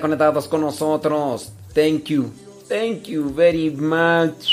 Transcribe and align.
conectados 0.00 0.48
con 0.48 0.60
nosotros. 0.60 1.52
Thank 1.74 2.04
you. 2.04 2.32
Thank 2.68 3.04
you 3.04 3.32
very 3.34 3.70
much. 3.70 4.48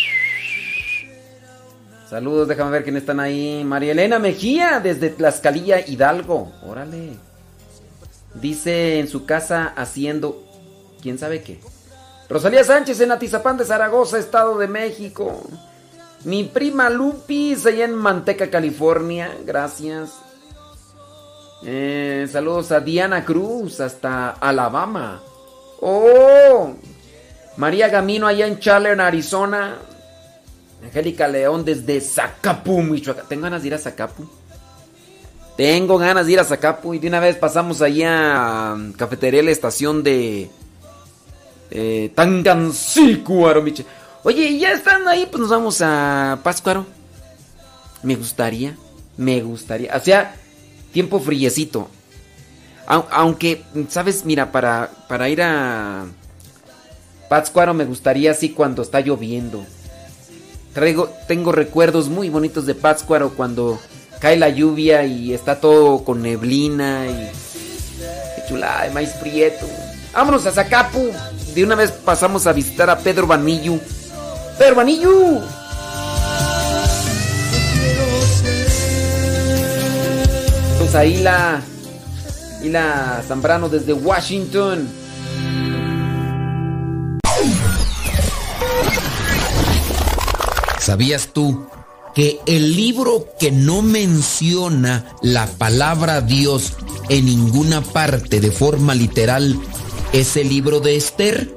Saludos, 2.10 2.48
déjame 2.48 2.72
ver 2.72 2.84
quién 2.84 2.98
están 2.98 3.20
ahí. 3.20 3.64
María 3.64 3.92
Elena 3.92 4.18
Mejía, 4.18 4.80
desde 4.80 5.10
Tlaxcalilla, 5.10 5.80
Hidalgo. 5.80 6.52
Órale. 6.64 7.12
Dice 8.34 9.00
en 9.00 9.08
su 9.08 9.26
casa 9.26 9.74
haciendo. 9.76 10.44
¿Quién 11.02 11.20
sabe 11.20 11.44
qué? 11.44 11.60
Rosalía 12.28 12.64
Sánchez 12.64 13.00
en 13.02 13.12
Atizapán 13.12 13.58
de 13.58 13.66
Zaragoza, 13.66 14.18
Estado 14.18 14.58
de 14.58 14.68
México. 14.68 15.44
Mi 16.26 16.44
prima 16.44 16.90
Lupis, 16.90 17.66
allá 17.66 17.86
en 17.86 17.96
Manteca, 17.96 18.50
California. 18.50 19.38
Gracias. 19.46 20.12
Eh, 21.64 22.28
saludos 22.32 22.72
a 22.72 22.80
Diana 22.80 23.24
Cruz 23.24 23.80
hasta 23.80 24.32
Alabama. 24.32 25.22
Oh, 25.82 26.74
María 27.58 27.88
Gamino 27.88 28.28
allá 28.28 28.48
en 28.48 28.60
Chandler, 28.60 29.00
Arizona. 29.00 29.78
Angélica 30.84 31.28
León 31.28 31.66
desde 31.66 32.00
Zacapu, 32.00 32.82
Michoacán. 32.82 33.26
Tengo 33.28 33.44
ganas 33.44 33.62
de 33.62 33.68
ir 33.68 33.74
a 33.74 33.78
Zacapu. 33.78 34.28
Tengo 35.58 35.98
ganas 35.98 36.26
de 36.26 36.32
ir 36.32 36.40
a 36.40 36.46
Zacapu 36.46 36.94
y 36.94 37.00
de 37.00 37.08
una 37.10 37.20
vez 37.20 37.36
pasamos 37.36 37.82
allá 37.82 38.72
a 38.72 38.78
Cafetería 38.96 39.44
La 39.44 39.52
Estación 39.52 40.04
de 40.04 40.50
eh, 41.70 42.12
Tangancícuaro. 42.16 43.64
Oye, 44.24 44.58
ya 44.58 44.72
están 44.72 45.08
ahí, 45.08 45.28
pues 45.30 45.42
nos 45.42 45.50
vamos 45.50 45.82
a 45.82 46.40
Páscuaro. 46.44 46.86
Me 48.04 48.16
gustaría, 48.16 48.78
me 49.18 49.42
gustaría. 49.42 49.96
O 49.96 50.92
tiempo 50.94 51.20
friecito. 51.20 51.90
Au- 52.90 53.06
Aunque, 53.12 53.64
¿sabes? 53.88 54.26
Mira, 54.26 54.52
para, 54.52 54.90
para 55.08 55.30
ir 55.30 55.42
a 55.42 56.06
Pátzcuaro 57.30 57.74
me 57.74 57.86
gustaría 57.86 58.32
así 58.32 58.50
cuando 58.50 58.82
está 58.82 59.00
lloviendo. 59.00 59.64
Traigo, 60.74 61.10
tengo 61.28 61.52
recuerdos 61.52 62.10
muy 62.10 62.30
bonitos 62.30 62.66
de 62.66 62.76
Pátzcuaro 62.76 63.30
cuando 63.36 63.80
cae 64.20 64.36
la 64.38 64.50
lluvia 64.50 65.06
y 65.06 65.34
está 65.34 65.60
todo 65.62 66.04
con 66.04 66.22
neblina 66.22 67.06
y... 67.08 67.30
Qué 68.36 68.44
chulada, 68.50 68.84
de 68.86 68.92
prieto. 69.22 69.66
Vámonos 70.14 70.46
a 70.48 70.52
Zacapu. 70.52 71.12
De 71.54 71.64
una 71.64 71.76
vez 71.76 71.92
pasamos 71.92 72.48
a 72.48 72.54
visitar 72.54 72.90
a 72.90 72.98
Pedro 72.98 73.28
Vanillo. 73.28 73.80
¡Pedro 74.58 74.76
Vanillo! 74.76 75.42
Pues 80.80 80.96
ahí 80.96 81.18
la... 81.18 81.62
Y 82.62 82.70
la 82.70 83.24
Zambrano 83.28 83.70
desde 83.70 83.94
Washington. 83.94 84.90
¿Sabías 90.80 91.30
tú 91.34 91.68
que 92.16 92.40
el 92.46 92.76
libro 92.76 93.28
que 93.40 93.52
no 93.52 93.82
menciona 93.82 95.06
la 95.22 95.46
palabra 95.46 96.22
Dios 96.22 96.74
en 97.10 97.26
ninguna 97.26 97.82
parte 97.82 98.40
de 98.40 98.52
forma 98.52 98.96
literal 98.96 99.60
es 100.14 100.36
el 100.36 100.50
libro 100.50 100.80
de 100.80 100.96
Esther? 100.96 101.54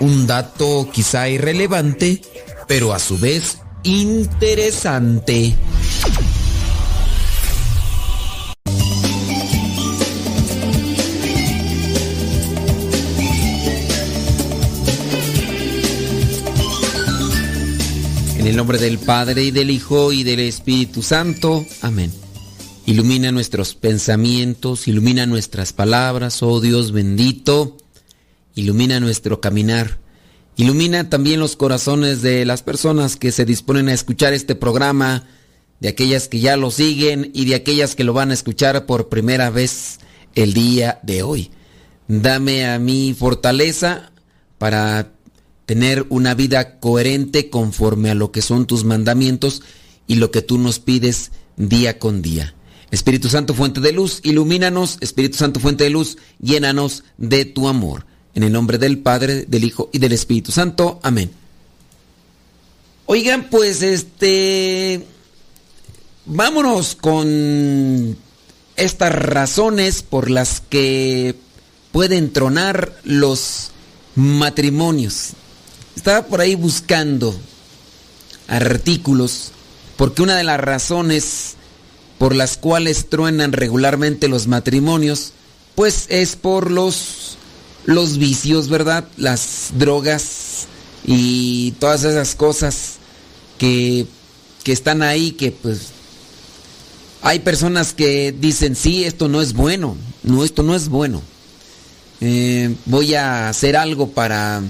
Un 0.00 0.26
dato 0.26 0.88
quizá 0.92 1.28
irrelevante, 1.28 2.22
pero 2.66 2.92
a 2.92 2.98
su 2.98 3.18
vez 3.18 3.58
interesante. 3.84 5.54
En 18.44 18.50
el 18.50 18.56
nombre 18.56 18.76
del 18.76 18.98
Padre 18.98 19.42
y 19.44 19.50
del 19.52 19.70
Hijo 19.70 20.12
y 20.12 20.22
del 20.22 20.40
Espíritu 20.40 21.00
Santo. 21.00 21.64
Amén. 21.80 22.12
Ilumina 22.84 23.32
nuestros 23.32 23.74
pensamientos, 23.74 24.86
ilumina 24.86 25.24
nuestras 25.24 25.72
palabras, 25.72 26.42
oh 26.42 26.60
Dios 26.60 26.92
bendito. 26.92 27.78
Ilumina 28.54 29.00
nuestro 29.00 29.40
caminar. 29.40 29.98
Ilumina 30.58 31.08
también 31.08 31.40
los 31.40 31.56
corazones 31.56 32.20
de 32.20 32.44
las 32.44 32.62
personas 32.62 33.16
que 33.16 33.32
se 33.32 33.46
disponen 33.46 33.88
a 33.88 33.94
escuchar 33.94 34.34
este 34.34 34.54
programa, 34.54 35.26
de 35.80 35.88
aquellas 35.88 36.28
que 36.28 36.40
ya 36.40 36.58
lo 36.58 36.70
siguen 36.70 37.30
y 37.32 37.46
de 37.46 37.54
aquellas 37.54 37.94
que 37.94 38.04
lo 38.04 38.12
van 38.12 38.30
a 38.30 38.34
escuchar 38.34 38.84
por 38.84 39.08
primera 39.08 39.48
vez 39.48 40.00
el 40.34 40.52
día 40.52 41.00
de 41.02 41.22
hoy. 41.22 41.50
Dame 42.08 42.66
a 42.66 42.78
mí 42.78 43.16
fortaleza 43.18 44.12
para 44.58 45.13
tener 45.66 46.06
una 46.08 46.34
vida 46.34 46.78
coherente 46.78 47.50
conforme 47.50 48.10
a 48.10 48.14
lo 48.14 48.32
que 48.32 48.42
son 48.42 48.66
tus 48.66 48.84
mandamientos 48.84 49.62
y 50.06 50.16
lo 50.16 50.30
que 50.30 50.42
tú 50.42 50.58
nos 50.58 50.78
pides 50.78 51.32
día 51.56 51.98
con 51.98 52.22
día. 52.22 52.54
Espíritu 52.90 53.28
Santo, 53.28 53.54
fuente 53.54 53.80
de 53.80 53.92
luz, 53.92 54.20
ilumínanos. 54.22 54.98
Espíritu 55.00 55.36
Santo, 55.36 55.58
fuente 55.60 55.84
de 55.84 55.90
luz, 55.90 56.18
llénanos 56.40 57.02
de 57.16 57.44
tu 57.44 57.68
amor. 57.68 58.06
En 58.34 58.42
el 58.42 58.52
nombre 58.52 58.78
del 58.78 58.98
Padre, 58.98 59.46
del 59.46 59.64
Hijo 59.64 59.90
y 59.92 59.98
del 59.98 60.12
Espíritu 60.12 60.52
Santo. 60.52 61.00
Amén. 61.02 61.30
Oigan, 63.06 63.48
pues 63.50 63.82
este... 63.82 65.06
Vámonos 66.26 66.94
con 66.94 68.16
estas 68.76 69.12
razones 69.12 70.02
por 70.02 70.30
las 70.30 70.60
que 70.60 71.34
pueden 71.92 72.32
tronar 72.32 72.98
los 73.04 73.72
matrimonios. 74.14 75.34
Estaba 75.96 76.26
por 76.26 76.40
ahí 76.40 76.54
buscando 76.54 77.34
artículos 78.48 79.52
porque 79.96 80.22
una 80.22 80.36
de 80.36 80.44
las 80.44 80.60
razones 80.60 81.54
por 82.18 82.34
las 82.34 82.56
cuales 82.56 83.08
truenan 83.08 83.52
regularmente 83.52 84.28
los 84.28 84.46
matrimonios, 84.46 85.32
pues 85.74 86.06
es 86.08 86.36
por 86.36 86.70
los, 86.70 87.36
los 87.84 88.18
vicios, 88.18 88.68
¿verdad? 88.68 89.04
Las 89.16 89.70
drogas 89.74 90.66
y 91.06 91.72
todas 91.72 92.04
esas 92.04 92.34
cosas 92.34 92.94
que, 93.58 94.06
que 94.62 94.72
están 94.72 95.02
ahí, 95.02 95.32
que 95.32 95.52
pues 95.52 95.88
hay 97.22 97.40
personas 97.40 97.92
que 97.92 98.32
dicen, 98.32 98.76
sí, 98.76 99.04
esto 99.04 99.28
no 99.28 99.42
es 99.42 99.52
bueno, 99.52 99.96
no, 100.22 100.44
esto 100.44 100.62
no 100.62 100.74
es 100.74 100.88
bueno. 100.88 101.22
Eh, 102.20 102.74
voy 102.86 103.14
a 103.14 103.48
hacer 103.48 103.76
algo 103.76 104.10
para 104.10 104.62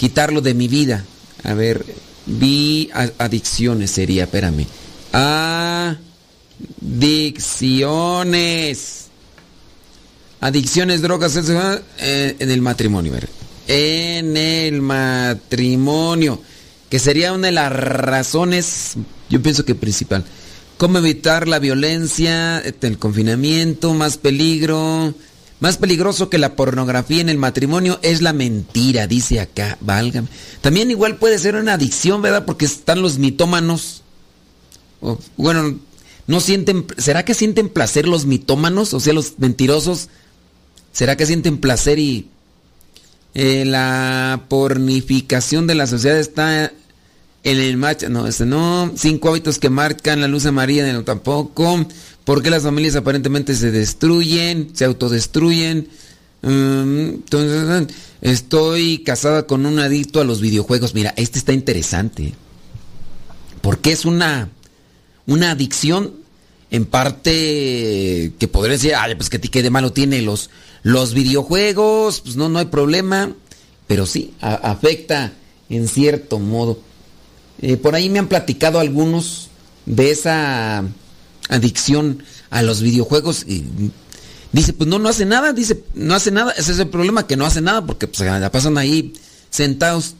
quitarlo 0.00 0.40
de 0.40 0.54
mi 0.54 0.66
vida. 0.66 1.04
A 1.44 1.52
ver, 1.52 1.84
vi 2.24 2.88
adicciones 3.18 3.90
sería, 3.90 4.24
espérame. 4.24 4.66
Adicciones. 6.82 9.04
Adicciones, 10.40 11.02
drogas, 11.02 11.38
eh, 11.98 12.34
en 12.38 12.50
el 12.50 12.62
matrimonio. 12.62 13.12
En 13.68 14.38
el 14.38 14.80
matrimonio. 14.80 16.40
Que 16.88 16.98
sería 16.98 17.34
una 17.34 17.48
de 17.48 17.52
las 17.52 17.70
razones, 17.70 18.94
yo 19.28 19.42
pienso 19.42 19.66
que 19.66 19.74
principal. 19.74 20.24
¿Cómo 20.78 20.96
evitar 20.96 21.46
la 21.46 21.58
violencia, 21.58 22.60
el 22.60 22.98
confinamiento, 22.98 23.92
más 23.92 24.16
peligro? 24.16 25.12
Más 25.60 25.76
peligroso 25.76 26.30
que 26.30 26.38
la 26.38 26.56
pornografía 26.56 27.20
en 27.20 27.28
el 27.28 27.36
matrimonio 27.36 28.00
es 28.02 28.22
la 28.22 28.32
mentira, 28.32 29.06
dice 29.06 29.40
acá, 29.40 29.76
válgame. 29.80 30.28
También 30.62 30.90
igual 30.90 31.16
puede 31.18 31.38
ser 31.38 31.54
una 31.54 31.74
adicción, 31.74 32.22
¿verdad? 32.22 32.46
Porque 32.46 32.64
están 32.64 33.02
los 33.02 33.18
mitómanos. 33.18 34.02
bueno, 35.36 35.78
no 36.26 36.40
sienten, 36.40 36.86
¿será 36.96 37.26
que 37.26 37.34
sienten 37.34 37.68
placer 37.68 38.08
los 38.08 38.24
mitómanos? 38.24 38.94
O 38.94 39.00
sea, 39.00 39.12
los 39.12 39.38
mentirosos, 39.38 40.08
¿será 40.92 41.16
que 41.16 41.26
sienten 41.26 41.58
placer 41.58 41.98
y 41.98 42.28
eh, 43.34 43.64
la 43.66 44.44
pornificación 44.48 45.66
de 45.66 45.74
la 45.74 45.86
sociedad 45.86 46.18
está 46.18 46.72
en 47.42 47.58
el 47.58 47.76
macho? 47.76 48.08
No, 48.08 48.26
ese 48.26 48.46
no. 48.46 48.92
Cinco 48.96 49.28
hábitos 49.28 49.58
que 49.58 49.68
marcan 49.68 50.22
la 50.22 50.28
luz 50.28 50.46
amarilla, 50.46 50.90
no 50.90 51.04
tampoco. 51.04 51.86
¿Por 52.30 52.44
qué 52.44 52.50
las 52.50 52.62
familias 52.62 52.94
aparentemente 52.94 53.56
se 53.56 53.72
destruyen, 53.72 54.70
se 54.72 54.84
autodestruyen? 54.84 55.88
Mm, 56.42 57.08
entonces, 57.08 57.92
estoy 58.20 58.98
casada 58.98 59.48
con 59.48 59.66
un 59.66 59.80
adicto 59.80 60.20
a 60.20 60.24
los 60.24 60.40
videojuegos. 60.40 60.94
Mira, 60.94 61.12
este 61.16 61.40
está 61.40 61.52
interesante. 61.52 62.34
Porque 63.62 63.90
es 63.90 64.04
una, 64.04 64.48
una 65.26 65.50
adicción 65.50 66.14
en 66.70 66.86
parte 66.86 68.32
que 68.38 68.48
podría 68.48 68.74
decir, 68.74 68.94
ay, 68.94 69.16
pues 69.16 69.28
que 69.28 69.40
qué 69.40 69.64
de 69.64 69.70
malo 69.70 69.92
tiene 69.92 70.22
los, 70.22 70.50
los 70.84 71.14
videojuegos, 71.14 72.20
pues 72.20 72.36
no, 72.36 72.48
no 72.48 72.60
hay 72.60 72.66
problema. 72.66 73.34
Pero 73.88 74.06
sí, 74.06 74.34
afecta 74.40 75.32
en 75.68 75.88
cierto 75.88 76.38
modo. 76.38 76.78
Eh, 77.60 77.76
por 77.76 77.96
ahí 77.96 78.08
me 78.08 78.20
han 78.20 78.28
platicado 78.28 78.78
algunos 78.78 79.48
de 79.84 80.12
esa 80.12 80.84
adicción 81.50 82.22
a 82.48 82.62
los 82.62 82.80
videojuegos 82.80 83.44
y 83.46 83.64
dice, 84.52 84.72
pues 84.72 84.88
no, 84.88 84.98
no 84.98 85.08
hace 85.08 85.26
nada, 85.26 85.52
dice, 85.52 85.84
no 85.94 86.14
hace 86.14 86.30
nada, 86.30 86.52
ese 86.52 86.72
es 86.72 86.78
el 86.78 86.88
problema, 86.88 87.26
que 87.26 87.36
no 87.36 87.44
hace 87.44 87.60
nada 87.60 87.84
porque 87.84 88.06
pues 88.06 88.20
la 88.20 88.50
pasan 88.50 88.78
ahí 88.78 89.12
sentados. 89.50 90.14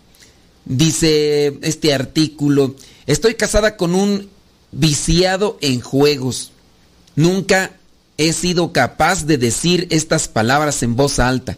Dice 0.67 1.59
este 1.63 1.95
artículo, 1.95 2.77
estoy 3.07 3.35
casada 3.35 3.77
con 3.77 3.95
un 3.95 4.29
viciado 4.73 5.57
en 5.63 5.81
juegos. 5.81 6.53
Nunca 7.17 7.73
he 8.19 8.33
sido 8.33 8.73
capaz 8.73 9.25
de 9.25 9.39
decir 9.39 9.87
estas 9.91 10.29
palabras 10.29 10.83
en 10.83 10.97
voz 10.97 11.19
alta. 11.19 11.57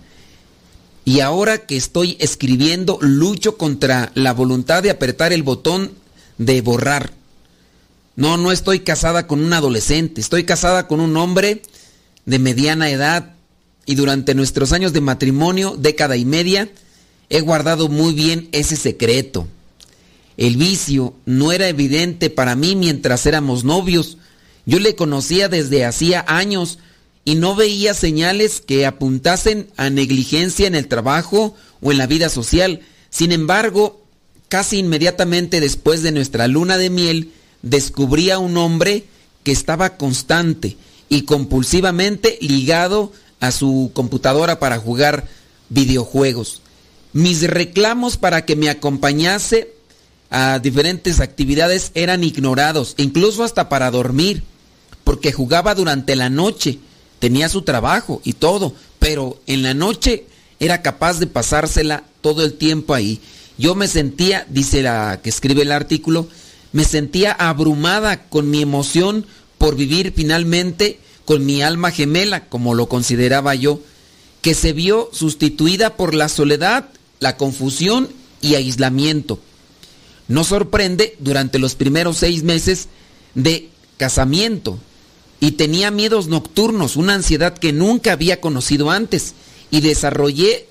Y 1.04 1.20
ahora 1.20 1.66
que 1.66 1.76
estoy 1.76 2.16
escribiendo, 2.20 2.98
lucho 3.00 3.58
contra 3.58 4.12
la 4.14 4.32
voluntad 4.32 4.84
de 4.84 4.90
apretar 4.90 5.32
el 5.32 5.42
botón 5.42 5.92
de 6.38 6.60
borrar. 6.60 7.12
No, 8.16 8.36
no 8.36 8.52
estoy 8.52 8.80
casada 8.80 9.26
con 9.26 9.42
un 9.42 9.52
adolescente, 9.52 10.20
estoy 10.20 10.44
casada 10.44 10.86
con 10.86 11.00
un 11.00 11.16
hombre 11.16 11.62
de 12.26 12.38
mediana 12.38 12.90
edad 12.90 13.34
y 13.86 13.94
durante 13.94 14.34
nuestros 14.34 14.72
años 14.72 14.92
de 14.92 15.00
matrimonio, 15.00 15.76
década 15.78 16.16
y 16.16 16.24
media, 16.24 16.70
he 17.30 17.40
guardado 17.40 17.88
muy 17.88 18.12
bien 18.12 18.48
ese 18.52 18.76
secreto. 18.76 19.48
El 20.36 20.56
vicio 20.56 21.14
no 21.24 21.52
era 21.52 21.68
evidente 21.68 22.30
para 22.30 22.54
mí 22.54 22.76
mientras 22.76 23.26
éramos 23.26 23.64
novios. 23.64 24.18
Yo 24.66 24.78
le 24.78 24.94
conocía 24.94 25.48
desde 25.48 25.84
hacía 25.84 26.24
años 26.28 26.78
y 27.24 27.34
no 27.34 27.54
veía 27.54 27.94
señales 27.94 28.60
que 28.60 28.86
apuntasen 28.86 29.68
a 29.76 29.90
negligencia 29.90 30.66
en 30.66 30.74
el 30.74 30.88
trabajo 30.88 31.54
o 31.80 31.92
en 31.92 31.98
la 31.98 32.06
vida 32.06 32.28
social. 32.28 32.80
Sin 33.10 33.32
embargo, 33.32 34.04
casi 34.48 34.78
inmediatamente 34.78 35.60
después 35.60 36.02
de 36.02 36.12
nuestra 36.12 36.48
luna 36.48 36.78
de 36.78 36.90
miel, 36.90 37.32
descubrí 37.62 38.30
a 38.30 38.38
un 38.38 38.56
hombre 38.56 39.04
que 39.44 39.52
estaba 39.52 39.96
constante 39.96 40.76
y 41.08 41.22
compulsivamente 41.22 42.38
ligado 42.40 43.12
a 43.40 43.50
su 43.50 43.90
computadora 43.94 44.58
para 44.58 44.78
jugar 44.78 45.26
videojuegos. 45.68 46.62
Mis 47.12 47.42
reclamos 47.42 48.16
para 48.16 48.44
que 48.44 48.56
me 48.56 48.70
acompañase 48.70 49.74
a 50.30 50.58
diferentes 50.58 51.20
actividades 51.20 51.90
eran 51.94 52.24
ignorados, 52.24 52.94
incluso 52.96 53.44
hasta 53.44 53.68
para 53.68 53.90
dormir, 53.90 54.44
porque 55.04 55.32
jugaba 55.32 55.74
durante 55.74 56.16
la 56.16 56.30
noche, 56.30 56.78
tenía 57.18 57.48
su 57.48 57.62
trabajo 57.62 58.22
y 58.24 58.32
todo, 58.32 58.74
pero 58.98 59.38
en 59.46 59.62
la 59.62 59.74
noche 59.74 60.24
era 60.58 60.80
capaz 60.80 61.18
de 61.18 61.26
pasársela 61.26 62.04
todo 62.22 62.44
el 62.44 62.54
tiempo 62.54 62.94
ahí. 62.94 63.20
Yo 63.58 63.74
me 63.74 63.88
sentía, 63.88 64.46
dice 64.48 64.80
la 64.80 65.20
que 65.22 65.28
escribe 65.28 65.62
el 65.62 65.72
artículo, 65.72 66.28
me 66.72 66.84
sentía 66.84 67.32
abrumada 67.32 68.28
con 68.28 68.50
mi 68.50 68.62
emoción 68.62 69.26
por 69.58 69.76
vivir 69.76 70.12
finalmente 70.14 70.98
con 71.24 71.46
mi 71.46 71.62
alma 71.62 71.90
gemela, 71.90 72.48
como 72.48 72.74
lo 72.74 72.88
consideraba 72.88 73.54
yo, 73.54 73.80
que 74.40 74.54
se 74.54 74.72
vio 74.72 75.08
sustituida 75.12 75.96
por 75.96 76.14
la 76.14 76.28
soledad, 76.28 76.88
la 77.20 77.36
confusión 77.36 78.08
y 78.40 78.56
aislamiento. 78.56 79.38
No 80.28 80.44
sorprende 80.44 81.16
durante 81.20 81.58
los 81.58 81.74
primeros 81.74 82.16
seis 82.16 82.42
meses 82.42 82.88
de 83.34 83.68
casamiento 83.98 84.78
y 85.38 85.52
tenía 85.52 85.90
miedos 85.90 86.26
nocturnos, 86.26 86.96
una 86.96 87.14
ansiedad 87.14 87.56
que 87.56 87.72
nunca 87.72 88.12
había 88.12 88.40
conocido 88.40 88.90
antes 88.90 89.34
y 89.70 89.80
desarrollé 89.80 90.68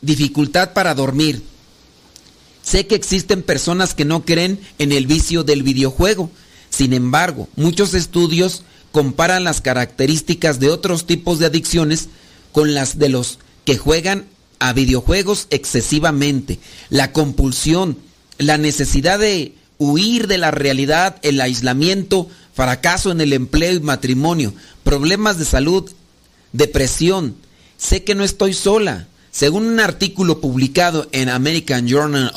dificultad 0.00 0.72
para 0.72 0.94
dormir. 0.94 1.42
Sé 2.62 2.86
que 2.86 2.94
existen 2.94 3.42
personas 3.42 3.94
que 3.94 4.04
no 4.04 4.24
creen 4.24 4.60
en 4.78 4.92
el 4.92 5.06
vicio 5.06 5.44
del 5.44 5.62
videojuego. 5.62 6.30
Sin 6.70 6.92
embargo, 6.92 7.48
muchos 7.56 7.94
estudios 7.94 8.62
comparan 8.92 9.44
las 9.44 9.60
características 9.60 10.60
de 10.60 10.70
otros 10.70 11.06
tipos 11.06 11.38
de 11.38 11.46
adicciones 11.46 12.08
con 12.52 12.74
las 12.74 12.98
de 12.98 13.08
los 13.08 13.38
que 13.64 13.76
juegan 13.76 14.26
a 14.58 14.72
videojuegos 14.72 15.48
excesivamente. 15.50 16.60
La 16.88 17.12
compulsión, 17.12 17.98
la 18.38 18.58
necesidad 18.58 19.18
de 19.18 19.54
huir 19.78 20.28
de 20.28 20.38
la 20.38 20.52
realidad, 20.52 21.16
el 21.22 21.40
aislamiento, 21.40 22.28
fracaso 22.54 23.10
en 23.10 23.20
el 23.20 23.32
empleo 23.32 23.72
y 23.74 23.80
matrimonio, 23.80 24.54
problemas 24.84 25.38
de 25.38 25.44
salud, 25.44 25.90
depresión. 26.52 27.34
Sé 27.76 28.04
que 28.04 28.14
no 28.14 28.22
estoy 28.22 28.54
sola. 28.54 29.08
Según 29.32 29.66
un 29.66 29.80
artículo 29.80 30.42
publicado 30.42 31.08
en 31.10 31.30
American 31.30 31.88
Journal 31.88 32.30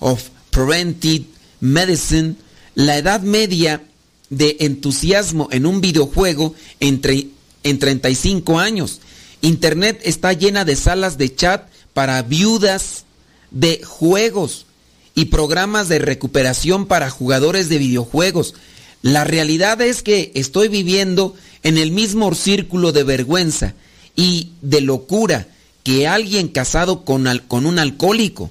of 0.00 0.22
Preventive 0.50 1.26
Medicine, 1.60 2.34
la 2.74 2.98
edad 2.98 3.20
media 3.20 3.84
de 4.30 4.56
entusiasmo 4.58 5.48
en 5.52 5.64
un 5.64 5.80
videojuego 5.80 6.56
entre, 6.80 7.28
en 7.62 7.78
35 7.78 8.58
años. 8.58 9.00
Internet 9.42 10.00
está 10.02 10.32
llena 10.32 10.64
de 10.64 10.74
salas 10.74 11.18
de 11.18 11.32
chat 11.32 11.68
para 11.92 12.20
viudas 12.22 13.04
de 13.52 13.80
juegos 13.84 14.66
y 15.14 15.26
programas 15.26 15.88
de 15.88 16.00
recuperación 16.00 16.86
para 16.86 17.10
jugadores 17.10 17.68
de 17.68 17.78
videojuegos. 17.78 18.54
La 19.02 19.22
realidad 19.22 19.80
es 19.80 20.02
que 20.02 20.32
estoy 20.34 20.66
viviendo 20.66 21.36
en 21.62 21.78
el 21.78 21.92
mismo 21.92 22.34
círculo 22.34 22.90
de 22.90 23.04
vergüenza 23.04 23.74
y 24.16 24.50
de 24.62 24.80
locura 24.80 25.46
que 25.84 26.08
alguien 26.08 26.48
casado 26.48 27.04
con, 27.04 27.26
un 27.26 27.78
alcohólico. 27.78 28.50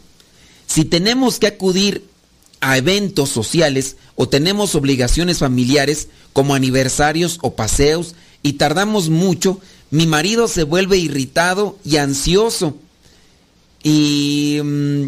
Si 0.67 0.85
tenemos 0.85 1.39
que 1.39 1.47
acudir 1.47 2.05
a 2.61 2.77
eventos 2.77 3.29
sociales 3.29 3.97
o 4.15 4.29
tenemos 4.29 4.75
obligaciones 4.75 5.39
familiares 5.39 6.07
como 6.31 6.55
aniversarios 6.55 7.39
o 7.41 7.55
paseos 7.55 8.15
y 8.43 8.53
tardamos 8.53 9.09
mucho, 9.09 9.59
mi 9.89 10.05
marido 10.07 10.47
se 10.47 10.63
vuelve 10.63 10.97
irritado 10.97 11.77
y 11.83 11.97
ansioso. 11.97 12.77
Y 13.81 14.59
mm, 14.63 15.03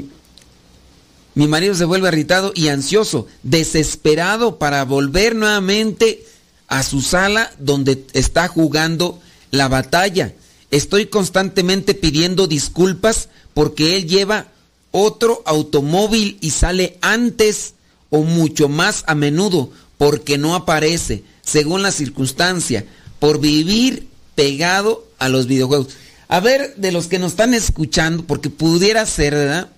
mi 1.35 1.47
marido 1.47 1.75
se 1.75 1.85
vuelve 1.85 2.07
irritado 2.07 2.53
y 2.55 2.69
ansioso, 2.69 3.27
desesperado 3.43 4.57
para 4.57 4.83
volver 4.83 5.35
nuevamente 5.35 6.25
a 6.67 6.81
su 6.81 7.01
sala 7.01 7.51
donde 7.59 8.03
está 8.13 8.47
jugando 8.47 9.19
la 9.51 9.67
batalla. 9.67 10.33
Estoy 10.75 11.05
constantemente 11.05 11.93
pidiendo 11.93 12.47
disculpas 12.47 13.29
porque 13.53 13.95
él 13.95 14.09
lleva 14.09 14.47
otro 14.91 15.41
automóvil 15.45 16.37
y 16.41 16.49
sale 16.49 16.97
antes 16.99 17.75
o 18.09 18.23
mucho 18.23 18.67
más 18.67 19.05
a 19.07 19.15
menudo 19.15 19.71
porque 19.97 20.37
no 20.37 20.53
aparece, 20.53 21.23
según 21.41 21.81
la 21.81 21.93
circunstancia, 21.93 22.85
por 23.19 23.39
vivir 23.39 24.09
pegado 24.35 25.07
a 25.17 25.29
los 25.29 25.47
videojuegos. 25.47 25.93
A 26.27 26.41
ver, 26.41 26.75
de 26.75 26.91
los 26.91 27.07
que 27.07 27.19
nos 27.19 27.31
están 27.31 27.53
escuchando, 27.53 28.25
porque 28.25 28.49
pudiera 28.49 29.05
ser, 29.05 29.33
¿verdad? 29.33 29.69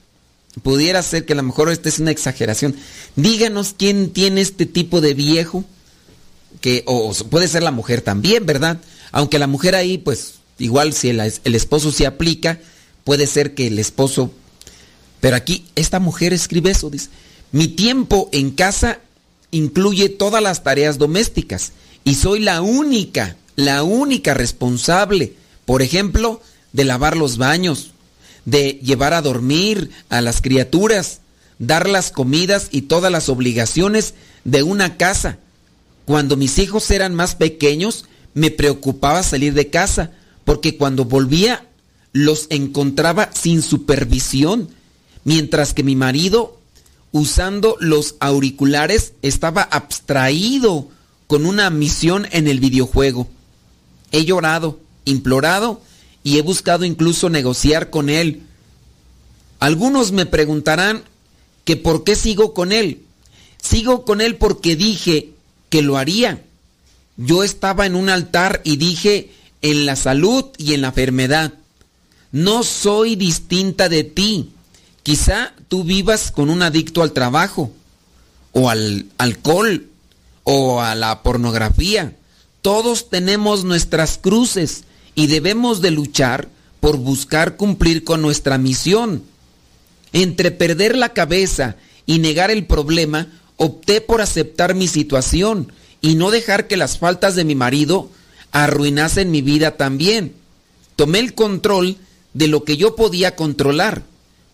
Pudiera 0.64 1.04
ser 1.04 1.26
que 1.28 1.34
a 1.34 1.36
lo 1.36 1.44
mejor 1.44 1.70
esta 1.70 1.90
es 1.90 2.00
una 2.00 2.10
exageración. 2.10 2.76
Díganos 3.16 3.76
quién 3.78 4.10
tiene 4.10 4.42
este 4.42 4.66
tipo 4.66 5.00
de 5.00 5.14
viejo, 5.14 5.64
que, 6.60 6.82
o 6.88 7.14
puede 7.30 7.48
ser 7.48 7.62
la 7.62 7.70
mujer 7.70 8.02
también, 8.02 8.48
¿verdad? 8.48 8.82
Aunque 9.12 9.38
la 9.38 9.46
mujer 9.46 9.76
ahí, 9.76 10.00
pues, 10.00 10.37
igual 10.60 10.94
si 10.94 11.10
el, 11.10 11.20
esposo 11.44 11.92
se 11.92 12.06
aplica, 12.06 12.60
puede 13.04 13.28
ser 13.28 13.54
que 13.54 13.68
el 13.68 13.80
esposo... 13.80 14.32
Pero 15.20 15.36
aquí, 15.36 15.66
esta 15.76 16.00
mujer 16.00 16.34
escribe 16.34 16.72
eso, 16.72 16.90
dice, 16.90 17.10
mi 17.52 17.68
tiempo 17.68 18.30
en 18.32 18.52
casa 18.52 19.00
incluye 19.52 20.10
todas 20.10 20.44
las 20.44 20.64
tareas 20.64 20.98
domésticas 20.98 21.72
y 22.04 22.16
soy 22.16 22.40
la 22.40 22.62
única, 22.62 23.36
la 23.56 23.84
única 23.84 24.34
responsable, 24.34 25.34
por 25.66 25.82
ejemplo, 25.82 26.42
de 26.74 26.86
lavar 26.86 27.18
los 27.18 27.38
baños, 27.38 27.92
de 28.46 28.80
llevar 28.84 29.14
a 29.14 29.22
dormir 29.22 29.90
a 30.10 30.22
las 30.22 30.42
criaturas, 30.42 31.22
dar 31.60 31.90
las 31.90 32.12
comidas 32.12 32.68
y 32.72 32.84
todas 32.84 33.12
las 33.12 33.30
obligaciones 33.30 34.14
de 34.44 34.64
una 34.64 34.98
casa. 34.98 35.40
Cuando 36.06 36.38
mis 36.38 36.60
hijos 36.60 36.90
eran 36.92 37.16
más 37.16 37.36
pequeños, 37.36 38.06
me 38.34 38.52
preocupaba 38.52 39.24
salir 39.24 39.54
de 39.54 39.70
casa, 39.70 40.12
porque 40.48 40.78
cuando 40.78 41.04
volvía 41.04 41.68
los 42.14 42.48
encontraba 42.50 43.30
sin 43.34 43.62
supervisión, 43.62 44.70
mientras 45.26 45.74
que 45.74 45.84
mi 45.84 45.98
marido, 45.98 46.58
usando 47.12 47.76
los 47.82 48.16
auriculares, 48.22 49.12
estaba 49.22 49.64
abstraído 49.64 50.88
con 51.28 51.46
una 51.46 51.70
misión 51.70 52.30
en 52.32 52.48
el 52.48 52.62
videojuego. 52.62 53.28
He 54.14 54.24
llorado, 54.24 54.80
implorado 55.04 55.82
y 56.24 56.38
he 56.38 56.42
buscado 56.44 56.86
incluso 56.86 57.30
negociar 57.30 57.90
con 57.90 58.10
él. 58.10 58.44
Algunos 59.60 60.14
me 60.14 60.26
preguntarán 60.26 61.04
que 61.66 61.76
por 61.76 62.06
qué 62.06 62.16
sigo 62.16 62.54
con 62.54 62.72
él. 62.72 63.02
Sigo 63.62 64.06
con 64.06 64.22
él 64.22 64.38
porque 64.38 64.78
dije 64.78 65.32
que 65.70 65.82
lo 65.82 65.98
haría. 65.98 66.42
Yo 67.18 67.44
estaba 67.44 67.86
en 67.86 67.98
un 67.98 68.08
altar 68.08 68.62
y 68.64 68.78
dije 68.78 69.32
en 69.62 69.86
la 69.86 69.96
salud 69.96 70.46
y 70.58 70.74
en 70.74 70.82
la 70.82 70.90
enfermedad. 70.90 71.54
No 72.32 72.64
soy 72.64 73.16
distinta 73.16 73.90
de 73.90 74.04
ti. 74.04 74.52
Quizá 75.04 75.54
tú 75.68 75.84
vivas 75.84 76.32
con 76.32 76.50
un 76.50 76.62
adicto 76.62 77.02
al 77.02 77.14
trabajo, 77.14 77.72
o 78.52 78.70
al 78.70 79.06
alcohol, 79.18 79.88
o 80.44 80.82
a 80.82 80.96
la 80.96 81.24
pornografía. 81.24 82.16
Todos 82.62 83.10
tenemos 83.10 83.64
nuestras 83.64 84.18
cruces 84.18 84.84
y 85.16 85.28
debemos 85.28 85.82
de 85.82 85.92
luchar 85.92 86.50
por 86.80 86.98
buscar 86.98 87.56
cumplir 87.58 88.04
con 88.04 88.22
nuestra 88.22 88.58
misión. 88.58 89.24
Entre 90.14 90.52
perder 90.52 90.96
la 90.96 91.10
cabeza 91.10 91.76
y 92.06 92.20
negar 92.20 92.52
el 92.52 92.66
problema, 92.66 93.28
opté 93.58 94.02
por 94.02 94.22
aceptar 94.22 94.76
mi 94.76 94.88
situación 94.88 95.72
y 96.02 96.16
no 96.16 96.32
dejar 96.32 96.68
que 96.68 96.78
las 96.78 96.98
faltas 96.98 97.36
de 97.36 97.44
mi 97.44 97.56
marido 97.56 98.10
arruinasen 98.64 99.30
mi 99.30 99.42
vida 99.42 99.78
también. 99.78 100.34
Tomé 100.96 101.20
el 101.20 101.36
control 101.36 101.98
de 102.34 102.48
lo 102.48 102.64
que 102.64 102.76
yo 102.76 102.96
podía 102.96 103.36
controlar, 103.36 104.04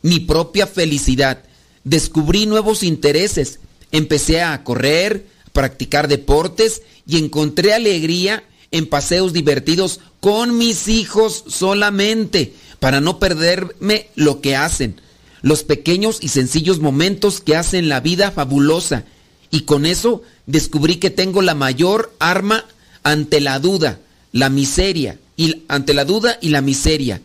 mi 0.01 0.19
propia 0.19 0.67
felicidad. 0.67 1.43
Descubrí 1.85 2.45
nuevos 2.45 2.83
intereses, 2.83 3.59
empecé 3.91 4.41
a 4.41 4.63
correr, 4.63 5.25
practicar 5.53 6.09
deportes 6.09 6.81
y 7.07 7.17
encontré 7.17 7.73
alegría 7.73 8.43
en 8.71 8.87
paseos 8.87 9.31
divertidos 9.31 10.01
con 10.19 10.57
mis 10.57 10.89
hijos 10.89 11.45
solamente, 11.47 12.53
para 12.79 12.99
no 12.99 13.19
perderme 13.19 14.09
lo 14.15 14.41
que 14.41 14.57
hacen, 14.57 14.99
los 15.41 15.63
pequeños 15.63 16.17
y 16.19 16.27
sencillos 16.27 16.79
momentos 16.79 17.39
que 17.39 17.55
hacen 17.55 17.87
la 17.87 18.01
vida 18.01 18.31
fabulosa. 18.31 19.05
Y 19.49 19.61
con 19.61 19.85
eso 19.85 20.23
descubrí 20.45 20.97
que 20.97 21.09
tengo 21.09 21.41
la 21.41 21.55
mayor 21.55 22.13
arma 22.19 22.65
ante 23.03 23.41
la 23.41 23.59
duda, 23.59 23.99
la 24.31 24.49
miseria, 24.49 25.19
y 25.35 25.63
ante 25.67 25.93
la 25.93 26.05
duda 26.05 26.37
y 26.41 26.49
la 26.49 26.61
miseria. 26.61 27.21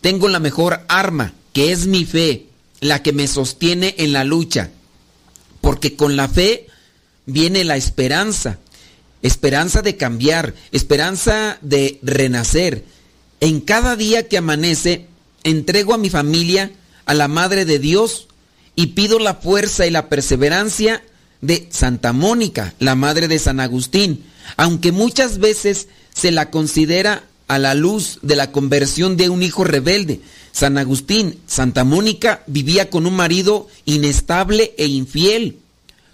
Tengo 0.00 0.28
la 0.28 0.40
mejor 0.40 0.80
arma, 0.88 1.34
que 1.52 1.72
es 1.72 1.86
mi 1.86 2.04
fe, 2.04 2.46
la 2.80 3.02
que 3.02 3.12
me 3.12 3.26
sostiene 3.28 3.94
en 3.98 4.12
la 4.12 4.24
lucha. 4.24 4.70
Porque 5.60 5.96
con 5.96 6.16
la 6.16 6.28
fe 6.28 6.66
viene 7.24 7.64
la 7.64 7.76
esperanza, 7.76 8.58
esperanza 9.22 9.82
de 9.82 9.96
cambiar, 9.96 10.54
esperanza 10.70 11.58
de 11.60 11.98
renacer. 12.02 12.84
En 13.40 13.60
cada 13.60 13.96
día 13.96 14.28
que 14.28 14.38
amanece, 14.38 15.06
entrego 15.44 15.94
a 15.94 15.98
mi 15.98 16.10
familia 16.10 16.70
a 17.06 17.14
la 17.14 17.28
Madre 17.28 17.64
de 17.64 17.78
Dios 17.78 18.28
y 18.74 18.88
pido 18.88 19.18
la 19.18 19.34
fuerza 19.34 19.86
y 19.86 19.90
la 19.90 20.08
perseverancia 20.08 21.02
de 21.40 21.68
Santa 21.70 22.12
Mónica, 22.12 22.74
la 22.78 22.94
Madre 22.94 23.28
de 23.28 23.38
San 23.38 23.60
Agustín, 23.60 24.24
aunque 24.56 24.92
muchas 24.92 25.38
veces 25.38 25.88
se 26.14 26.30
la 26.30 26.50
considera 26.50 27.24
a 27.48 27.58
la 27.58 27.74
luz 27.74 28.18
de 28.22 28.36
la 28.36 28.52
conversión 28.52 29.16
de 29.16 29.28
un 29.28 29.42
hijo 29.42 29.64
rebelde. 29.64 30.20
San 30.52 30.78
Agustín, 30.78 31.38
Santa 31.46 31.84
Mónica 31.84 32.42
vivía 32.46 32.90
con 32.90 33.06
un 33.06 33.14
marido 33.14 33.68
inestable 33.84 34.74
e 34.78 34.86
infiel. 34.86 35.58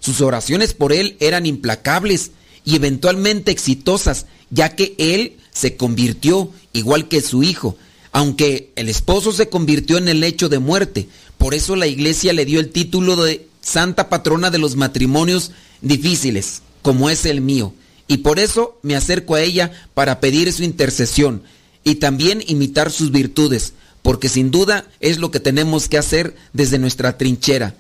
Sus 0.01 0.21
oraciones 0.21 0.75
por 0.75 0.93
él 0.93 1.17
eran 1.21 1.47
implacables 1.47 2.33
y 2.65 2.77
eventualmente 2.77 3.53
exitosas, 3.53 4.27
ya 4.51 4.75
que 4.75 4.95
él 4.99 5.37
se 5.53 5.77
convirtió 5.77 6.51
igual 6.73 7.09
que 7.09 7.21
su 7.21 7.43
hijo, 7.43 7.77
aunque 8.11 8.73
el 8.77 8.89
esposo 8.89 9.33
se 9.33 9.49
convirtió 9.49 9.97
en 9.99 10.09
el 10.09 10.21
lecho 10.21 10.49
de 10.49 10.59
muerte. 10.59 11.09
Por 11.39 11.55
eso 11.55 11.77
la 11.77 11.87
iglesia 11.87 12.33
le 12.33 12.45
dio 12.45 12.61
el 12.61 12.71
título 12.71 13.17
de 13.17 13.47
Santa 13.61 14.09
Patrona 14.09 14.51
de 14.51 14.59
los 14.59 14.77
Matrimonios 14.77 15.53
Difíciles, 15.81 16.63
como 16.83 17.11
es 17.11 17.27
el 17.27 17.41
mío. 17.41 17.73
Y 18.13 18.19
por 18.19 18.39
eso 18.39 18.79
me 18.83 18.95
acerco 18.95 19.37
a 19.37 19.41
ella 19.41 19.73
para 19.95 20.21
pedir 20.21 20.53
su 20.53 20.65
intercesión 20.65 21.45
y 21.83 21.95
también 21.95 22.45
imitar 22.47 22.91
sus 22.91 23.11
virtudes, 23.11 23.73
porque 24.03 24.29
sin 24.29 24.51
duda 24.51 24.85
es 25.01 25.17
lo 25.17 25.31
que 25.31 25.41
tenemos 25.41 25.89
que 25.89 25.97
hacer 25.97 26.37
desde 26.53 26.79
nuestra 26.79 27.17
trinchera. 27.17 27.75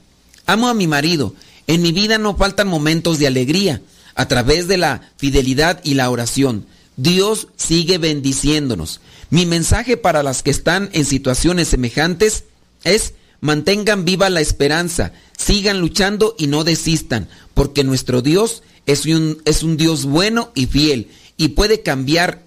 Amo 0.47 0.69
a 0.69 0.75
mi 0.75 0.87
marido, 0.87 1.35
en 1.67 1.83
mi 1.83 1.93
vida 1.93 2.17
no 2.17 2.35
faltan 2.35 2.67
momentos 2.67 3.19
de 3.19 3.27
alegría, 3.27 3.83
a 4.15 4.27
través 4.27 4.69
de 4.69 4.79
la 4.79 5.13
fidelidad 5.19 5.81
y 5.85 5.93
la 5.93 6.09
oración. 6.09 6.65
Dios 6.97 7.49
sigue 7.59 7.99
bendiciéndonos. 7.99 9.03
Mi 9.29 9.45
mensaje 9.45 9.99
para 9.99 10.23
las 10.23 10.43
que 10.43 10.51
están 10.51 10.89
en 10.95 11.05
situaciones 11.05 11.69
semejantes 11.69 12.45
es 12.85 13.13
mantengan 13.43 14.07
viva 14.07 14.31
la 14.31 14.41
esperanza, 14.41 15.13
sigan 15.37 15.79
luchando 15.79 16.35
y 16.39 16.47
no 16.47 16.65
desistan, 16.65 17.29
porque 17.53 17.85
nuestro 17.85 18.23
Dios 18.23 18.63
es 18.87 19.07
un, 19.07 19.41
es 19.45 19.63
un 19.63 19.77
Dios 19.77 20.05
bueno 20.05 20.51
y 20.55 20.67
fiel 20.67 21.11
y 21.37 21.49
puede 21.49 21.83
cambiar 21.83 22.43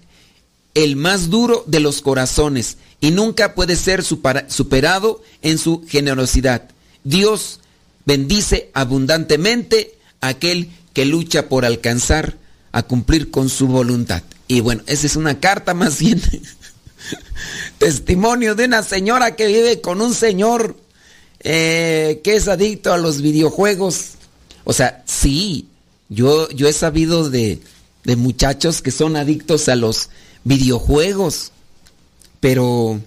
el 0.74 0.96
más 0.96 1.30
duro 1.30 1.64
de 1.66 1.80
los 1.80 2.02
corazones 2.02 2.76
y 3.00 3.10
nunca 3.10 3.54
puede 3.54 3.76
ser 3.76 4.04
superado 4.04 5.22
en 5.42 5.58
su 5.58 5.84
generosidad. 5.88 6.68
Dios 7.04 7.60
bendice 8.04 8.70
abundantemente 8.74 9.96
a 10.20 10.28
aquel 10.28 10.70
que 10.92 11.04
lucha 11.04 11.48
por 11.48 11.64
alcanzar 11.64 12.36
a 12.72 12.82
cumplir 12.82 13.30
con 13.30 13.48
su 13.48 13.68
voluntad. 13.68 14.22
Y 14.48 14.60
bueno, 14.60 14.82
esa 14.86 15.06
es 15.06 15.16
una 15.16 15.40
carta 15.40 15.74
más 15.74 15.98
bien 15.98 16.20
testimonio 17.78 18.54
de 18.54 18.66
una 18.66 18.82
señora 18.82 19.34
que 19.34 19.46
vive 19.46 19.80
con 19.80 20.00
un 20.00 20.14
señor 20.14 20.76
eh, 21.40 22.20
que 22.24 22.36
es 22.36 22.48
adicto 22.48 22.92
a 22.92 22.98
los 22.98 23.22
videojuegos. 23.22 24.12
O 24.64 24.72
sea, 24.72 25.02
sí, 25.06 25.68
yo, 26.08 26.48
yo 26.50 26.68
he 26.68 26.72
sabido 26.72 27.30
de, 27.30 27.60
de 28.04 28.16
muchachos 28.16 28.82
que 28.82 28.90
son 28.90 29.16
adictos 29.16 29.68
a 29.68 29.76
los 29.76 30.10
videojuegos, 30.44 31.52
pero 32.40 33.00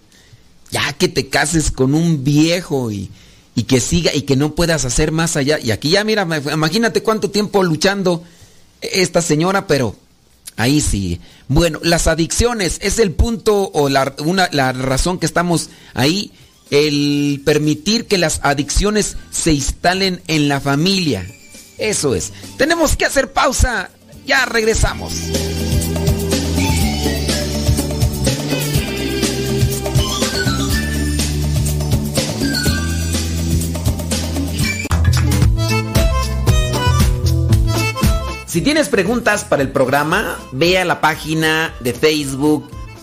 ya 0.71 0.93
que 0.93 1.07
te 1.07 1.29
cases 1.29 1.71
con 1.71 1.93
un 1.93 2.23
viejo 2.23 2.91
y, 2.91 3.09
y 3.55 3.63
que 3.63 3.79
siga 3.79 4.13
y 4.13 4.23
que 4.23 4.35
no 4.35 4.55
puedas 4.55 4.85
hacer 4.85 5.11
más 5.11 5.35
allá. 5.37 5.59
Y 5.59 5.71
aquí 5.71 5.89
ya, 5.89 6.03
mira, 6.03 6.27
imagínate 6.53 7.01
cuánto 7.01 7.29
tiempo 7.29 7.63
luchando 7.63 8.23
esta 8.81 9.21
señora, 9.21 9.67
pero 9.67 9.95
ahí 10.57 10.81
sí. 10.81 11.19
Bueno, 11.47 11.79
las 11.83 12.07
adicciones 12.07 12.79
es 12.81 12.99
el 12.99 13.11
punto 13.11 13.71
o 13.73 13.89
la, 13.89 14.15
una, 14.19 14.49
la 14.51 14.73
razón 14.73 15.17
que 15.19 15.25
estamos 15.25 15.69
ahí, 15.93 16.31
el 16.69 17.41
permitir 17.45 18.05
que 18.05 18.17
las 18.17 18.41
adicciones 18.43 19.17
se 19.31 19.53
instalen 19.53 20.21
en 20.27 20.49
la 20.49 20.59
familia. 20.59 21.25
Eso 21.79 22.13
es. 22.13 22.33
Tenemos 22.57 22.95
que 22.95 23.05
hacer 23.05 23.31
pausa 23.31 23.89
Ya 24.25 24.45
regresamos. 24.45 25.13
Si 38.45 38.61
tienes 38.61 38.89
preguntas 38.89 39.45
para 39.45 39.61
el 39.61 39.71
programa, 39.71 40.37
ve 40.51 40.79
a 40.79 40.85
la 40.85 41.01
página 41.01 41.73
de 41.81 41.93
Facebook 41.93 42.69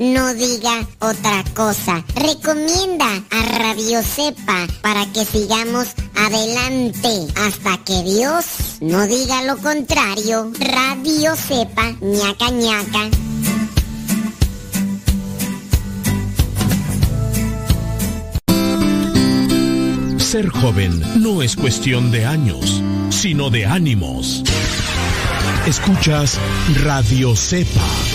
no 0.00 0.32
diga 0.34 0.86
otra 0.98 1.44
cosa. 1.54 2.02
Recomienda 2.14 3.22
a 3.30 3.58
Radio 3.58 4.02
Cepa 4.02 4.66
para 4.80 5.04
que 5.12 5.24
sigamos 5.26 5.88
adelante 6.16 7.26
hasta 7.36 7.76
que 7.84 8.02
Dios 8.02 8.46
no 8.80 9.06
diga 9.06 9.42
lo 9.42 9.58
contrario. 9.58 10.50
Radio 10.58 11.36
Cepa, 11.36 11.92
ñaca 12.00 12.50
ñaca. 12.50 13.10
Ser 20.18 20.48
joven 20.48 21.02
no 21.22 21.42
es 21.42 21.56
cuestión 21.56 22.10
de 22.10 22.24
años, 22.24 22.82
sino 23.10 23.50
de 23.50 23.66
ánimos. 23.66 24.42
Escuchas 25.66 26.38
Radio 26.84 27.36
Cepa. 27.36 28.09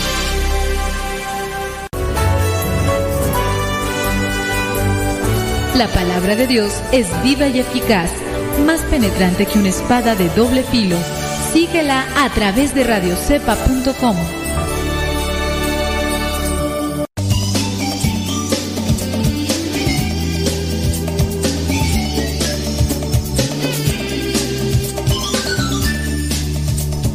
La 5.77 5.89
palabra 5.89 6.37
de 6.37 6.47
Dios 6.47 6.71
es 6.93 7.05
viva 7.21 7.49
y 7.49 7.59
eficaz, 7.59 8.09
más 8.65 8.79
penetrante 8.83 9.45
que 9.45 9.59
una 9.59 9.67
espada 9.67 10.15
de 10.15 10.29
doble 10.29 10.63
filo. 10.63 10.95
Síguela 11.51 12.05
a 12.23 12.33
través 12.33 12.73
de 12.73 12.85
radiocepa.com. 12.85 14.15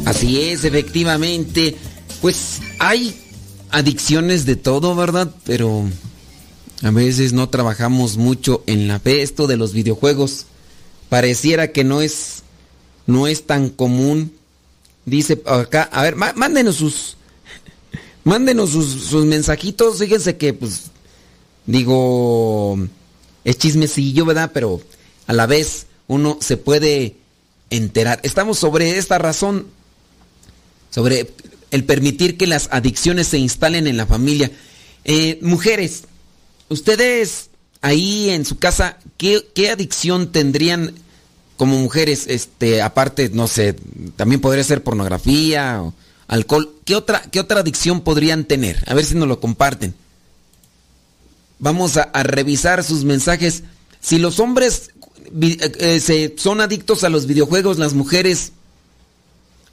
Así 0.05 0.39
es, 0.39 0.65
efectivamente. 0.65 1.75
Pues 2.21 2.61
hay 2.77 3.19
adicciones 3.71 4.45
de 4.45 4.55
todo, 4.55 4.95
¿verdad? 4.95 5.31
Pero 5.45 5.85
a 6.81 6.91
veces 6.91 7.33
no 7.33 7.49
trabajamos 7.49 8.17
mucho 8.17 8.63
en 8.67 8.87
la 8.87 8.99
fe. 8.99 9.21
Esto 9.21 9.47
de 9.47 9.57
los 9.57 9.73
videojuegos 9.73 10.45
pareciera 11.09 11.71
que 11.71 11.83
no 11.83 12.01
es 12.01 12.43
no 13.07 13.27
es 13.27 13.45
tan 13.45 13.69
común. 13.69 14.33
Dice 15.05 15.41
acá, 15.45 15.83
a 15.91 16.03
ver, 16.03 16.15
má- 16.15 16.33
mándenos 16.35 16.75
sus 16.77 17.17
mándenos 18.23 18.71
sus, 18.71 18.85
sus 19.05 19.25
mensajitos. 19.25 19.99
Fíjense 19.99 20.37
que 20.37 20.53
pues 20.53 20.83
digo 21.65 22.77
es 23.43 23.57
chismecillo, 23.57 24.25
¿verdad? 24.25 24.51
Pero 24.53 24.81
a 25.27 25.33
la 25.33 25.45
vez 25.47 25.87
uno 26.07 26.37
se 26.41 26.57
puede 26.57 27.15
enterar. 27.69 28.19
Estamos 28.23 28.59
sobre 28.59 28.97
esta 28.97 29.17
razón 29.17 29.67
sobre 30.89 31.31
el 31.71 31.85
permitir 31.85 32.37
que 32.37 32.47
las 32.47 32.67
adicciones 32.71 33.27
se 33.27 33.37
instalen 33.37 33.87
en 33.87 33.95
la 33.97 34.05
familia. 34.05 34.51
Eh, 35.05 35.39
mujeres, 35.41 36.03
ustedes 36.71 37.49
ahí 37.81 38.29
en 38.29 38.45
su 38.45 38.57
casa, 38.57 38.97
¿qué, 39.17 39.47
qué 39.53 39.69
adicción 39.69 40.31
tendrían 40.31 40.93
como 41.57 41.77
mujeres? 41.77 42.25
Este, 42.27 42.81
aparte, 42.81 43.29
no 43.33 43.47
sé, 43.47 43.75
también 44.15 44.41
podría 44.41 44.63
ser 44.63 44.83
pornografía 44.83 45.81
o 45.81 45.93
alcohol. 46.27 46.71
¿Qué 46.85 46.95
otra, 46.95 47.21
qué 47.31 47.39
otra 47.39 47.59
adicción 47.59 48.01
podrían 48.01 48.45
tener? 48.45 48.83
A 48.87 48.93
ver 48.93 49.05
si 49.05 49.15
nos 49.15 49.27
lo 49.27 49.39
comparten. 49.39 49.93
Vamos 51.59 51.97
a, 51.97 52.09
revisar 52.23 52.83
sus 52.83 53.03
mensajes. 53.03 53.63
Si 53.99 54.17
los 54.17 54.39
hombres 54.39 54.89
eh, 55.39 55.57
eh, 55.79 55.99
se, 55.99 56.33
son 56.37 56.59
adictos 56.59 57.03
a 57.03 57.09
los 57.09 57.27
videojuegos, 57.27 57.77
las 57.77 57.93
mujeres 57.93 58.53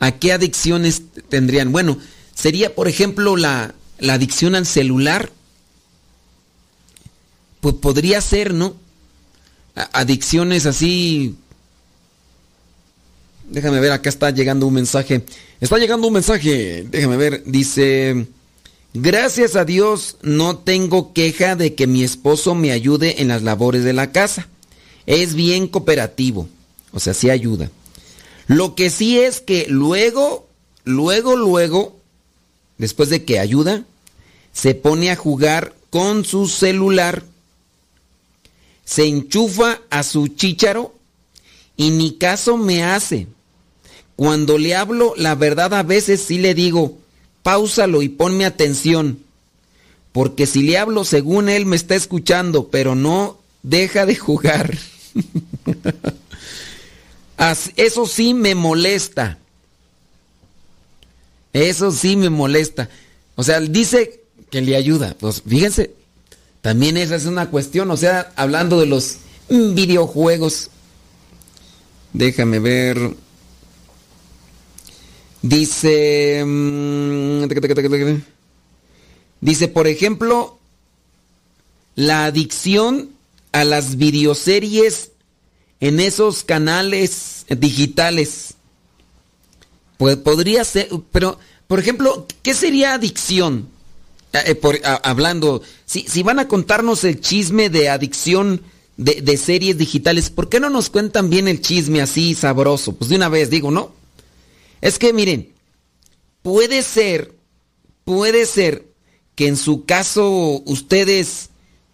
¿A 0.00 0.12
qué 0.12 0.32
adicciones 0.32 1.02
tendrían? 1.28 1.72
Bueno, 1.72 1.98
sería, 2.34 2.74
por 2.74 2.88
ejemplo, 2.88 3.36
la, 3.36 3.74
la 3.98 4.14
adicción 4.14 4.54
al 4.54 4.66
celular. 4.66 5.32
Pues 7.60 7.74
podría 7.76 8.20
ser, 8.20 8.54
¿no? 8.54 8.74
Adicciones 9.92 10.66
así. 10.66 11.36
Déjame 13.48 13.80
ver, 13.80 13.92
acá 13.92 14.08
está 14.08 14.30
llegando 14.30 14.66
un 14.66 14.74
mensaje. 14.74 15.24
Está 15.60 15.78
llegando 15.78 16.06
un 16.06 16.14
mensaje. 16.14 16.86
Déjame 16.90 17.16
ver. 17.16 17.42
Dice. 17.44 18.26
Gracias 18.94 19.54
a 19.54 19.64
Dios 19.64 20.16
no 20.22 20.58
tengo 20.58 21.12
queja 21.12 21.56
de 21.56 21.74
que 21.74 21.86
mi 21.86 22.02
esposo 22.02 22.54
me 22.54 22.72
ayude 22.72 23.20
en 23.20 23.28
las 23.28 23.42
labores 23.42 23.84
de 23.84 23.92
la 23.92 24.12
casa. 24.12 24.48
Es 25.06 25.34
bien 25.34 25.68
cooperativo. 25.68 26.48
O 26.92 27.00
sea, 27.00 27.14
sí 27.14 27.30
ayuda. 27.30 27.70
Lo 28.46 28.74
que 28.74 28.88
sí 28.88 29.18
es 29.18 29.40
que 29.40 29.66
luego, 29.68 30.48
luego, 30.84 31.36
luego, 31.36 32.00
después 32.78 33.10
de 33.10 33.24
que 33.24 33.38
ayuda, 33.38 33.84
se 34.52 34.74
pone 34.74 35.10
a 35.10 35.16
jugar 35.16 35.74
con 35.90 36.24
su 36.24 36.48
celular, 36.48 37.24
se 38.88 39.04
enchufa 39.04 39.82
a 39.90 40.02
su 40.02 40.28
chícharo 40.28 40.94
y 41.76 41.90
ni 41.90 42.12
caso 42.12 42.56
me 42.56 42.84
hace. 42.84 43.26
Cuando 44.16 44.56
le 44.56 44.74
hablo, 44.74 45.12
la 45.18 45.34
verdad 45.34 45.74
a 45.74 45.82
veces 45.82 46.22
sí 46.22 46.38
le 46.38 46.54
digo, 46.54 46.96
pausalo 47.42 48.00
y 48.00 48.08
ponme 48.08 48.46
atención. 48.46 49.18
Porque 50.12 50.46
si 50.46 50.62
le 50.62 50.78
hablo 50.78 51.04
según 51.04 51.50
él 51.50 51.66
me 51.66 51.76
está 51.76 51.96
escuchando, 51.96 52.68
pero 52.68 52.94
no 52.94 53.36
deja 53.62 54.06
de 54.06 54.16
jugar. 54.16 54.78
Eso 57.76 58.06
sí 58.06 58.32
me 58.32 58.54
molesta. 58.54 59.36
Eso 61.52 61.92
sí 61.92 62.16
me 62.16 62.30
molesta. 62.30 62.88
O 63.36 63.42
sea, 63.42 63.60
dice 63.60 64.22
que 64.50 64.62
le 64.62 64.76
ayuda. 64.76 65.14
Pues 65.20 65.42
fíjense, 65.46 65.92
también 66.60 66.96
esa 66.96 67.16
es 67.16 67.26
una 67.26 67.50
cuestión. 67.50 67.90
O 67.90 67.96
sea, 67.96 68.32
hablando 68.36 68.80
de 68.80 68.86
los 68.86 69.18
videojuegos. 69.48 70.70
Déjame 72.12 72.58
ver. 72.58 73.14
Dice... 75.42 76.42
mm, 76.44 77.44
Dice, 79.40 79.68
por 79.68 79.86
ejemplo, 79.86 80.58
la 81.94 82.24
adicción 82.24 83.10
a 83.52 83.64
las 83.64 83.96
videoseries 83.96 85.12
en 85.80 86.00
esos 86.00 86.42
canales 86.42 87.46
digitales. 87.48 88.54
Pues 89.96 90.16
podría 90.16 90.64
ser, 90.64 90.88
pero, 91.12 91.38
por 91.66 91.78
ejemplo, 91.78 92.26
¿qué 92.42 92.54
sería 92.54 92.94
adicción? 92.94 93.68
Eh, 94.32 94.58
eh, 94.62 94.80
a- 94.84 94.94
hablando, 95.08 95.62
si, 95.86 96.02
si 96.02 96.22
van 96.22 96.38
a 96.38 96.48
contarnos 96.48 97.04
el 97.04 97.20
chisme 97.20 97.70
de 97.70 97.88
adicción 97.88 98.62
de, 98.96 99.22
de 99.22 99.36
series 99.36 99.78
digitales, 99.78 100.28
¿por 100.30 100.48
qué 100.48 100.60
no 100.60 100.68
nos 100.70 100.90
cuentan 100.90 101.30
bien 101.30 101.48
el 101.48 101.60
chisme 101.62 102.00
así 102.02 102.34
sabroso? 102.34 102.92
Pues 102.94 103.08
de 103.10 103.16
una 103.16 103.28
vez 103.28 103.48
digo, 103.48 103.70
¿no? 103.70 103.92
Es 104.80 104.98
que 104.98 105.12
miren, 105.12 105.50
puede 106.42 106.82
ser, 106.82 107.34
puede 108.04 108.44
ser 108.46 108.84
que 109.34 109.46
en 109.48 109.56
su 109.56 109.84
caso 109.84 110.62
ustedes 110.66 111.50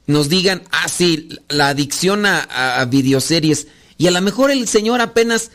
nos 0.06 0.28
digan, 0.28 0.64
ah, 0.70 0.88
sí, 0.88 1.28
la 1.48 1.68
adicción 1.68 2.26
a, 2.26 2.40
a 2.80 2.84
videoseries. 2.86 3.68
Y 3.96 4.06
a 4.06 4.10
lo 4.10 4.20
mejor 4.22 4.50
el 4.50 4.66
Señor 4.66 5.00
apenas 5.00 5.50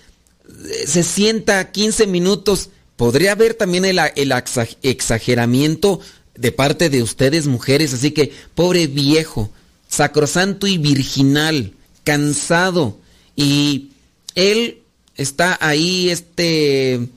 eh, 0.47 0.85
se 0.87 1.03
sienta 1.03 1.71
15 1.71 2.07
minutos. 2.07 2.69
Podría 2.95 3.33
haber 3.33 3.53
también 3.53 3.85
el, 3.85 3.99
el 4.15 4.33
exageramiento 4.81 5.99
de 6.39 6.51
parte 6.51 6.89
de 6.89 7.03
ustedes 7.03 7.47
mujeres. 7.47 7.93
Así 7.93 8.11
que, 8.11 8.33
pobre 8.55 8.87
viejo, 8.87 9.49
sacrosanto 9.87 10.67
y 10.67 10.77
virginal, 10.77 11.73
cansado. 12.03 12.97
Y 13.35 13.89
él 14.35 14.79
está 15.15 15.57
ahí, 15.61 16.09
este, 16.09 17.07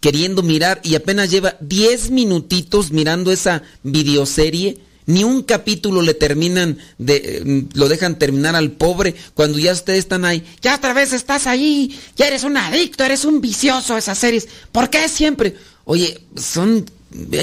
queriendo 0.00 0.42
mirar 0.42 0.80
y 0.82 0.96
apenas 0.96 1.30
lleva 1.30 1.56
10 1.60 2.10
minutitos 2.10 2.90
mirando 2.90 3.32
esa 3.32 3.62
videoserie 3.82 4.78
ni 5.06 5.24
un 5.24 5.42
capítulo 5.42 6.02
le 6.02 6.14
terminan 6.14 6.78
de 6.98 7.42
mm, 7.44 7.78
lo 7.78 7.88
dejan 7.88 8.18
terminar 8.18 8.56
al 8.56 8.72
pobre 8.72 9.14
cuando 9.34 9.58
ya 9.58 9.72
ustedes 9.72 10.00
están 10.00 10.24
ahí. 10.24 10.44
Ya 10.62 10.74
otra 10.76 10.92
vez 10.92 11.12
estás 11.12 11.46
ahí. 11.46 11.98
Ya 12.16 12.26
eres 12.26 12.44
un 12.44 12.56
adicto, 12.56 13.04
eres 13.04 13.24
un 13.24 13.40
vicioso 13.40 13.94
a 13.94 13.98
esas 13.98 14.18
series. 14.18 14.48
¿Por 14.72 14.90
qué 14.90 15.08
siempre? 15.08 15.56
Oye, 15.84 16.20
son 16.36 16.86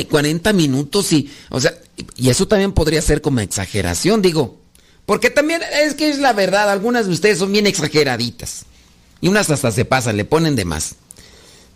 40 0.09 0.53
minutos 0.53 1.11
y 1.13 1.31
o 1.49 1.59
sea, 1.59 1.73
y 2.15 2.29
eso 2.29 2.47
también 2.47 2.73
podría 2.73 3.01
ser 3.01 3.21
como 3.21 3.39
exageración, 3.39 4.21
digo. 4.21 4.59
Porque 5.05 5.29
también 5.29 5.61
es 5.83 5.95
que 5.95 6.09
es 6.09 6.19
la 6.19 6.33
verdad, 6.33 6.69
algunas 6.69 7.07
de 7.07 7.13
ustedes 7.13 7.39
son 7.39 7.51
bien 7.51 7.67
exageraditas. 7.67 8.65
Y 9.19 9.27
unas 9.27 9.49
hasta 9.49 9.71
se 9.71 9.85
pasan, 9.85 10.17
le 10.17 10.25
ponen 10.25 10.55
de 10.55 10.65
más. 10.65 10.95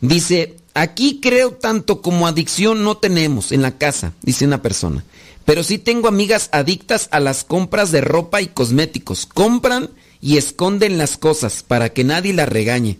Dice, 0.02 0.56
aquí 0.74 1.20
creo 1.22 1.52
tanto 1.52 2.02
como 2.02 2.28
adicción 2.28 2.84
no 2.84 2.98
tenemos 2.98 3.52
en 3.52 3.62
la 3.62 3.78
casa, 3.78 4.14
dice 4.22 4.46
una 4.46 4.62
persona. 4.62 5.04
Pero 5.46 5.64
sí 5.64 5.78
tengo 5.78 6.08
amigas 6.08 6.50
adictas 6.52 7.08
a 7.12 7.20
las 7.20 7.44
compras 7.44 7.92
de 7.92 8.02
ropa 8.02 8.42
y 8.42 8.48
cosméticos. 8.48 9.28
Compran 9.28 9.92
y 10.20 10.38
esconden 10.38 10.98
las 10.98 11.18
cosas 11.18 11.62
para 11.62 11.90
que 11.90 12.04
nadie 12.04 12.34
las 12.34 12.50
regañe. 12.50 12.98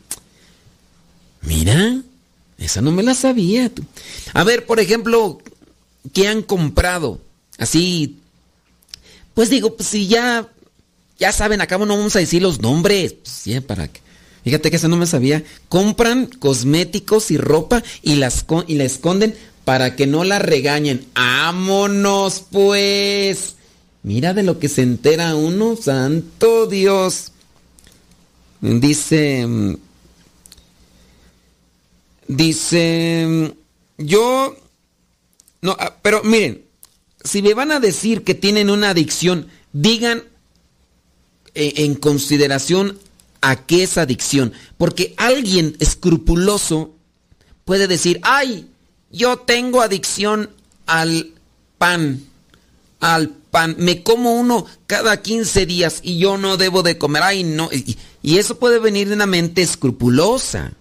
Mira, 1.42 2.02
esa 2.58 2.82
no 2.82 2.92
me 2.92 3.04
la 3.04 3.14
sabía. 3.14 3.72
A 4.34 4.44
ver, 4.44 4.66
por 4.66 4.80
ejemplo, 4.80 5.40
¿qué 6.14 6.28
han 6.28 6.42
comprado? 6.42 7.20
Así, 7.58 8.18
pues 9.34 9.50
digo, 9.50 9.76
pues 9.76 9.90
si 9.90 10.08
ya, 10.08 10.48
ya 11.20 11.32
saben, 11.32 11.62
acá 11.62 11.78
no 11.78 11.86
vamos 11.86 12.16
a 12.16 12.20
decir 12.20 12.42
los 12.42 12.62
nombres. 12.62 13.14
Pues 13.14 13.62
para 13.62 13.88
que... 13.88 14.02
Fíjate 14.44 14.70
que 14.70 14.78
esa 14.78 14.88
no 14.88 14.98
me 14.98 15.08
sabía. 15.08 15.44
Compran 15.70 16.28
cosméticos 16.28 17.32
y 17.32 17.38
ropa 17.38 17.84
y, 18.04 18.16
las, 18.16 18.46
y 18.68 18.76
la 18.76 18.84
esconden 18.84 19.36
para 19.66 19.96
que 19.96 20.08
no 20.08 20.24
la 20.24 20.40
regañen. 20.40 21.06
¡Ámonos, 21.16 22.46
pues! 22.52 23.56
Mira 24.04 24.36
de 24.36 24.44
lo 24.44 24.60
que 24.60 24.70
se 24.70 24.84
entera 24.84 25.36
uno, 25.36 25.76
santo 25.76 26.68
Dios. 26.68 27.32
Dice... 28.62 29.48
Dice... 32.28 33.54
Yo... 33.98 34.56
No, 35.62 35.76
ah, 35.80 35.96
pero 36.02 36.24
miren, 36.24 36.64
si 37.24 37.42
me 37.42 37.54
van 37.54 37.72
a 37.72 37.80
decir 37.80 38.24
que 38.24 38.36
tienen 38.36 38.70
una 38.70 38.92
adicción, 38.92 39.48
digan 39.74 40.24
eh, 41.56 41.74
en 41.78 41.96
consideración 41.96 43.00
a 43.42 43.66
qué 43.66 43.84
es 43.84 43.98
adicción. 43.98 44.54
Porque 44.78 45.14
alguien 45.18 45.76
escrupuloso 45.80 46.94
puede 47.64 47.88
decir, 47.88 48.20
ay, 48.24 48.68
yo 49.12 49.38
tengo 49.38 49.82
adicción 49.82 50.50
al 50.86 51.32
pan, 51.78 52.24
al 53.00 53.30
pan. 53.30 53.76
Me 53.78 54.04
como 54.04 54.34
uno 54.34 54.66
cada 54.88 55.22
15 55.22 55.66
días 55.66 56.00
y 56.04 56.18
yo 56.18 56.38
no 56.38 56.58
debo 56.58 56.84
de 56.84 56.98
comer. 56.98 57.24
Ay, 57.24 57.44
no. 57.44 57.70
Y, 57.72 57.98
eso 58.38 58.58
puede 58.58 58.80
venir 58.80 59.08
de 59.08 59.16
una 59.16 59.28
mente 59.28 59.62
escrupulosa. 59.62 60.74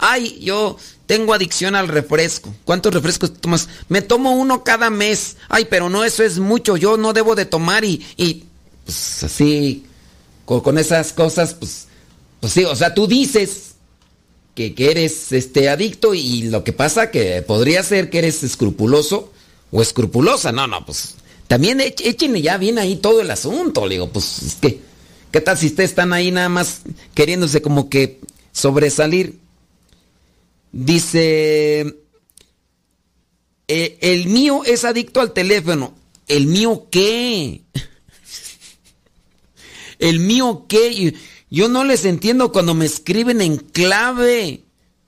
Ay, 0.00 0.38
yo 0.40 0.76
tengo 1.06 1.34
adicción 1.34 1.74
al 1.74 1.88
refresco. 1.88 2.54
¿Cuántos 2.64 2.92
refrescos 2.94 3.34
tomas? 3.34 3.68
Me 3.88 4.02
tomo 4.02 4.32
uno 4.32 4.64
cada 4.64 4.90
mes. 4.90 5.36
Ay, 5.48 5.66
pero 5.68 5.88
no, 5.88 6.04
eso 6.04 6.22
es 6.22 6.38
mucho. 6.38 6.76
Yo 6.76 6.96
no 6.96 7.12
debo 7.12 7.34
de 7.34 7.44
tomar 7.44 7.84
y, 7.84 8.04
y 8.16 8.44
pues 8.84 9.22
así, 9.22 9.84
con, 10.44 10.60
con 10.60 10.78
esas 10.78 11.12
cosas, 11.12 11.54
pues, 11.54 11.86
pues 12.40 12.52
sí, 12.52 12.64
o 12.64 12.74
sea, 12.74 12.94
tú 12.94 13.06
dices, 13.06 13.70
que, 14.54 14.90
eres 14.90 15.32
este 15.32 15.68
adicto 15.68 16.14
y 16.14 16.42
lo 16.42 16.64
que 16.64 16.72
pasa 16.72 17.10
que 17.10 17.42
podría 17.42 17.82
ser 17.82 18.10
que 18.10 18.18
eres 18.18 18.42
escrupuloso 18.42 19.32
o 19.70 19.82
escrupulosa. 19.82 20.52
No, 20.52 20.66
no, 20.66 20.84
pues 20.84 21.14
también 21.46 21.80
échenle 21.80 22.42
ya 22.42 22.58
bien 22.58 22.78
ahí 22.78 22.96
todo 22.96 23.20
el 23.20 23.30
asunto. 23.30 23.86
Le 23.86 23.94
digo, 23.94 24.10
pues 24.10 24.42
es 24.42 24.54
que, 24.56 24.80
¿qué 25.30 25.40
tal 25.40 25.56
si 25.56 25.66
ustedes 25.66 25.90
están 25.90 26.12
ahí 26.12 26.30
nada 26.30 26.48
más 26.48 26.82
queriéndose 27.14 27.62
como 27.62 27.88
que 27.88 28.20
sobresalir? 28.52 29.39
Dice, 30.72 31.80
eh, 33.66 33.98
el 34.00 34.26
mío 34.26 34.62
es 34.64 34.84
adicto 34.84 35.20
al 35.20 35.32
teléfono. 35.32 35.94
¿El 36.28 36.46
mío 36.46 36.86
qué? 36.90 37.62
¿El 39.98 40.20
mío 40.20 40.66
qué? 40.68 41.14
Yo 41.50 41.68
no 41.68 41.84
les 41.84 42.04
entiendo 42.04 42.52
cuando 42.52 42.74
me 42.74 42.86
escriben 42.86 43.40
en 43.40 43.58
clave. 43.58 44.62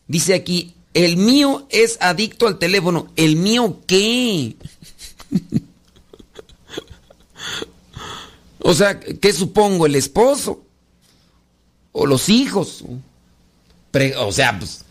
Dice 0.08 0.34
aquí, 0.34 0.74
el 0.94 1.16
mío 1.16 1.66
es 1.70 1.96
adicto 2.00 2.48
al 2.48 2.58
teléfono. 2.58 3.12
¿El 3.14 3.36
mío 3.36 3.80
qué? 3.86 4.56
o 8.58 8.74
sea, 8.74 8.98
¿qué 8.98 9.32
supongo? 9.32 9.86
¿El 9.86 9.94
esposo? 9.94 10.64
¿O 11.92 12.06
los 12.06 12.28
hijos? 12.28 12.82
o 14.18 14.32
sea, 14.32 14.58
pues... 14.58 14.81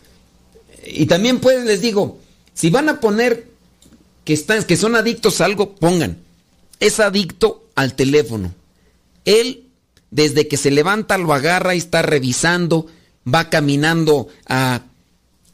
Y 0.86 1.06
también 1.06 1.40
pues 1.40 1.64
les 1.64 1.80
digo, 1.80 2.18
si 2.54 2.70
van 2.70 2.88
a 2.88 3.00
poner 3.00 3.48
que, 4.24 4.32
están, 4.32 4.64
que 4.64 4.76
son 4.76 4.96
adictos 4.96 5.40
a 5.40 5.46
algo, 5.46 5.74
pongan, 5.74 6.18
es 6.80 7.00
adicto 7.00 7.64
al 7.74 7.94
teléfono. 7.94 8.54
Él 9.24 9.64
desde 10.12 10.46
que 10.46 10.56
se 10.58 10.70
levanta 10.70 11.18
lo 11.18 11.32
agarra 11.32 11.74
y 11.74 11.78
está 11.78 12.02
revisando, 12.02 12.86
va 13.26 13.48
caminando 13.48 14.28
a, 14.46 14.82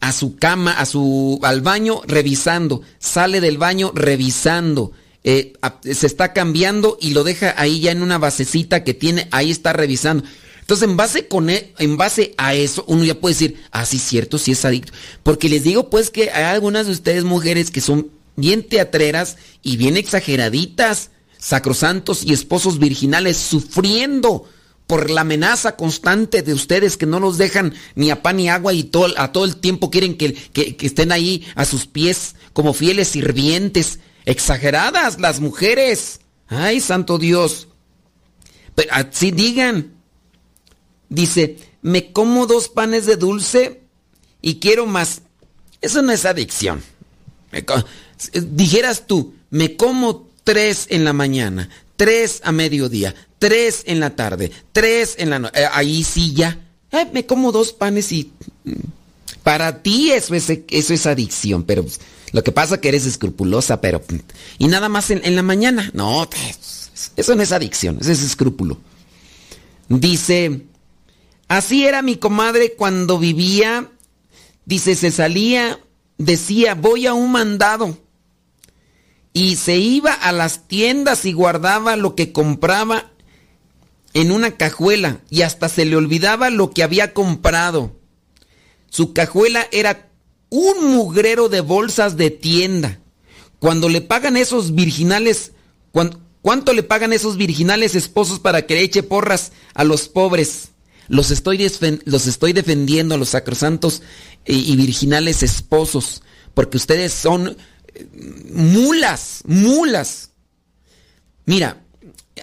a 0.01 0.12
su 0.12 0.37
cama, 0.37 0.73
a 0.73 0.85
su, 0.85 1.38
al 1.43 1.62
baño 1.62 2.03
revisando, 2.07 2.83
sale 2.99 3.41
del 3.41 3.57
baño 3.57 3.93
revisando, 3.95 4.93
eh, 5.23 5.53
se 5.83 6.07
está 6.07 6.33
cambiando 6.33 6.99
y 7.01 7.11
lo 7.11 7.23
deja 7.23 7.55
ahí 7.57 7.81
ya 7.81 7.93
en 7.93 8.03
una 8.03 8.19
basecita 8.19 8.83
que 8.83 8.95
tiene, 8.95 9.29
ahí 9.31 9.51
está 9.51 9.73
revisando. 9.73 10.25
Entonces, 10.68 10.87
en 10.87 10.98
base, 10.98 11.28
con 11.28 11.48
e, 11.48 11.72
en 11.78 11.96
base 11.96 12.35
a 12.37 12.52
eso, 12.52 12.85
uno 12.88 13.02
ya 13.02 13.18
puede 13.18 13.35
decir, 13.35 13.57
ah, 13.70 13.87
sí, 13.87 13.98
cierto, 13.98 14.37
sí 14.37 14.52
es 14.52 14.66
adicto. 14.66 14.92
Porque 15.22 15.48
les 15.48 15.64
digo, 15.64 15.88
pues, 15.88 16.11
que 16.11 16.31
hay 16.31 16.44
algunas 16.44 16.85
de 16.85 16.92
ustedes 16.92 17.24
mujeres 17.24 17.70
que 17.70 17.81
son 17.81 18.11
bien 18.37 18.62
teatreras 18.62 19.38
y 19.62 19.78
bien 19.78 19.96
exageraditas 19.96 21.11
sacrosantos 21.38 22.22
y 22.22 22.35
esposos 22.35 22.78
virginales 22.78 23.38
sufriendo 23.38 24.46
por 24.87 25.09
la 25.09 25.22
amenaza 25.22 25.74
constante 25.74 26.42
de 26.42 26.52
ustedes 26.52 26.98
que 26.98 27.07
no 27.07 27.18
los 27.18 27.38
dejan 27.38 27.72
ni 27.94 28.11
a 28.11 28.22
pan 28.22 28.37
ni 28.37 28.50
agua 28.50 28.74
y 28.74 28.85
todo, 28.85 29.14
a 29.16 29.33
todo 29.33 29.46
el 29.46 29.57
tiempo 29.57 29.90
quieren 29.90 30.18
que, 30.18 30.35
que, 30.35 30.76
estén 30.81 31.12
ahí 31.12 31.46
a 31.54 31.64
sus 31.64 31.87
pies 31.87 32.35
como 32.52 32.74
fieles 32.74 33.09
sirvientes. 33.09 34.00
Exageradas 34.26 35.18
las 35.18 35.40
mujeres. 35.40 36.20
Ay, 36.46 36.83
santo 36.83 37.16
Dios. 37.16 37.68
Pero 38.74 38.92
así 38.92 39.31
digan. 39.31 39.98
Dice, 41.09 41.57
me 41.83 42.12
como 42.12 42.47
dos 42.47 42.68
panes 42.68 43.07
de 43.07 43.16
dulce 43.16 43.81
y 44.42 44.57
quiero 44.57 44.87
más. 44.87 45.23
Eso 45.81 46.03
no 46.03 46.12
es 46.12 46.25
adicción. 46.25 46.83
Dijeras 48.35 49.07
tú, 49.07 49.35
me 49.51 49.77
como 49.77 50.29
tres 50.44 50.87
en 50.90 51.05
la 51.05 51.12
mañana, 51.12 51.71
tres 51.97 52.40
a 52.44 52.53
mediodía, 52.53 53.14
tres 53.38 53.83
en 53.87 54.01
la 54.01 54.16
tarde, 54.16 54.51
tres 54.73 55.14
en 55.18 55.31
la 55.31 55.38
noche. 55.38 55.62
Eh, 55.62 55.68
ahí 55.73 56.05
sí 56.05 56.35
ya. 56.35 56.59
Me 57.12 57.27
como 57.27 57.53
dos 57.53 57.73
panes 57.73 58.12
y... 58.12 58.33
Mm, 58.64 58.73
para 59.42 59.83
ti 59.83 60.11
eso 60.11 60.35
es, 60.35 60.51
eso 60.68 60.94
es 60.94 61.07
adicción, 61.07 61.62
pero 61.64 61.83
pues, 61.83 62.01
lo 62.33 62.42
que 62.44 62.53
pasa 62.53 62.75
es 62.75 62.81
que 62.81 62.88
eres 62.88 63.07
escrupulosa, 63.07 63.81
pero... 63.81 64.03
Y 64.59 64.66
nada 64.66 64.88
más 64.88 65.11
en, 65.11 65.25
en 65.25 65.37
la 65.37 65.42
mañana. 65.42 65.90
No, 65.94 66.29
eso 67.16 67.35
no 67.35 67.42
es 67.42 67.53
adicción, 67.53 67.99
eso 68.01 68.12
es 68.12 68.23
escrúpulo. 68.23 68.79
Dice, 69.88 70.66
así 71.49 71.87
era 71.87 72.03
mi 72.03 72.17
comadre 72.17 72.75
cuando 72.75 73.19
vivía, 73.19 73.91
dice, 74.65 74.95
se 74.95 75.11
salía, 75.11 75.81
decía, 76.19 76.75
voy 76.75 77.07
a 77.07 77.15
un 77.15 77.33
mandado 77.33 77.99
y 79.33 79.57
se 79.57 79.77
iba 79.77 80.13
a 80.13 80.33
las 80.33 80.69
tiendas 80.69 81.25
y 81.25 81.33
guardaba 81.33 81.97
lo 81.97 82.15
que 82.15 82.33
compraba 82.33 83.11
en 84.15 84.33
una 84.33 84.57
cajuela 84.57 85.21
y 85.31 85.43
hasta 85.43 85.69
se 85.69 85.85
le 85.85 85.97
olvidaba 85.97 86.51
lo 86.51 86.71
que 86.71 86.83
había 86.83 87.13
comprado. 87.15 87.97
Su 88.91 89.13
cajuela 89.13 89.67
era 89.71 90.09
un 90.49 90.95
mugrero 90.95 91.49
de 91.49 91.61
bolsas 91.61 92.17
de 92.17 92.31
tienda. 92.31 93.01
Cuando 93.59 93.89
le 93.89 94.01
pagan 94.01 94.37
esos 94.37 94.75
virginales, 94.75 95.53
¿Cuánto 96.43 96.73
le 96.73 96.83
pagan 96.83 97.13
esos 97.13 97.37
virginales 97.37 97.95
esposos 97.95 98.39
para 98.39 98.67
que 98.67 98.75
le 98.75 98.83
eche 98.83 99.03
porras 99.03 99.53
a 99.75 99.85
los 99.85 100.09
pobres? 100.09 100.71
Los 101.09 101.31
estoy, 101.31 101.71
los 102.05 102.27
estoy 102.27 102.53
defendiendo 102.53 103.14
a 103.14 103.18
los 103.18 103.31
sacrosantos 103.31 104.03
y, 104.44 104.77
virginales 104.77 105.42
esposos, 105.42 106.23
porque 106.55 106.77
ustedes 106.77 107.12
son 107.12 107.57
eh, 107.94 108.07
mulas, 108.53 109.42
mulas. 109.47 110.31
Mira, 111.47 111.83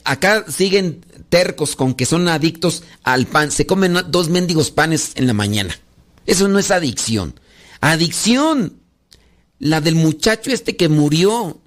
acá 0.03 0.45
siguen 0.49 1.05
tercos 1.29 1.75
con 1.75 1.93
que 1.93 2.05
son 2.05 2.27
adictos 2.27 2.83
al 3.03 3.27
pan. 3.27 3.51
Se 3.51 3.65
comen 3.67 3.97
dos 4.09 4.29
mendigos 4.29 4.71
panes 4.71 5.11
en 5.15 5.27
la 5.27 5.33
mañana. 5.33 5.77
Eso 6.25 6.47
no 6.47 6.57
es 6.57 6.71
adicción. 6.71 7.39
Adicción. 7.81 8.79
La 9.59 9.79
del 9.79 9.95
muchacho 9.95 10.51
este 10.51 10.75
que 10.75 10.89
murió, 10.89 11.61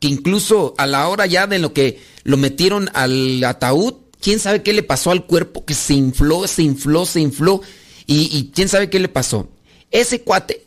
que 0.00 0.08
incluso 0.08 0.74
a 0.78 0.86
la 0.86 1.08
hora 1.08 1.26
ya 1.26 1.46
de 1.46 1.58
lo 1.58 1.72
que 1.72 2.00
lo 2.24 2.36
metieron 2.36 2.88
al 2.94 3.42
ataúd, 3.44 3.94
quién 4.20 4.38
sabe 4.38 4.62
qué 4.62 4.72
le 4.72 4.82
pasó 4.82 5.10
al 5.10 5.26
cuerpo, 5.26 5.64
que 5.64 5.74
se 5.74 5.94
infló, 5.94 6.46
se 6.46 6.62
infló, 6.62 7.06
se 7.06 7.20
infló. 7.20 7.60
Y, 8.08 8.52
quién 8.54 8.68
sabe 8.68 8.88
qué 8.88 9.00
le 9.00 9.08
pasó. 9.08 9.48
Ese 9.90 10.22
cuate 10.22 10.64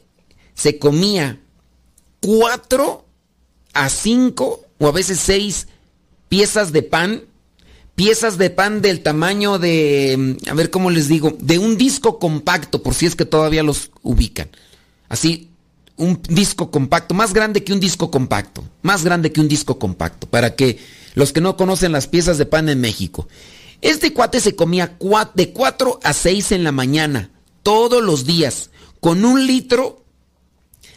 se 0.54 0.78
comía 0.78 1.40
cuatro 2.22 3.06
a 3.74 3.90
cinco 3.90 4.66
o 4.78 4.88
a 4.88 4.92
veces 4.92 5.20
seis 5.20 5.68
piezas 6.28 6.74
de 6.74 6.84
pan, 6.84 7.24
piezas 7.96 8.38
de 8.38 8.50
pan 8.50 8.82
del 8.82 9.02
tamaño 9.02 9.58
de, 9.58 10.38
a 10.50 10.54
ver 10.54 10.70
cómo 10.70 10.90
les 10.90 11.08
digo, 11.08 11.36
de 11.40 11.60
un 11.60 11.78
disco 11.78 12.20
compacto, 12.20 12.84
por 12.84 12.94
si 12.94 13.06
es 13.06 13.16
que 13.16 13.26
todavía 13.26 13.64
los 13.64 13.92
ubican. 14.04 14.50
Así, 15.08 15.50
un 15.96 16.22
disco 16.30 16.72
compacto, 16.72 17.14
más 17.14 17.34
grande 17.34 17.64
que 17.64 17.74
un 17.74 17.80
disco 17.80 18.12
compacto, 18.12 18.64
más 18.82 19.04
grande 19.04 19.32
que 19.32 19.42
un 19.42 19.48
disco 19.48 19.80
compacto, 19.80 20.28
para 20.28 20.56
que 20.56 20.78
los 21.16 21.34
que 21.34 21.42
no 21.42 21.58
conocen 21.58 21.92
las 21.92 22.08
piezas 22.08 22.38
de 22.38 22.46
pan 22.46 22.70
en 22.70 22.82
México. 22.82 23.28
Este 23.82 24.14
cuate 24.14 24.42
se 24.42 24.56
comía 24.56 24.98
de 25.36 25.52
4 25.52 26.00
a 26.04 26.14
6 26.14 26.52
en 26.52 26.64
la 26.64 26.72
mañana, 26.72 27.32
todos 27.64 28.04
los 28.04 28.26
días, 28.26 28.70
con 29.00 29.24
un 29.24 29.48
litro 29.48 30.04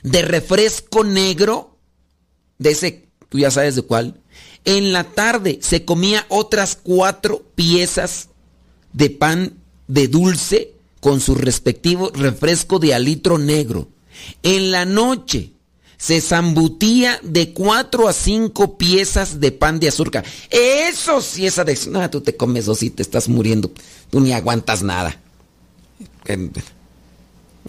de 0.03 0.23
refresco 0.23 1.05
negro, 1.05 1.79
de 2.59 2.71
ese, 2.71 3.09
tú 3.29 3.39
ya 3.39 3.51
sabes 3.51 3.77
de 3.77 3.83
cuál. 3.83 4.21
En 4.65 4.93
la 4.93 5.05
tarde 5.05 5.59
se 5.63 5.85
comía 5.85 6.27
otras 6.29 6.77
cuatro 6.81 7.45
piezas 7.55 8.29
de 8.93 9.11
pan 9.11 9.55
de 9.89 10.09
dulce 10.09 10.75
con 11.01 11.21
su 11.21 11.35
respectivo 11.35 12.11
refresco 12.15 12.79
de 12.79 12.95
alitro 12.95 13.39
negro. 13.39 13.89
En 14.43 14.71
la 14.71 14.85
noche 14.85 15.53
se 16.03 16.21
zambutía 16.21 17.21
de 17.23 17.53
cuatro 17.53 18.09
a 18.09 18.13
cinco 18.13 18.77
piezas 18.77 19.39
de 19.39 19.53
pan 19.53 19.79
de 19.79 19.87
azúcar. 19.87 20.25
Eso 20.51 21.21
sí 21.21 21.47
es 21.47 21.61
adicción. 21.61 21.93
No, 21.93 22.11
tú 22.11 22.21
te 22.21 22.37
comes 22.37 22.67
dos 22.67 22.83
y 22.83 22.91
te 22.91 23.03
estás 23.03 23.29
muriendo. 23.29 23.71
Tú 24.11 24.19
ni 24.19 24.33
aguantas 24.33 24.83
nada. 24.83 25.21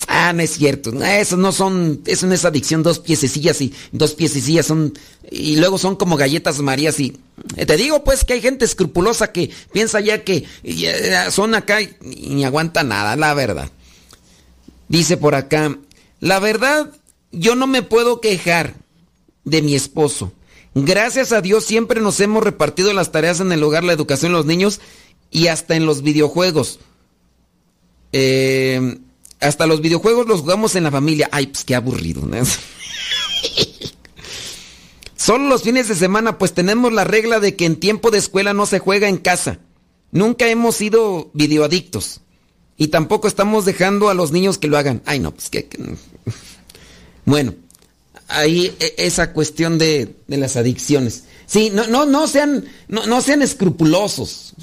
Ah, 0.07 0.33
no 0.33 0.41
es 0.41 0.49
cierto. 0.49 0.91
Eso 1.03 1.37
no 1.37 1.51
son, 1.51 2.01
eso 2.07 2.25
no 2.25 2.33
es 2.33 2.43
adicción. 2.43 2.81
Dos 2.81 2.97
piececillas 2.97 3.61
y 3.61 3.71
dos 3.91 4.15
piececillas 4.15 4.65
son, 4.65 4.97
y 5.29 5.57
luego 5.57 5.77
son 5.77 5.95
como 5.95 6.17
galletas 6.17 6.59
marías 6.59 6.99
y, 6.99 7.15
eh, 7.55 7.67
te 7.67 7.77
digo 7.77 8.03
pues 8.03 8.25
que 8.25 8.33
hay 8.33 8.41
gente 8.41 8.65
escrupulosa 8.65 9.31
que 9.31 9.51
piensa 9.71 9.99
ya 9.99 10.23
que 10.23 10.47
son 11.29 11.53
acá 11.53 11.83
y 11.83 11.95
ni 12.01 12.45
aguanta 12.45 12.81
nada, 12.81 13.15
la 13.15 13.35
verdad. 13.35 13.69
Dice 14.87 15.17
por 15.17 15.35
acá, 15.35 15.77
la 16.19 16.39
verdad 16.39 16.89
yo 17.33 17.55
no 17.55 17.67
me 17.67 17.81
puedo 17.81 18.21
quejar 18.21 18.75
de 19.43 19.61
mi 19.61 19.75
esposo. 19.75 20.31
Gracias 20.75 21.33
a 21.33 21.41
Dios 21.41 21.65
siempre 21.65 21.99
nos 21.99 22.19
hemos 22.19 22.43
repartido 22.43 22.93
las 22.93 23.11
tareas 23.11 23.39
en 23.39 23.51
el 23.51 23.63
hogar, 23.63 23.83
la 23.83 23.93
educación 23.93 24.31
de 24.31 24.37
los 24.37 24.45
niños 24.45 24.79
y 25.29 25.47
hasta 25.47 25.75
en 25.75 25.85
los 25.85 26.03
videojuegos. 26.03 26.79
Eh, 28.11 28.97
hasta 29.41 29.65
los 29.65 29.81
videojuegos 29.81 30.27
los 30.27 30.41
jugamos 30.41 30.75
en 30.75 30.83
la 30.83 30.91
familia. 30.91 31.27
Ay, 31.31 31.47
pues 31.47 31.65
qué 31.65 31.75
aburrido. 31.75 32.21
Solo 35.15 35.47
los 35.47 35.63
fines 35.63 35.87
de 35.87 35.95
semana, 35.95 36.37
pues 36.37 36.53
tenemos 36.53 36.93
la 36.93 37.03
regla 37.03 37.39
de 37.39 37.55
que 37.55 37.65
en 37.65 37.77
tiempo 37.77 38.11
de 38.11 38.19
escuela 38.19 38.53
no 38.53 38.65
se 38.65 38.79
juega 38.79 39.09
en 39.09 39.17
casa. 39.17 39.59
Nunca 40.11 40.47
hemos 40.47 40.75
sido 40.75 41.31
videoadictos. 41.33 42.21
Y 42.77 42.87
tampoco 42.87 43.27
estamos 43.27 43.65
dejando 43.65 44.09
a 44.09 44.13
los 44.13 44.31
niños 44.31 44.57
que 44.57 44.67
lo 44.67 44.77
hagan. 44.77 45.01
Ay, 45.05 45.19
no, 45.19 45.31
pues 45.33 45.49
que... 45.49 45.67
Bueno, 47.25 47.55
ahí 48.27 48.75
e, 48.79 48.95
esa 48.97 49.33
cuestión 49.33 49.77
de, 49.77 50.15
las 50.27 50.55
adicciones. 50.55 51.25
Sí, 51.45 51.71
no, 51.73 51.87
no, 51.87 52.05
no 52.05 52.27
sean, 52.27 52.65
no, 52.87 53.21
sean 53.21 53.41
escrupulosos. 53.41 54.53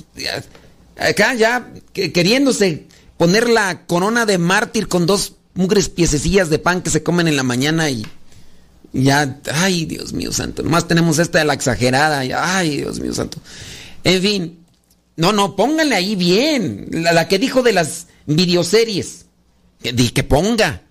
Acá 0.98 1.34
ya 1.34 1.72
queriéndose 1.92 2.86
poner 3.16 3.48
la 3.48 3.86
corona 3.86 4.26
de 4.26 4.38
mártir 4.38 4.88
con 4.88 5.06
dos 5.06 5.34
mugres 5.54 5.88
piececillas 5.88 6.50
de 6.50 6.58
pan 6.58 6.82
que 6.82 6.90
se 6.90 7.02
comen 7.02 7.28
en 7.28 7.36
la 7.36 7.42
mañana 7.42 7.90
y 7.90 8.06
ya, 8.92 9.40
ay 9.52 9.84
Dios 9.84 10.12
mío 10.12 10.32
santo, 10.32 10.62
nomás 10.62 10.88
tenemos 10.88 11.18
esta 11.18 11.38
de 11.38 11.44
la 11.44 11.54
exagerada, 11.54 12.20
ay 12.20 12.78
Dios 12.78 12.98
mío 12.98 13.14
santo. 13.14 13.38
En 14.02 14.22
fin, 14.22 14.58
no, 15.16 15.32
no, 15.32 15.54
pónganle 15.54 15.94
ahí 15.94 16.16
bien, 16.16 16.88
la, 16.90 17.28
que 17.28 17.38
dijo 17.38 17.62
de 17.62 17.72
las 17.72 18.06
videoseries, 18.26 19.26
que, 19.82 19.94
que 19.94 20.24
ponga 20.24 20.82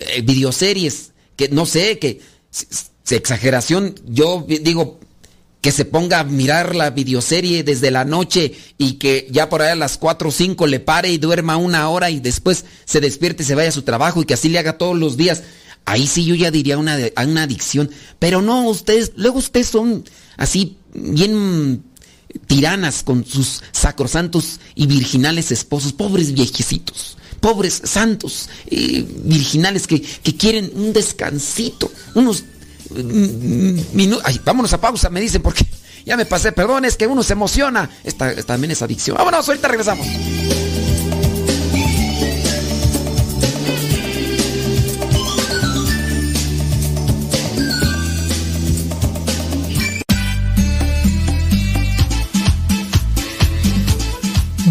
eh, 0.00 0.22
videoseries, 0.22 1.12
que 1.36 1.48
no 1.48 1.66
sé, 1.66 1.98
que 1.98 2.20
exageración, 3.10 3.94
yo 4.06 4.46
digo 4.48 4.98
que 5.60 5.72
se 5.72 5.84
ponga 5.84 6.20
a 6.20 6.24
mirar 6.24 6.74
la 6.74 6.90
videoserie 6.90 7.62
desde 7.62 7.90
la 7.90 8.04
noche 8.04 8.54
y 8.78 8.94
que 8.94 9.28
ya 9.30 9.48
por 9.48 9.60
ahí 9.60 9.72
a 9.72 9.76
las 9.76 9.98
4 9.98 10.28
o 10.28 10.32
5 10.32 10.66
le 10.66 10.80
pare 10.80 11.10
y 11.10 11.18
duerma 11.18 11.58
una 11.58 11.88
hora 11.90 12.10
y 12.10 12.20
después 12.20 12.64
se 12.86 13.00
despierte 13.00 13.42
y 13.42 13.46
se 13.46 13.54
vaya 13.54 13.68
a 13.68 13.72
su 13.72 13.82
trabajo 13.82 14.22
y 14.22 14.24
que 14.24 14.34
así 14.34 14.48
le 14.48 14.58
haga 14.58 14.78
todos 14.78 14.96
los 14.96 15.16
días. 15.16 15.42
Ahí 15.84 16.06
sí 16.06 16.24
yo 16.24 16.34
ya 16.34 16.50
diría 16.50 16.78
una, 16.78 16.96
una 17.26 17.42
adicción. 17.42 17.90
Pero 18.18 18.40
no, 18.40 18.68
ustedes, 18.68 19.12
luego 19.16 19.38
ustedes 19.38 19.68
son 19.68 20.04
así 20.38 20.78
bien 20.94 21.82
tiranas 22.46 23.02
con 23.02 23.26
sus 23.26 23.62
sacrosantos 23.72 24.60
y 24.74 24.86
virginales 24.86 25.52
esposos, 25.52 25.92
pobres 25.92 26.32
viejecitos 26.32 27.18
pobres 27.40 27.82
santos 27.84 28.48
eh, 28.66 29.04
virginales 29.24 29.86
que, 29.86 30.00
quieren 30.38 30.70
un 30.74 30.92
descansito, 30.92 31.90
unos 32.14 32.44
mm, 32.90 33.80
minutos. 33.92 34.44
Vámonos 34.44 34.72
a 34.72 34.80
pausa, 34.80 35.10
me 35.10 35.20
dicen, 35.20 35.42
porque 35.42 35.66
ya 36.04 36.16
me 36.16 36.26
pasé, 36.26 36.52
perdón, 36.52 36.84
es 36.84 36.96
que 36.96 37.06
uno 37.06 37.22
se 37.22 37.32
emociona. 37.32 37.90
Esta 38.04 38.34
también 38.42 38.70
es 38.70 38.82
adicción. 38.82 39.16
Vámonos, 39.16 39.48
ahorita 39.48 39.68
regresamos. 39.68 40.06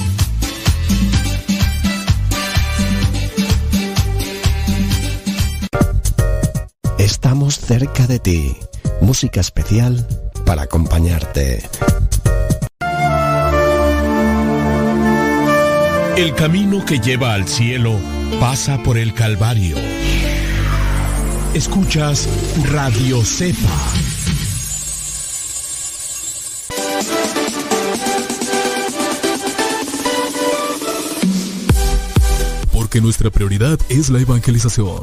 Estamos 6.98 7.58
cerca 7.58 8.06
de 8.06 8.20
ti. 8.20 8.56
Música 9.02 9.40
especial 9.40 10.06
para 10.44 10.62
acompañarte. 10.62 11.62
El 16.16 16.35
camino 16.35 16.85
que 16.85 16.98
lleva 16.98 17.35
al 17.35 17.48
cielo 17.48 17.98
pasa 18.38 18.83
por 18.83 18.98
el 18.98 19.14
Calvario. 19.14 19.76
Escuchas 21.55 22.28
Radio 22.70 23.24
Cepa. 23.24 23.59
Porque 32.72 33.00
nuestra 33.00 33.31
prioridad 33.31 33.78
es 33.88 34.11
la 34.11 34.20
evangelización. 34.20 35.02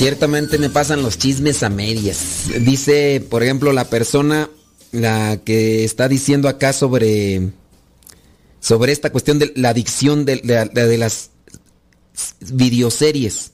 Ciertamente 0.00 0.56
me 0.56 0.70
pasan 0.70 1.02
los 1.02 1.18
chismes 1.18 1.62
a 1.62 1.68
medias. 1.68 2.46
Dice, 2.60 3.22
por 3.28 3.42
ejemplo, 3.42 3.70
la 3.74 3.90
persona 3.90 4.48
la 4.92 5.42
que 5.44 5.84
está 5.84 6.08
diciendo 6.08 6.48
acá 6.48 6.72
sobre 6.72 7.50
sobre 8.60 8.92
esta 8.92 9.12
cuestión 9.12 9.38
de 9.38 9.52
la 9.56 9.68
adicción 9.68 10.24
de, 10.24 10.36
de 10.36 10.96
las 10.96 11.32
videoseries. 12.50 13.52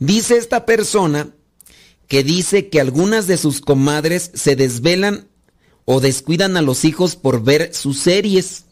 Dice 0.00 0.38
esta 0.38 0.66
persona 0.66 1.30
que 2.08 2.24
dice 2.24 2.68
que 2.68 2.80
algunas 2.80 3.28
de 3.28 3.36
sus 3.36 3.60
comadres 3.60 4.32
se 4.34 4.56
desvelan 4.56 5.28
o 5.84 6.00
descuidan 6.00 6.56
a 6.56 6.62
los 6.62 6.84
hijos 6.84 7.14
por 7.14 7.44
ver 7.44 7.72
sus 7.72 8.00
series. 8.00 8.64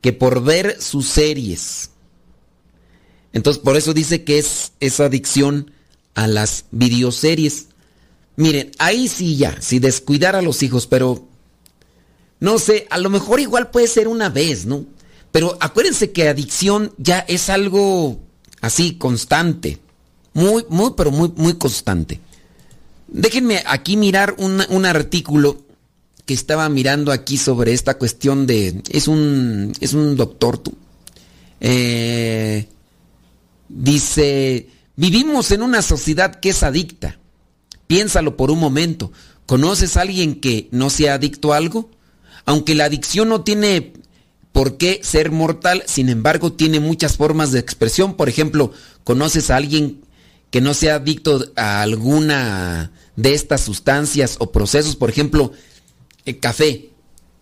Que 0.00 0.12
por 0.12 0.44
ver 0.44 0.80
sus 0.80 1.08
series. 1.08 1.90
Entonces, 3.32 3.62
por 3.62 3.76
eso 3.76 3.94
dice 3.94 4.24
que 4.24 4.38
es 4.38 4.72
esa 4.80 5.06
adicción 5.06 5.70
a 6.14 6.26
las 6.26 6.66
videoseries. 6.70 7.68
Miren, 8.36 8.72
ahí 8.78 9.08
sí 9.08 9.36
ya, 9.36 9.60
si 9.60 9.78
descuidar 9.78 10.36
a 10.36 10.42
los 10.42 10.62
hijos, 10.62 10.86
pero 10.86 11.26
no 12.40 12.58
sé, 12.58 12.86
a 12.90 12.98
lo 12.98 13.08
mejor 13.10 13.40
igual 13.40 13.70
puede 13.70 13.86
ser 13.86 14.08
una 14.08 14.28
vez, 14.28 14.66
¿no? 14.66 14.84
Pero 15.30 15.56
acuérdense 15.60 16.12
que 16.12 16.28
adicción 16.28 16.92
ya 16.98 17.20
es 17.20 17.48
algo 17.48 18.20
así 18.60 18.96
constante. 18.96 19.78
Muy, 20.34 20.64
muy, 20.68 20.92
pero 20.96 21.10
muy, 21.10 21.32
muy 21.36 21.54
constante. 21.54 22.20
Déjenme 23.08 23.62
aquí 23.66 23.96
mirar 23.96 24.34
un, 24.38 24.62
un 24.68 24.86
artículo 24.86 25.62
que 26.26 26.34
estaba 26.34 26.68
mirando 26.68 27.12
aquí 27.12 27.36
sobre 27.36 27.72
esta 27.72 27.98
cuestión 27.98 28.46
de. 28.46 28.82
Es 28.90 29.08
un. 29.08 29.72
Es 29.80 29.92
un 29.92 30.16
doctor, 30.16 30.58
tú. 30.58 30.74
Eh, 31.60 32.66
Dice, 33.74 34.68
vivimos 34.96 35.50
en 35.50 35.62
una 35.62 35.80
sociedad 35.80 36.34
que 36.40 36.50
es 36.50 36.62
adicta. 36.62 37.18
Piénsalo 37.86 38.36
por 38.36 38.50
un 38.50 38.60
momento. 38.60 39.12
¿Conoces 39.46 39.96
a 39.96 40.02
alguien 40.02 40.40
que 40.40 40.68
no 40.72 40.90
sea 40.90 41.14
adicto 41.14 41.52
a 41.52 41.56
algo? 41.56 41.90
Aunque 42.44 42.74
la 42.74 42.84
adicción 42.84 43.30
no 43.30 43.42
tiene 43.44 43.94
por 44.52 44.76
qué 44.76 45.00
ser 45.02 45.30
mortal, 45.30 45.82
sin 45.86 46.10
embargo 46.10 46.52
tiene 46.52 46.80
muchas 46.80 47.16
formas 47.16 47.50
de 47.50 47.60
expresión. 47.60 48.14
Por 48.14 48.28
ejemplo, 48.28 48.72
¿conoces 49.04 49.50
a 49.50 49.56
alguien 49.56 50.02
que 50.50 50.60
no 50.60 50.74
sea 50.74 50.96
adicto 50.96 51.50
a 51.56 51.80
alguna 51.80 52.92
de 53.16 53.32
estas 53.32 53.62
sustancias 53.62 54.36
o 54.38 54.52
procesos? 54.52 54.96
Por 54.96 55.08
ejemplo, 55.08 55.52
el 56.26 56.38
café. 56.40 56.90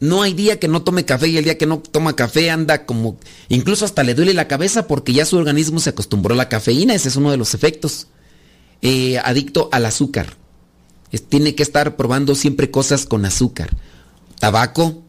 No 0.00 0.22
hay 0.22 0.32
día 0.32 0.58
que 0.58 0.66
no 0.66 0.82
tome 0.82 1.04
café 1.04 1.28
y 1.28 1.36
el 1.36 1.44
día 1.44 1.58
que 1.58 1.66
no 1.66 1.78
toma 1.78 2.16
café 2.16 2.50
anda 2.50 2.86
como... 2.86 3.18
Incluso 3.50 3.84
hasta 3.84 4.02
le 4.02 4.14
duele 4.14 4.32
la 4.32 4.48
cabeza 4.48 4.86
porque 4.86 5.12
ya 5.12 5.26
su 5.26 5.36
organismo 5.36 5.78
se 5.78 5.90
acostumbró 5.90 6.32
a 6.34 6.38
la 6.38 6.48
cafeína. 6.48 6.94
Ese 6.94 7.08
es 7.08 7.16
uno 7.16 7.30
de 7.30 7.36
los 7.36 7.52
efectos. 7.52 8.06
Eh, 8.80 9.18
adicto 9.18 9.68
al 9.72 9.84
azúcar. 9.84 10.36
tiene 11.28 11.54
que 11.54 11.62
estar 11.62 11.96
probando 11.96 12.34
siempre 12.34 12.70
cosas 12.70 13.04
con 13.04 13.26
azúcar. 13.26 13.76
Tabaco. 14.38 15.02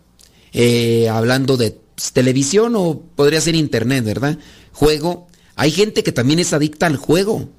Eh, 0.52 1.08
hablando 1.08 1.56
de 1.56 1.80
televisión 2.14 2.74
o 2.76 3.02
podría 3.16 3.40
ser 3.40 3.56
internet, 3.56 4.04
¿verdad? 4.04 4.38
Juego. 4.74 5.28
Hay 5.56 5.72
gente 5.72 6.04
que 6.04 6.12
también 6.12 6.40
es 6.40 6.52
adicta 6.52 6.88
al 6.88 6.98
juego. 6.98 7.50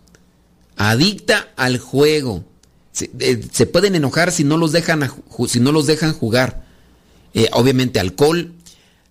Adicta 0.77 1.49
al 1.57 1.79
juego. 1.79 2.45
Se, 2.93 3.11
eh, 3.21 3.67
pueden 3.67 3.95
enojar 3.95 4.33
si 4.33 4.45
no 4.45 4.59
los 4.59 4.73
dejan, 4.73 5.11
si 5.49 5.61
no 5.61 5.73
los 5.73 5.87
dejan 5.87 6.13
jugar. 6.13 6.62
Eh, 7.35 7.49
obviamente 7.53 8.01
alcohol. 8.01 8.53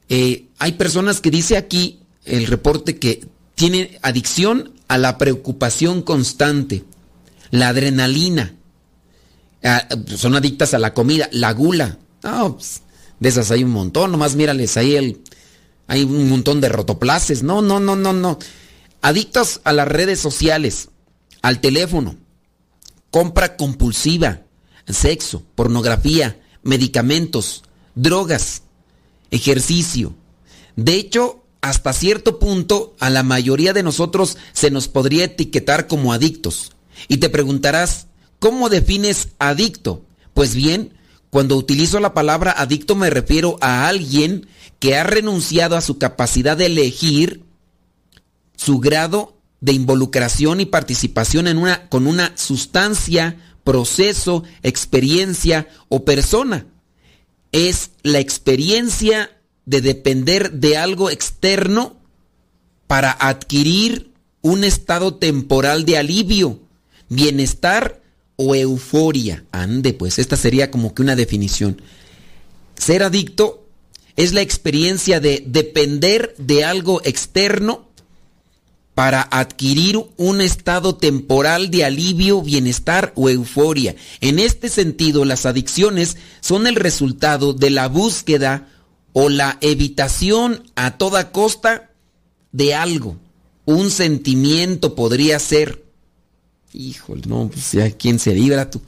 Eh, 0.09 0.45
hay 0.59 0.74
personas 0.74 1.22
que 1.22 1.32
dice 1.32 1.57
aquí 1.57 1.99
el 2.26 2.47
reporte 2.47 2.97
que 2.97 3.26
tienen 3.55 3.97
adicción 4.01 4.74
a 4.88 4.97
la 4.97 5.17
preocupación 5.17 6.01
constante, 6.01 6.84
la 7.49 7.69
adrenalina, 7.69 8.55
ah, 9.63 9.88
son 10.17 10.36
adictas 10.36 10.74
a 10.74 10.80
la 10.80 10.93
comida, 10.93 11.30
la 11.32 11.53
gula. 11.53 11.97
Pues, 12.22 12.82
de 13.19 13.30
esas 13.30 13.51
hay 13.51 13.63
un 13.63 13.72
montón, 13.72 14.11
nomás 14.11 14.36
mírales 14.36 14.78
ahí 14.78 14.95
el, 14.95 15.22
hay 15.88 16.03
un 16.03 16.30
montón 16.30 16.61
de 16.61 16.69
rotoplaces. 16.69 17.43
No, 17.43 17.61
no, 17.61 17.80
no, 17.80 17.95
no, 17.95 18.13
no. 18.13 18.38
Adictos 19.01 19.61
a 19.63 19.74
las 19.74 19.88
redes 19.88 20.19
sociales, 20.19 20.89
al 21.41 21.59
teléfono, 21.59 22.15
compra 23.09 23.57
compulsiva, 23.57 24.41
sexo, 24.88 25.43
pornografía, 25.55 26.39
medicamentos, 26.63 27.63
drogas, 27.95 28.63
ejercicio. 29.31 30.13
De 30.75 30.95
hecho, 30.95 31.43
hasta 31.61 31.93
cierto 31.93 32.39
punto, 32.39 32.95
a 32.99 33.09
la 33.09 33.23
mayoría 33.23 33.73
de 33.73 33.83
nosotros 33.83 34.37
se 34.53 34.71
nos 34.71 34.87
podría 34.87 35.25
etiquetar 35.25 35.87
como 35.87 36.13
adictos. 36.13 36.71
Y 37.07 37.17
te 37.17 37.29
preguntarás, 37.29 38.07
¿cómo 38.39 38.69
defines 38.69 39.29
adicto? 39.39 40.03
Pues 40.33 40.55
bien, 40.55 40.93
cuando 41.29 41.55
utilizo 41.55 41.99
la 41.99 42.13
palabra 42.13 42.51
adicto 42.51 42.95
me 42.95 43.09
refiero 43.09 43.57
a 43.61 43.87
alguien 43.87 44.47
que 44.79 44.97
ha 44.97 45.03
renunciado 45.03 45.77
a 45.77 45.81
su 45.81 45.97
capacidad 45.97 46.57
de 46.57 46.65
elegir 46.65 47.43
su 48.57 48.79
grado 48.79 49.37
de 49.59 49.73
involucración 49.73 50.59
y 50.59 50.65
participación 50.65 51.47
en 51.47 51.57
una, 51.57 51.87
con 51.89 52.07
una 52.07 52.35
sustancia, 52.35 53.37
proceso, 53.63 54.43
experiencia 54.63 55.67
o 55.87 56.03
persona 56.03 56.65
es 57.52 57.91
la 58.04 58.20
experiencia 58.20 59.32
de 59.66 59.82
depender 59.82 60.52
de 60.52 60.78
algo 60.78 61.10
externo 61.10 61.97
para 62.88 63.12
adquirir 63.12 64.12
un 64.41 64.64
estado 64.64 65.16
temporal 65.16 65.86
de 65.86 65.97
alivio, 65.97 66.60
bienestar 67.10 68.02
o 68.36 68.56
euforia. 68.56 69.45
Ande, 69.52 69.93
pues 69.93 70.20
esta 70.20 70.36
sería 70.36 70.72
como 70.72 70.93
que 70.93 71.02
una 71.02 71.16
definición. 71.16 71.82
Ser 72.76 73.04
adicto 73.04 73.68
es 74.16 74.34
la 74.34 74.41
experiencia 74.41 75.20
de 75.20 75.43
depender 75.45 76.34
de 76.38 76.66
algo 76.66 77.02
externo 77.04 77.90
para 78.95 79.27
adquirir 79.31 79.99
un 80.17 80.41
estado 80.41 80.95
temporal 80.95 81.71
de 81.71 81.85
alivio, 81.85 82.41
bienestar 82.41 83.13
o 83.15 83.29
euforia. 83.29 83.95
En 84.19 84.37
este 84.37 84.69
sentido, 84.69 85.25
las 85.25 85.45
adicciones 85.45 86.17
son 86.41 86.67
el 86.67 86.75
resultado 86.75 87.53
de 87.53 87.69
la 87.69 87.87
búsqueda 87.87 88.67
o 89.13 89.29
la 89.29 89.57
evitación 89.61 90.63
a 90.75 90.97
toda 90.97 91.31
costa 91.31 91.91
de 92.51 92.75
algo. 92.75 93.17
Un 93.65 93.91
sentimiento 93.91 94.95
podría 94.95 95.39
ser. 95.39 95.83
Híjole, 96.73 97.23
no, 97.27 97.49
pues 97.49 97.71
ya, 97.71 97.91
¿quién 97.91 98.19
se 98.19 98.33
libra 98.33 98.69
tú? 98.69 98.81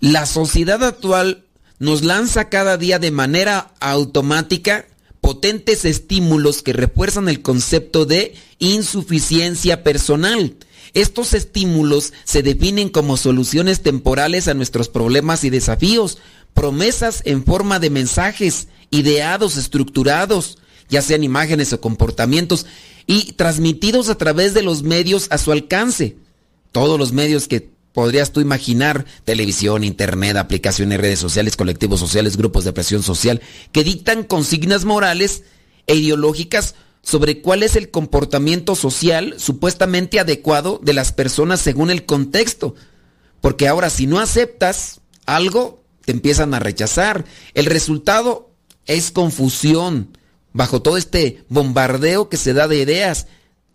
La 0.00 0.26
sociedad 0.26 0.82
actual 0.82 1.44
nos 1.78 2.02
lanza 2.02 2.48
cada 2.48 2.76
día 2.76 2.98
de 2.98 3.10
manera 3.10 3.72
automática 3.80 4.86
potentes 5.26 5.84
estímulos 5.84 6.62
que 6.62 6.72
refuerzan 6.72 7.28
el 7.28 7.42
concepto 7.42 8.06
de 8.06 8.36
insuficiencia 8.60 9.82
personal. 9.82 10.54
Estos 10.94 11.34
estímulos 11.34 12.12
se 12.22 12.44
definen 12.44 12.90
como 12.90 13.16
soluciones 13.16 13.82
temporales 13.82 14.46
a 14.46 14.54
nuestros 14.54 14.88
problemas 14.88 15.42
y 15.42 15.50
desafíos, 15.50 16.18
promesas 16.54 17.22
en 17.24 17.42
forma 17.42 17.80
de 17.80 17.90
mensajes, 17.90 18.68
ideados, 18.92 19.56
estructurados, 19.56 20.58
ya 20.88 21.02
sean 21.02 21.24
imágenes 21.24 21.72
o 21.72 21.80
comportamientos, 21.80 22.64
y 23.08 23.32
transmitidos 23.32 24.10
a 24.10 24.18
través 24.18 24.54
de 24.54 24.62
los 24.62 24.84
medios 24.84 25.26
a 25.30 25.38
su 25.38 25.50
alcance. 25.50 26.18
Todos 26.70 27.00
los 27.00 27.10
medios 27.10 27.48
que 27.48 27.68
podrías 27.96 28.30
tú 28.30 28.42
imaginar, 28.42 29.06
televisión, 29.24 29.82
internet, 29.82 30.36
aplicaciones, 30.36 31.00
redes 31.00 31.18
sociales, 31.18 31.56
colectivos 31.56 31.98
sociales, 31.98 32.36
grupos 32.36 32.64
de 32.64 32.74
presión 32.74 33.02
social, 33.02 33.40
que 33.72 33.84
dictan 33.84 34.22
consignas 34.22 34.84
morales 34.84 35.44
e 35.86 35.94
ideológicas 35.94 36.74
sobre 37.00 37.40
cuál 37.40 37.62
es 37.62 37.74
el 37.74 37.90
comportamiento 37.90 38.74
social 38.74 39.36
supuestamente 39.38 40.20
adecuado 40.20 40.78
de 40.82 40.92
las 40.92 41.12
personas 41.12 41.62
según 41.62 41.90
el 41.90 42.04
contexto. 42.04 42.74
Porque 43.40 43.66
ahora 43.66 43.88
si 43.88 44.06
no 44.06 44.20
aceptas 44.20 45.00
algo, 45.24 45.82
te 46.04 46.12
empiezan 46.12 46.52
a 46.52 46.58
rechazar. 46.58 47.24
El 47.54 47.64
resultado 47.64 48.50
es 48.84 49.10
confusión 49.10 50.18
bajo 50.52 50.82
todo 50.82 50.98
este 50.98 51.44
bombardeo 51.48 52.28
que 52.28 52.36
se 52.36 52.52
da 52.52 52.68
de 52.68 52.76
ideas, 52.76 53.26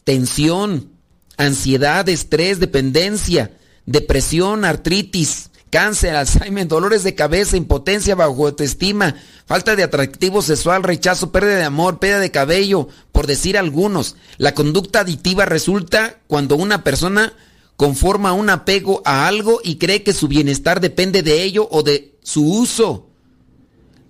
tensión, 0.04 0.92
ansiedad, 1.38 2.08
estrés, 2.08 2.60
dependencia, 2.60 3.58
depresión, 3.86 4.66
artritis, 4.66 5.50
cáncer, 5.72 6.16
Alzheimer, 6.16 6.68
dolores 6.68 7.04
de 7.04 7.16
cabeza, 7.16 7.58
impotencia, 7.58 8.14
bajo 8.14 8.46
autoestima, 8.46 9.16
falta 9.46 9.76
de 9.76 9.84
atractivo 9.84 10.42
sexual, 10.42 10.84
rechazo, 10.84 11.32
pérdida 11.32 11.56
de 11.56 11.64
amor, 11.64 11.98
pérdida 11.98 12.20
de 12.20 12.32
cabello, 12.32 12.90
por 13.12 13.26
decir 13.26 13.58
algunos. 13.58 14.18
La 14.38 14.54
conducta 14.54 15.00
adictiva 15.00 15.46
resulta 15.46 16.20
cuando 16.28 16.56
una 16.56 16.84
persona 16.84 17.34
conforma 17.78 18.34
un 18.34 18.50
apego 18.50 19.02
a 19.06 19.28
algo 19.28 19.60
y 19.64 19.78
cree 19.78 20.04
que 20.04 20.14
su 20.14 20.28
bienestar 20.28 20.82
depende 20.82 21.24
de 21.24 21.42
ello 21.42 21.68
o 21.72 21.82
de 21.82 22.14
su 22.22 22.46
uso. 22.46 23.08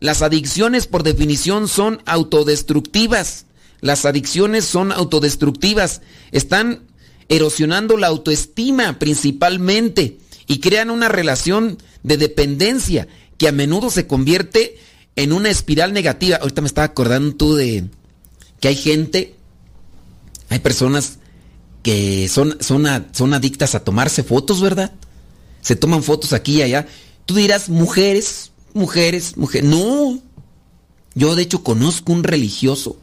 Las 0.01 0.23
adicciones 0.23 0.87
por 0.87 1.03
definición 1.03 1.67
son 1.67 2.01
autodestructivas. 2.05 3.45
Las 3.81 4.05
adicciones 4.05 4.65
son 4.65 4.91
autodestructivas. 4.91 6.01
Están 6.31 6.81
erosionando 7.31 7.95
la 7.95 8.07
autoestima 8.07 8.99
principalmente 8.99 10.17
y 10.47 10.59
crean 10.59 10.89
una 10.89 11.07
relación 11.07 11.77
de 12.03 12.17
dependencia 12.17 13.07
que 13.37 13.47
a 13.47 13.53
menudo 13.53 13.89
se 13.89 14.05
convierte 14.05 14.77
en 15.15 15.31
una 15.31 15.49
espiral 15.49 15.93
negativa. 15.93 16.35
Ahorita 16.35 16.61
me 16.61 16.67
estaba 16.67 16.85
acordando 16.85 17.33
tú 17.35 17.55
de 17.55 17.85
que 18.59 18.67
hay 18.67 18.75
gente, 18.75 19.33
hay 20.49 20.59
personas 20.59 21.19
que 21.83 22.27
son, 22.27 22.57
son, 22.59 22.85
son 23.13 23.33
adictas 23.33 23.75
a 23.75 23.83
tomarse 23.85 24.23
fotos, 24.23 24.59
¿verdad? 24.59 24.91
Se 25.61 25.77
toman 25.77 26.03
fotos 26.03 26.33
aquí 26.33 26.57
y 26.57 26.63
allá. 26.63 26.85
Tú 27.25 27.35
dirás, 27.35 27.69
mujeres, 27.69 28.51
mujeres, 28.73 29.37
mujeres. 29.37 29.69
No. 29.69 30.19
Yo 31.15 31.35
de 31.35 31.43
hecho 31.43 31.63
conozco 31.63 32.11
un 32.11 32.25
religioso 32.25 32.97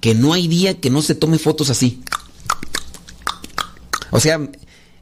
que 0.00 0.16
no 0.16 0.32
hay 0.32 0.48
día 0.48 0.80
que 0.80 0.90
no 0.90 1.00
se 1.00 1.14
tome 1.14 1.38
fotos 1.38 1.70
así. 1.70 2.02
O 4.10 4.20
sea, 4.20 4.38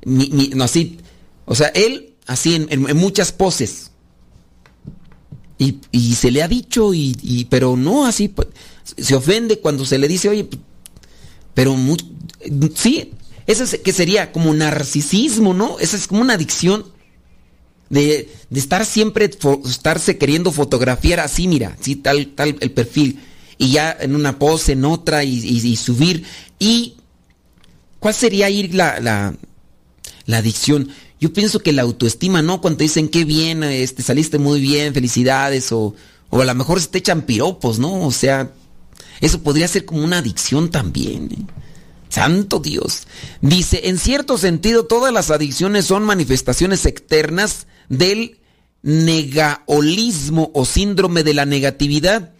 no 0.04 0.64
así, 0.64 0.98
o 1.44 1.54
sea, 1.54 1.68
él 1.68 2.14
así 2.26 2.66
en, 2.68 2.96
muchas 2.96 3.32
poses. 3.32 3.90
Y, 5.58 6.14
se 6.14 6.30
le 6.30 6.42
ha 6.42 6.48
dicho, 6.48 6.92
y, 6.92 7.46
pero 7.50 7.76
no 7.76 8.04
así, 8.04 8.32
se 8.98 9.14
ofende 9.14 9.60
cuando 9.60 9.86
se 9.86 9.98
le 9.98 10.06
dice, 10.06 10.28
oye, 10.28 10.48
pero 11.54 11.74
sí, 12.74 13.12
eso 13.46 13.64
es, 13.64 13.78
que 13.78 13.92
sería 13.92 14.32
como 14.32 14.52
narcisismo, 14.52 15.54
¿no? 15.54 15.78
Esa 15.78 15.96
es 15.96 16.06
como 16.06 16.20
una 16.20 16.34
adicción 16.34 16.84
de, 17.88 18.28
estar 18.52 18.84
siempre, 18.84 19.30
estarse 19.64 20.18
queriendo 20.18 20.52
fotografiar 20.52 21.20
así, 21.20 21.48
mira, 21.48 21.76
sí, 21.80 21.96
tal, 21.96 22.28
tal 22.34 22.56
el 22.60 22.72
perfil, 22.72 23.20
y 23.58 23.70
ya 23.70 23.96
en 23.98 24.14
una 24.14 24.38
pose, 24.38 24.72
en 24.72 24.84
otra, 24.84 25.24
y, 25.24 25.76
subir. 25.76 26.24
¿Y 26.58 26.95
cuál 28.06 28.14
sería 28.14 28.48
ir 28.48 28.72
la, 28.72 29.00
la, 29.00 30.38
adicción? 30.38 30.90
Yo 31.18 31.32
pienso 31.32 31.58
que 31.58 31.72
la 31.72 31.82
autoestima, 31.82 32.40
¿no? 32.40 32.60
Cuando 32.60 32.78
dicen 32.78 33.08
qué 33.08 33.24
bien, 33.24 33.64
este, 33.64 34.00
saliste 34.04 34.38
muy 34.38 34.60
bien, 34.60 34.94
felicidades, 34.94 35.72
o, 35.72 35.92
o 36.30 36.40
a 36.40 36.44
lo 36.44 36.54
mejor 36.54 36.80
se 36.80 36.86
te 36.86 36.98
echan 36.98 37.22
piropos, 37.22 37.80
¿no? 37.80 38.06
O 38.06 38.12
sea, 38.12 38.52
eso 39.20 39.42
podría 39.42 39.66
ser 39.66 39.86
como 39.86 40.04
una 40.04 40.18
adicción 40.18 40.70
también. 40.70 41.30
¿eh? 41.32 41.52
Santo 42.08 42.60
Dios. 42.60 43.08
Dice, 43.40 43.88
en 43.88 43.98
cierto 43.98 44.38
sentido, 44.38 44.86
todas 44.86 45.12
las 45.12 45.32
adicciones 45.32 45.86
son 45.86 46.04
manifestaciones 46.04 46.86
externas 46.86 47.66
del 47.88 48.38
negaolismo 48.82 50.52
o 50.54 50.64
síndrome 50.64 51.24
de 51.24 51.34
la 51.34 51.44
negatividad. 51.44 52.34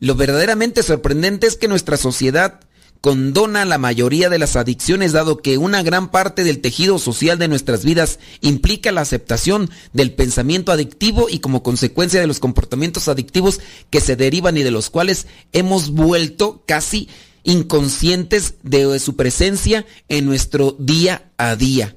Lo 0.00 0.14
verdaderamente 0.14 0.82
sorprendente 0.82 1.46
es 1.46 1.58
que 1.58 1.68
nuestra 1.68 1.98
sociedad 1.98 2.60
condona 3.04 3.66
la 3.66 3.76
mayoría 3.76 4.30
de 4.30 4.38
las 4.38 4.56
adicciones 4.56 5.12
dado 5.12 5.42
que 5.42 5.58
una 5.58 5.82
gran 5.82 6.10
parte 6.10 6.42
del 6.42 6.62
tejido 6.62 6.98
social 6.98 7.38
de 7.38 7.48
nuestras 7.48 7.84
vidas 7.84 8.18
implica 8.40 8.92
la 8.92 9.02
aceptación 9.02 9.68
del 9.92 10.14
pensamiento 10.14 10.72
adictivo 10.72 11.28
y 11.28 11.40
como 11.40 11.62
consecuencia 11.62 12.18
de 12.18 12.26
los 12.26 12.40
comportamientos 12.40 13.08
adictivos 13.08 13.60
que 13.90 14.00
se 14.00 14.16
derivan 14.16 14.56
y 14.56 14.62
de 14.62 14.70
los 14.70 14.88
cuales 14.88 15.26
hemos 15.52 15.90
vuelto 15.90 16.62
casi 16.64 17.10
inconscientes 17.42 18.54
de 18.62 18.98
su 18.98 19.16
presencia 19.16 19.84
en 20.08 20.24
nuestro 20.24 20.74
día 20.78 21.30
a 21.36 21.56
día. 21.56 21.94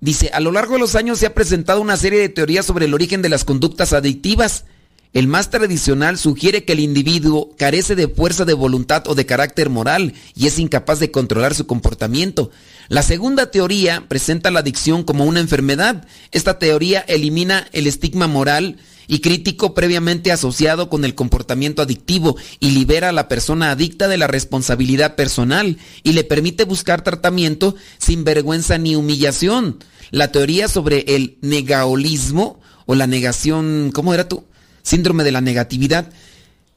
Dice, 0.00 0.30
a 0.32 0.38
lo 0.38 0.52
largo 0.52 0.74
de 0.74 0.78
los 0.78 0.94
años 0.94 1.18
se 1.18 1.26
ha 1.26 1.34
presentado 1.34 1.80
una 1.80 1.96
serie 1.96 2.20
de 2.20 2.28
teorías 2.28 2.64
sobre 2.64 2.84
el 2.84 2.94
origen 2.94 3.22
de 3.22 3.28
las 3.28 3.44
conductas 3.44 3.92
adictivas 3.92 4.66
el 5.12 5.26
más 5.26 5.50
tradicional 5.50 6.18
sugiere 6.18 6.64
que 6.64 6.74
el 6.74 6.80
individuo 6.80 7.54
carece 7.58 7.96
de 7.96 8.06
fuerza 8.06 8.44
de 8.44 8.54
voluntad 8.54 9.08
o 9.08 9.16
de 9.16 9.26
carácter 9.26 9.68
moral 9.68 10.14
y 10.36 10.46
es 10.46 10.58
incapaz 10.60 11.00
de 11.00 11.10
controlar 11.10 11.54
su 11.54 11.66
comportamiento. 11.66 12.50
La 12.88 13.02
segunda 13.02 13.50
teoría 13.50 14.04
presenta 14.08 14.52
la 14.52 14.60
adicción 14.60 15.02
como 15.02 15.24
una 15.24 15.40
enfermedad. 15.40 16.06
Esta 16.30 16.60
teoría 16.60 17.00
elimina 17.00 17.66
el 17.72 17.88
estigma 17.88 18.28
moral 18.28 18.76
y 19.08 19.18
crítico 19.18 19.74
previamente 19.74 20.30
asociado 20.30 20.88
con 20.88 21.04
el 21.04 21.16
comportamiento 21.16 21.82
adictivo 21.82 22.36
y 22.60 22.70
libera 22.70 23.08
a 23.08 23.12
la 23.12 23.26
persona 23.26 23.72
adicta 23.72 24.06
de 24.06 24.16
la 24.16 24.28
responsabilidad 24.28 25.16
personal 25.16 25.76
y 26.04 26.12
le 26.12 26.22
permite 26.22 26.62
buscar 26.62 27.02
tratamiento 27.02 27.74
sin 27.98 28.22
vergüenza 28.22 28.78
ni 28.78 28.94
humillación. 28.94 29.82
La 30.12 30.30
teoría 30.30 30.68
sobre 30.68 31.00
el 31.16 31.38
negaolismo 31.40 32.60
o 32.86 32.94
la 32.94 33.08
negación, 33.08 33.90
¿cómo 33.92 34.14
era 34.14 34.28
tú? 34.28 34.44
Síndrome 34.82 35.24
de 35.24 35.32
la 35.32 35.40
negatividad. 35.40 36.10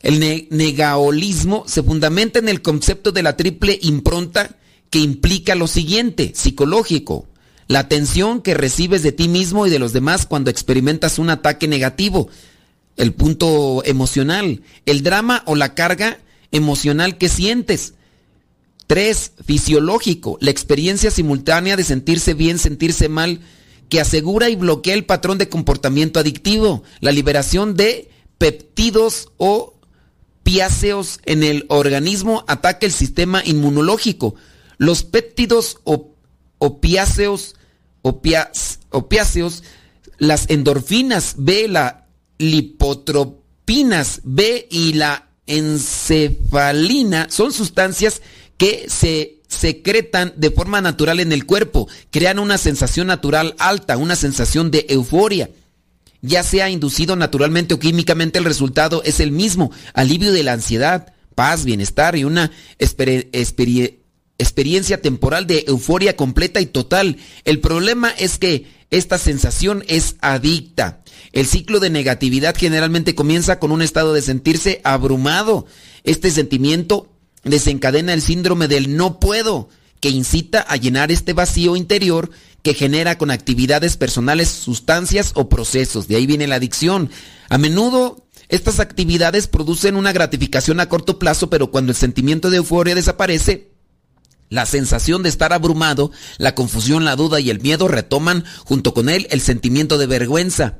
El 0.01 0.47
negaolismo 0.49 1.63
se 1.67 1.81
fundamenta 1.81 2.39
en 2.39 2.49
el 2.49 2.61
concepto 2.61 3.11
de 3.11 3.23
la 3.23 3.37
triple 3.37 3.79
impronta 3.81 4.57
que 4.89 4.99
implica 4.99 5.55
lo 5.55 5.67
siguiente, 5.67 6.33
psicológico, 6.35 7.27
la 7.67 7.79
atención 7.79 8.41
que 8.41 8.53
recibes 8.53 9.01
de 9.01 9.11
ti 9.11 9.27
mismo 9.27 9.65
y 9.65 9.69
de 9.69 9.79
los 9.79 9.93
demás 9.93 10.25
cuando 10.25 10.51
experimentas 10.51 11.19
un 11.19 11.29
ataque 11.29 11.67
negativo, 11.67 12.29
el 12.97 13.13
punto 13.13 13.81
emocional, 13.85 14.61
el 14.85 15.01
drama 15.03 15.41
o 15.45 15.55
la 15.55 15.73
carga 15.73 16.19
emocional 16.51 17.17
que 17.17 17.29
sientes. 17.29 17.93
Tres, 18.85 19.31
fisiológico, 19.43 20.37
la 20.41 20.51
experiencia 20.51 21.09
simultánea 21.09 21.75
de 21.77 21.83
sentirse 21.83 22.33
bien, 22.33 22.59
sentirse 22.59 23.09
mal, 23.09 23.39
que 23.93 24.01
asegura 24.01 24.49
y 24.49 24.55
bloquea 24.55 24.95
el 24.95 25.05
patrón 25.05 25.37
de 25.37 25.49
comportamiento 25.49 26.19
adictivo, 26.19 26.81
la 26.99 27.11
liberación 27.11 27.75
de 27.75 28.09
peptidos 28.39 29.29
o 29.37 29.75
piáceos 30.41 31.19
en 31.25 31.43
el 31.43 31.67
organismo 31.69 32.43
ataca 32.47 32.87
el 32.87 32.91
sistema 32.91 33.43
inmunológico. 33.45 34.33
Los 34.79 35.03
péptidos 35.03 35.77
o 35.83 36.15
opiáceos, 36.57 37.55
opiáceos, 38.01 39.63
las 40.17 40.49
endorfinas 40.49 41.35
B, 41.37 41.67
la 41.67 42.07
lipotropinas 42.39 44.21
B 44.23 44.67
y 44.71 44.93
la 44.93 45.27
encefalina 45.45 47.27
son 47.29 47.53
sustancias 47.53 48.23
que 48.57 48.85
se 48.89 49.42
secretan 49.53 50.33
de 50.35 50.51
forma 50.51 50.81
natural 50.81 51.19
en 51.19 51.31
el 51.31 51.45
cuerpo, 51.45 51.87
crean 52.11 52.39
una 52.39 52.57
sensación 52.57 53.07
natural 53.07 53.55
alta, 53.59 53.97
una 53.97 54.15
sensación 54.15 54.71
de 54.71 54.85
euforia. 54.89 55.49
Ya 56.21 56.43
sea 56.43 56.69
inducido 56.69 57.15
naturalmente 57.15 57.73
o 57.73 57.79
químicamente, 57.79 58.39
el 58.39 58.45
resultado 58.45 59.03
es 59.03 59.19
el 59.19 59.31
mismo, 59.31 59.71
alivio 59.93 60.31
de 60.31 60.43
la 60.43 60.53
ansiedad, 60.53 61.13
paz, 61.35 61.65
bienestar 61.65 62.15
y 62.15 62.23
una 62.23 62.51
experiencia 62.79 65.01
temporal 65.01 65.47
de 65.47 65.65
euforia 65.67 66.15
completa 66.15 66.61
y 66.61 66.65
total. 66.65 67.17
El 67.43 67.59
problema 67.59 68.09
es 68.09 68.37
que 68.37 68.67
esta 68.89 69.17
sensación 69.17 69.83
es 69.87 70.15
adicta. 70.21 71.03
El 71.31 71.47
ciclo 71.47 71.79
de 71.79 71.89
negatividad 71.89 72.55
generalmente 72.55 73.15
comienza 73.15 73.59
con 73.59 73.71
un 73.71 73.81
estado 73.81 74.13
de 74.13 74.21
sentirse 74.21 74.81
abrumado. 74.83 75.65
Este 76.03 76.29
sentimiento 76.29 77.09
desencadena 77.43 78.13
el 78.13 78.21
síndrome 78.21 78.67
del 78.67 78.95
no 78.95 79.19
puedo, 79.19 79.69
que 79.99 80.09
incita 80.09 80.61
a 80.61 80.75
llenar 80.75 81.11
este 81.11 81.33
vacío 81.33 81.75
interior 81.75 82.29
que 82.61 82.73
genera 82.73 83.17
con 83.17 83.31
actividades 83.31 83.97
personales 83.97 84.49
sustancias 84.49 85.31
o 85.35 85.49
procesos. 85.49 86.07
De 86.07 86.15
ahí 86.15 86.25
viene 86.25 86.47
la 86.47 86.55
adicción. 86.55 87.09
A 87.49 87.57
menudo 87.57 88.25
estas 88.49 88.79
actividades 88.79 89.47
producen 89.47 89.95
una 89.95 90.13
gratificación 90.13 90.79
a 90.79 90.87
corto 90.87 91.19
plazo, 91.19 91.49
pero 91.49 91.71
cuando 91.71 91.91
el 91.91 91.95
sentimiento 91.95 92.49
de 92.49 92.57
euforia 92.57 92.95
desaparece, 92.95 93.71
la 94.49 94.65
sensación 94.65 95.23
de 95.23 95.29
estar 95.29 95.53
abrumado, 95.53 96.11
la 96.37 96.53
confusión, 96.53 97.05
la 97.05 97.15
duda 97.15 97.39
y 97.39 97.49
el 97.49 97.61
miedo 97.61 97.87
retoman 97.87 98.45
junto 98.65 98.93
con 98.93 99.09
él 99.09 99.27
el 99.31 99.41
sentimiento 99.41 99.97
de 99.97 100.05
vergüenza. 100.05 100.79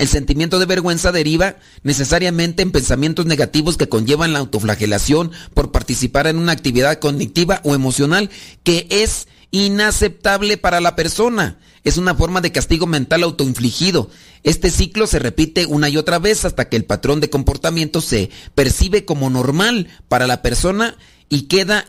El 0.00 0.08
sentimiento 0.08 0.58
de 0.58 0.64
vergüenza 0.64 1.12
deriva 1.12 1.56
necesariamente 1.82 2.62
en 2.62 2.72
pensamientos 2.72 3.26
negativos 3.26 3.76
que 3.76 3.90
conllevan 3.90 4.32
la 4.32 4.38
autoflagelación 4.38 5.30
por 5.52 5.72
participar 5.72 6.26
en 6.26 6.38
una 6.38 6.52
actividad 6.52 6.98
cognitiva 7.00 7.60
o 7.64 7.74
emocional 7.74 8.30
que 8.64 8.86
es 8.88 9.28
inaceptable 9.50 10.56
para 10.56 10.80
la 10.80 10.96
persona. 10.96 11.58
Es 11.84 11.98
una 11.98 12.14
forma 12.14 12.40
de 12.40 12.50
castigo 12.50 12.86
mental 12.86 13.24
autoinfligido. 13.24 14.08
Este 14.42 14.70
ciclo 14.70 15.06
se 15.06 15.18
repite 15.18 15.66
una 15.66 15.90
y 15.90 15.98
otra 15.98 16.18
vez 16.18 16.46
hasta 16.46 16.70
que 16.70 16.76
el 16.76 16.86
patrón 16.86 17.20
de 17.20 17.28
comportamiento 17.28 18.00
se 18.00 18.30
percibe 18.54 19.04
como 19.04 19.28
normal 19.28 19.88
para 20.08 20.26
la 20.26 20.40
persona 20.40 20.96
y 21.28 21.42
queda 21.42 21.84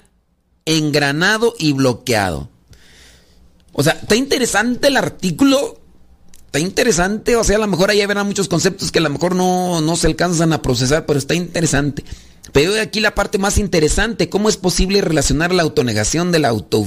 engranado 0.66 1.56
y 1.58 1.72
bloqueado. 1.72 2.50
O 3.72 3.84
sea, 3.84 3.94
está 3.94 4.18
interesante 4.18 4.90
el 4.90 4.98
artículo. 4.98 5.81
Está 6.52 6.60
interesante. 6.60 7.38
O 7.38 7.46
sea, 7.46 7.56
a 7.56 7.60
lo 7.60 7.68
mejor 7.68 7.92
ahí 7.92 8.06
verán 8.06 8.28
muchos 8.28 8.50
conceptos 8.50 8.92
que 8.92 9.00
a 9.00 9.02
lo 9.02 9.10
mejor 9.10 9.36
no, 9.36 9.80
no 9.80 9.96
se 9.96 10.08
alcanzan 10.08 10.52
a 10.52 10.62
procesar, 10.62 11.06
pero 11.06 11.18
está 11.18 11.34
interesante. 11.34 12.04
Pero 12.52 12.78
aquí 12.82 13.00
la 13.00 13.16
parte 13.16 13.38
más 13.38 13.58
interesante, 13.58 14.28
¿cómo 14.28 14.50
es 14.50 14.58
posible 14.58 15.00
relacionar 15.00 15.54
la 15.54 15.64
autonegación 15.64 16.34
auto, 16.44 16.86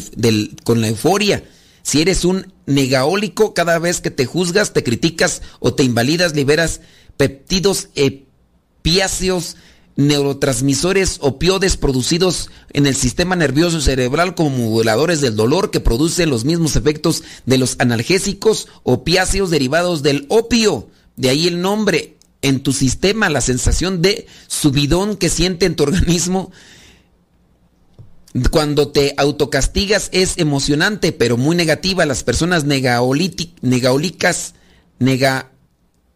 con 0.64 0.82
la 0.82 0.88
euforia? 0.88 1.44
Si 1.82 2.02
eres 2.02 2.26
un 2.26 2.52
negaólico, 2.66 3.54
cada 3.54 3.78
vez 3.78 4.02
que 4.02 4.10
te 4.10 4.26
juzgas, 4.26 4.74
te 4.74 4.84
criticas 4.84 5.40
o 5.60 5.72
te 5.72 5.82
invalidas, 5.82 6.34
liberas 6.34 6.82
peptidos 7.16 7.88
epiáceos 7.94 9.56
neurotransmisores 9.96 11.18
opioides 11.20 11.76
producidos 11.76 12.50
en 12.72 12.86
el 12.86 12.96
sistema 12.96 13.36
nervioso 13.36 13.80
cerebral 13.80 14.34
como 14.34 14.50
moduladores 14.50 15.20
del 15.20 15.36
dolor 15.36 15.70
que 15.70 15.80
producen 15.80 16.30
los 16.30 16.44
mismos 16.44 16.76
efectos 16.76 17.22
de 17.46 17.58
los 17.58 17.76
analgésicos 17.78 18.68
opiáceos 18.82 19.50
derivados 19.50 20.02
del 20.02 20.26
opio. 20.28 20.88
De 21.16 21.30
ahí 21.30 21.46
el 21.46 21.60
nombre 21.60 22.16
en 22.42 22.62
tu 22.62 22.72
sistema, 22.72 23.30
la 23.30 23.40
sensación 23.40 24.02
de 24.02 24.26
subidón 24.48 25.16
que 25.16 25.30
siente 25.30 25.66
en 25.66 25.76
tu 25.76 25.84
organismo. 25.84 26.50
Cuando 28.50 28.88
te 28.88 29.14
autocastigas 29.16 30.08
es 30.12 30.38
emocionante, 30.38 31.12
pero 31.12 31.36
muy 31.36 31.54
negativa. 31.54 32.04
Las 32.04 32.24
personas 32.24 32.64
negaólicas, 32.64 34.54
nega, 34.98 35.52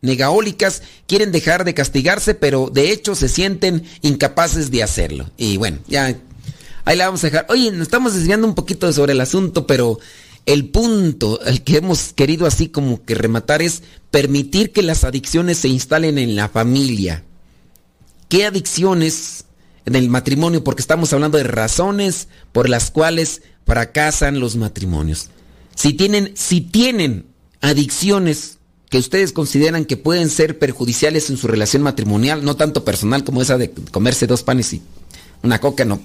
negaólicas 0.01 0.83
quieren 1.07 1.33
dejar 1.33 1.65
de 1.65 1.75
castigarse, 1.75 2.35
pero 2.35 2.71
de 2.73 2.93
hecho 2.93 3.15
se 3.15 3.29
sienten 3.29 3.85
incapaces 4.03 4.71
de 4.71 4.83
hacerlo. 4.83 5.31
Y 5.37 5.57
bueno, 5.57 5.79
ya 5.87 6.17
ahí 6.85 6.97
la 6.97 7.07
vamos 7.07 7.25
a 7.25 7.29
dejar. 7.29 7.47
Oye, 7.49 7.71
nos 7.73 7.83
estamos 7.83 8.15
desviando 8.15 8.47
un 8.47 8.55
poquito 8.55 8.93
sobre 8.93 9.13
el 9.13 9.21
asunto, 9.21 9.67
pero 9.67 9.99
el 10.47 10.71
punto 10.71 11.41
al 11.45 11.63
que 11.63 11.77
hemos 11.77 12.13
querido 12.13 12.47
así 12.47 12.69
como 12.69 13.05
que 13.05 13.15
rematar 13.15 13.61
es 13.61 13.83
permitir 14.11 14.73
que 14.73 14.83
las 14.83 15.05
adicciones 15.05 15.59
se 15.59 15.69
instalen 15.69 16.19
en 16.19 16.37
la 16.37 16.49
familia. 16.49 17.25
¿Qué 18.29 18.47
adicciones 18.47 19.45
en 19.85 19.95
el 19.95 20.09
matrimonio? 20.09 20.65
Porque 20.65 20.83
estamos 20.83 21.13
hablando 21.13 21.39
de 21.39 21.45
razones 21.45 22.29
por 22.53 22.69
las 22.69 22.91
cuales 22.91 23.43
fracasan 23.67 24.41
los 24.41 24.57
matrimonios. 24.57 25.29
Si 25.75 25.93
tienen, 25.93 26.33
si 26.35 26.61
tienen 26.61 27.27
adicciones 27.61 28.58
que 28.89 28.99
ustedes 28.99 29.33
consideran 29.33 29.85
que 29.85 29.97
pueden 29.97 30.31
ser 30.31 30.59
perjudiciales 30.59 31.31
en 31.31 31.37
su 31.37 31.47
relación 31.47 31.83
matrimonial, 31.83 32.45
no 32.45 32.57
tanto 32.57 32.85
personal 32.85 33.25
como 33.25 33.43
esa 33.43 33.59
de 33.59 33.71
comerse 33.71 34.27
dos 34.27 34.43
panes 34.43 34.73
y 34.73 34.83
una 35.43 35.61
coca, 35.61 35.85
no. 35.85 36.01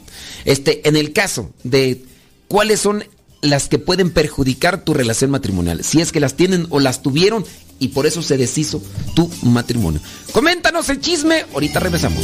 Este, 0.45 0.88
en 0.88 0.95
el 0.95 1.13
caso 1.13 1.51
de 1.63 2.03
cuáles 2.47 2.79
son 2.79 3.03
las 3.41 3.67
que 3.67 3.79
pueden 3.79 4.11
perjudicar 4.11 4.84
tu 4.84 4.93
relación 4.93 5.31
matrimonial, 5.31 5.84
si 5.84 6.01
es 6.01 6.11
que 6.11 6.19
las 6.19 6.36
tienen 6.36 6.67
o 6.69 6.79
las 6.79 7.01
tuvieron 7.01 7.45
y 7.79 7.89
por 7.89 8.05
eso 8.05 8.21
se 8.21 8.38
deshizo 8.38 8.81
tu 9.15 9.29
matrimonio. 9.43 10.01
Coméntanos 10.31 10.89
el 10.89 11.01
chisme, 11.01 11.45
ahorita 11.53 11.79
regresamos. 11.79 12.23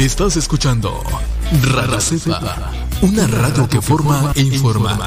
Estás 0.00 0.38
escuchando 0.38 1.04
Radio 1.74 2.00
Cepa, 2.00 2.72
una 3.02 3.26
radio 3.26 3.68
que 3.68 3.82
forma 3.82 4.32
e 4.34 4.40
informa. 4.40 4.98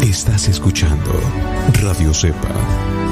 Estás 0.00 0.48
escuchando 0.48 1.20
Radio 1.82 2.14
Cepa, 2.14 2.48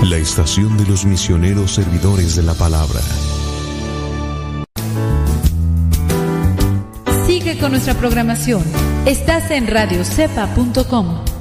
la 0.05 0.17
estación 0.17 0.79
de 0.79 0.87
los 0.87 1.05
misioneros 1.05 1.75
servidores 1.75 2.37
de 2.37 2.43
la 2.43 2.55
palabra. 2.55 3.01
Sigue 7.27 7.59
con 7.59 7.73
nuestra 7.73 7.93
programación. 7.93 8.65
Estás 9.05 9.51
en 9.51 9.67
radiocepa.com. 9.67 11.34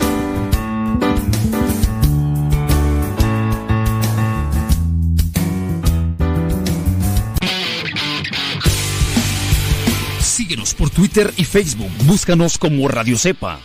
por 10.84 10.90
Twitter 10.90 11.34
y 11.38 11.46
Facebook. 11.46 11.90
Búscanos 12.06 12.58
como 12.58 12.90
Radio 12.90 13.18
Cepa. 13.18 13.62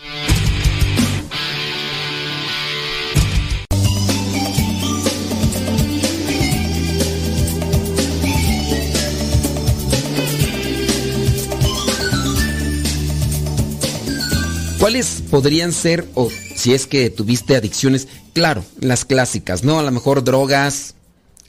¿Cuáles 14.79 15.25
podrían 15.29 15.73
ser, 15.73 16.07
o 16.15 16.31
si 16.55 16.73
es 16.73 16.87
que 16.87 17.11
tuviste 17.11 17.57
adicciones? 17.57 18.07
Claro, 18.33 18.65
las 18.79 19.05
clásicas, 19.05 19.65
¿no? 19.65 19.81
A 19.81 19.83
lo 19.83 19.91
mejor 19.91 20.23
drogas, 20.23 20.95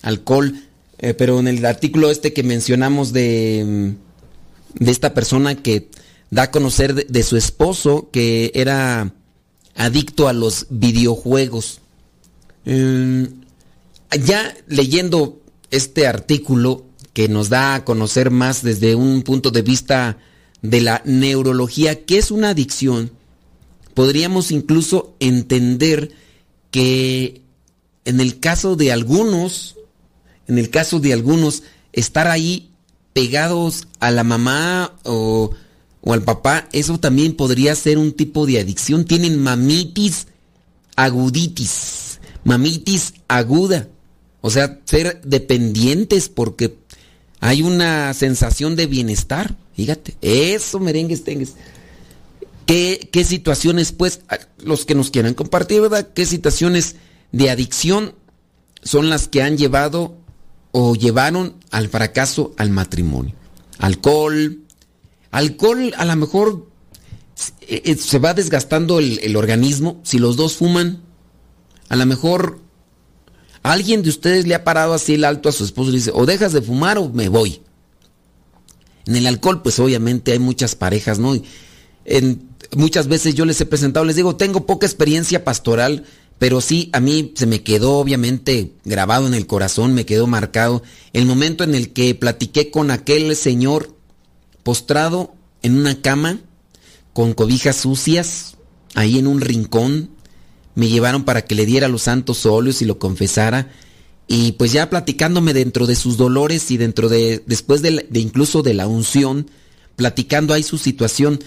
alcohol, 0.01 0.63
eh, 0.97 1.13
pero 1.13 1.39
en 1.39 1.47
el 1.47 1.63
artículo 1.63 2.09
este 2.09 2.34
que 2.34 2.41
mencionamos 2.41 3.13
de, 3.13 3.93
mm, 3.95 4.09
de 4.76 4.91
esta 4.91 5.13
persona 5.13 5.55
que 5.55 5.89
da 6.32 6.43
a 6.43 6.51
conocer 6.51 7.07
de, 7.07 7.24
su 7.24 7.38
esposo 7.38 8.09
que 8.11 8.51
era 8.53 9.13
adicto 9.76 10.28
a 10.28 10.34
los 10.34 10.67
videojuegos. 10.70 11.82
Mm, 12.65 13.24
ya 14.24 14.55
leyendo 14.67 15.41
este 15.72 16.07
artículo 16.07 16.86
que 17.13 17.28
nos 17.28 17.49
da 17.49 17.76
a 17.76 17.86
conocer 17.86 18.32
más 18.32 18.63
desde 18.63 18.95
un 18.95 19.24
punto 19.24 19.51
de 19.51 19.61
vista 19.61 20.17
de 20.61 20.82
la 20.82 21.01
neurología, 21.05 22.05
qué 22.05 22.17
es 22.17 22.32
una 22.32 22.49
adicción, 22.49 23.11
podríamos 23.93 24.51
incluso 24.51 25.15
entender 25.20 26.11
que 26.72 27.41
en 28.05 28.20
el 28.20 28.39
caso 28.39 28.76
de 28.76 28.91
algunos, 28.91 29.76
en 30.47 30.57
el 30.57 30.70
caso 30.70 30.99
de 30.99 31.13
algunos, 31.13 31.63
estar 31.93 32.28
ahí 32.28 32.68
pegados 33.14 33.88
a 33.99 34.12
la 34.12 34.24
mamá 34.24 34.93
o, 35.03 35.51
o 36.01 36.14
al 36.14 36.24
papá, 36.24 36.68
eso 36.72 36.99
también 36.99 37.36
podría 37.36 37.76
ser 37.76 37.97
un 37.97 38.14
tipo 38.14 38.45
de 38.45 38.60
adicción. 38.60 39.05
Tienen 39.05 39.41
mamitis 39.41 40.28
aguditis, 40.95 42.20
mamitis 42.43 43.14
aguda. 43.28 43.88
O 44.41 44.49
sea, 44.49 44.80
ser 44.86 45.22
dependientes 45.24 46.30
porque 46.30 46.78
hay 47.39 47.62
una 47.62 48.14
sensación 48.14 48.76
de 48.76 48.88
bienestar. 48.88 49.55
Fíjate, 49.76 50.16
eso 50.22 50.80
merengues 50.80 51.24
tengues. 51.24 51.53
¿Qué, 52.66 53.10
¿Qué 53.12 53.24
situaciones, 53.24 53.91
pues, 53.91 54.22
los 54.60 54.86
que 54.86 54.95
nos 54.95 55.10
quieran 55.10 55.34
compartir, 55.34 55.82
¿verdad? 55.82 56.10
¿Qué 56.14 56.26
situaciones 56.26 56.97
de 57.32 57.49
adicción 57.49 58.14
son 58.84 59.10
las 59.10 59.28
que 59.28 59.41
han 59.41 59.57
llevado 59.57 60.18
o 60.72 60.95
llevaron 60.95 61.55
al 61.72 61.89
fracaso 61.89 62.53
al 62.57 62.70
matrimonio? 62.70 63.36
Alcohol. 63.78 64.59
Alcohol 65.32 65.93
a 65.97 66.05
lo 66.05 66.15
mejor 66.15 66.67
eh, 67.61 67.82
eh, 67.86 67.95
se 67.95 68.20
va 68.20 68.34
desgastando 68.34 68.99
el, 68.99 69.20
el 69.20 69.36
organismo. 69.36 69.99
Si 70.03 70.20
los 70.20 70.36
dos 70.36 70.55
fuman, 70.55 71.01
a 71.89 71.95
lo 71.95 72.05
mejor 72.05 72.59
alguien 73.63 74.03
de 74.03 74.09
ustedes 74.09 74.47
le 74.47 74.55
ha 74.55 74.63
parado 74.63 74.93
así 74.93 75.15
el 75.15 75.26
alto 75.26 75.49
a 75.49 75.51
su 75.51 75.63
esposo 75.63 75.89
y 75.89 75.95
dice, 75.95 76.11
o 76.13 76.26
dejas 76.26 76.53
de 76.53 76.61
fumar 76.61 76.97
o 76.97 77.09
me 77.09 77.30
voy. 77.30 77.61
En 79.05 79.15
el 79.15 79.28
alcohol, 79.28 79.61
pues 79.61 79.80
obviamente 79.80 80.32
hay 80.32 80.39
muchas 80.39 80.76
parejas, 80.76 81.20
¿no? 81.20 81.34
En, 82.05 82.49
muchas 82.76 83.07
veces 83.07 83.36
yo 83.36 83.45
les 83.45 83.59
he 83.61 83.65
presentado, 83.65 84.05
les 84.05 84.15
digo, 84.15 84.36
tengo 84.36 84.65
poca 84.65 84.86
experiencia 84.86 85.43
pastoral, 85.43 86.05
pero 86.40 86.62
sí, 86.62 86.90
a 86.94 87.02
mí 87.02 87.34
se 87.36 87.46
me 87.46 87.64
quedó 87.64 87.98
obviamente 87.98 88.72
grabado 88.86 89.28
en 89.28 89.34
el 89.34 89.46
corazón, 89.46 89.94
me 89.94 90.06
quedó 90.06 90.26
marcado 90.26 90.82
el 91.12 91.26
momento 91.26 91.66
en 91.66 91.76
el 91.76 91.92
que 91.92 92.16
platiqué 92.16 92.72
con 92.72 92.92
aquel 92.92 93.36
señor 93.36 93.94
postrado 94.64 95.34
en 95.62 95.78
una 95.78 96.02
cama, 96.02 96.40
con 97.12 97.34
cobijas 97.34 97.76
sucias, 97.76 98.56
ahí 98.96 99.20
en 99.20 99.28
un 99.28 99.42
rincón, 99.42 100.12
me 100.76 100.88
llevaron 100.88 101.26
para 101.26 101.44
que 101.44 101.56
le 101.56 101.66
diera 101.66 101.90
los 101.90 102.04
santos 102.04 102.46
óleos 102.46 102.82
y 102.82 102.86
lo 102.86 103.00
confesara. 103.00 103.74
Y 104.28 104.54
pues 104.54 104.72
ya 104.72 104.90
platicándome 104.90 105.54
dentro 105.54 105.88
de 105.88 105.96
sus 105.96 106.16
dolores 106.16 106.72
y 106.72 106.78
dentro 106.78 107.10
de, 107.10 107.44
después 107.48 107.82
de, 107.82 108.08
de 108.10 108.20
incluso 108.22 108.62
de 108.64 108.76
la 108.76 108.88
unción, 108.88 109.50
platicando 109.98 110.54
ahí 110.54 110.64
su 110.64 110.78
situación, 110.78 111.42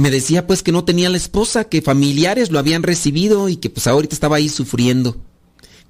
me 0.00 0.10
decía 0.10 0.46
pues 0.46 0.62
que 0.62 0.72
no 0.72 0.84
tenía 0.84 1.10
la 1.10 1.16
esposa, 1.16 1.64
que 1.64 1.82
familiares 1.82 2.50
lo 2.50 2.58
habían 2.58 2.82
recibido 2.82 3.48
y 3.48 3.56
que 3.56 3.70
pues 3.70 3.86
ahorita 3.86 4.14
estaba 4.14 4.36
ahí 4.36 4.48
sufriendo. 4.48 5.16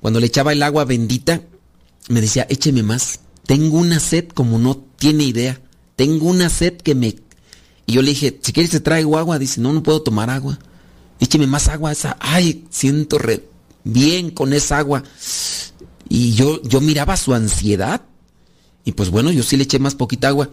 Cuando 0.00 0.20
le 0.20 0.26
echaba 0.26 0.52
el 0.52 0.62
agua 0.62 0.84
bendita, 0.84 1.42
me 2.08 2.20
decía, 2.20 2.46
écheme 2.48 2.82
más, 2.82 3.20
tengo 3.46 3.78
una 3.78 4.00
sed 4.00 4.28
como 4.28 4.58
no 4.58 4.84
tiene 4.96 5.24
idea, 5.24 5.60
tengo 5.96 6.26
una 6.26 6.48
sed 6.48 6.76
que 6.76 6.94
me... 6.94 7.16
Y 7.86 7.92
yo 7.94 8.02
le 8.02 8.10
dije, 8.10 8.38
si 8.42 8.52
quieres 8.52 8.70
te 8.70 8.80
traigo 8.80 9.18
agua, 9.18 9.38
dice, 9.38 9.60
no, 9.60 9.72
no 9.72 9.82
puedo 9.82 10.02
tomar 10.02 10.30
agua 10.30 10.58
écheme 11.20 11.46
más 11.46 11.68
agua 11.68 11.92
esa. 11.92 12.16
Ay, 12.18 12.64
siento 12.70 13.18
re 13.18 13.44
bien 13.84 14.30
con 14.30 14.52
esa 14.52 14.78
agua. 14.78 15.04
Y 16.08 16.32
yo, 16.32 16.60
yo 16.62 16.80
miraba 16.80 17.16
su 17.16 17.34
ansiedad. 17.34 18.02
Y 18.84 18.92
pues 18.92 19.10
bueno, 19.10 19.30
yo 19.30 19.42
sí 19.42 19.56
le 19.56 19.64
eché 19.64 19.78
más 19.78 19.94
poquita 19.94 20.28
agua. 20.28 20.50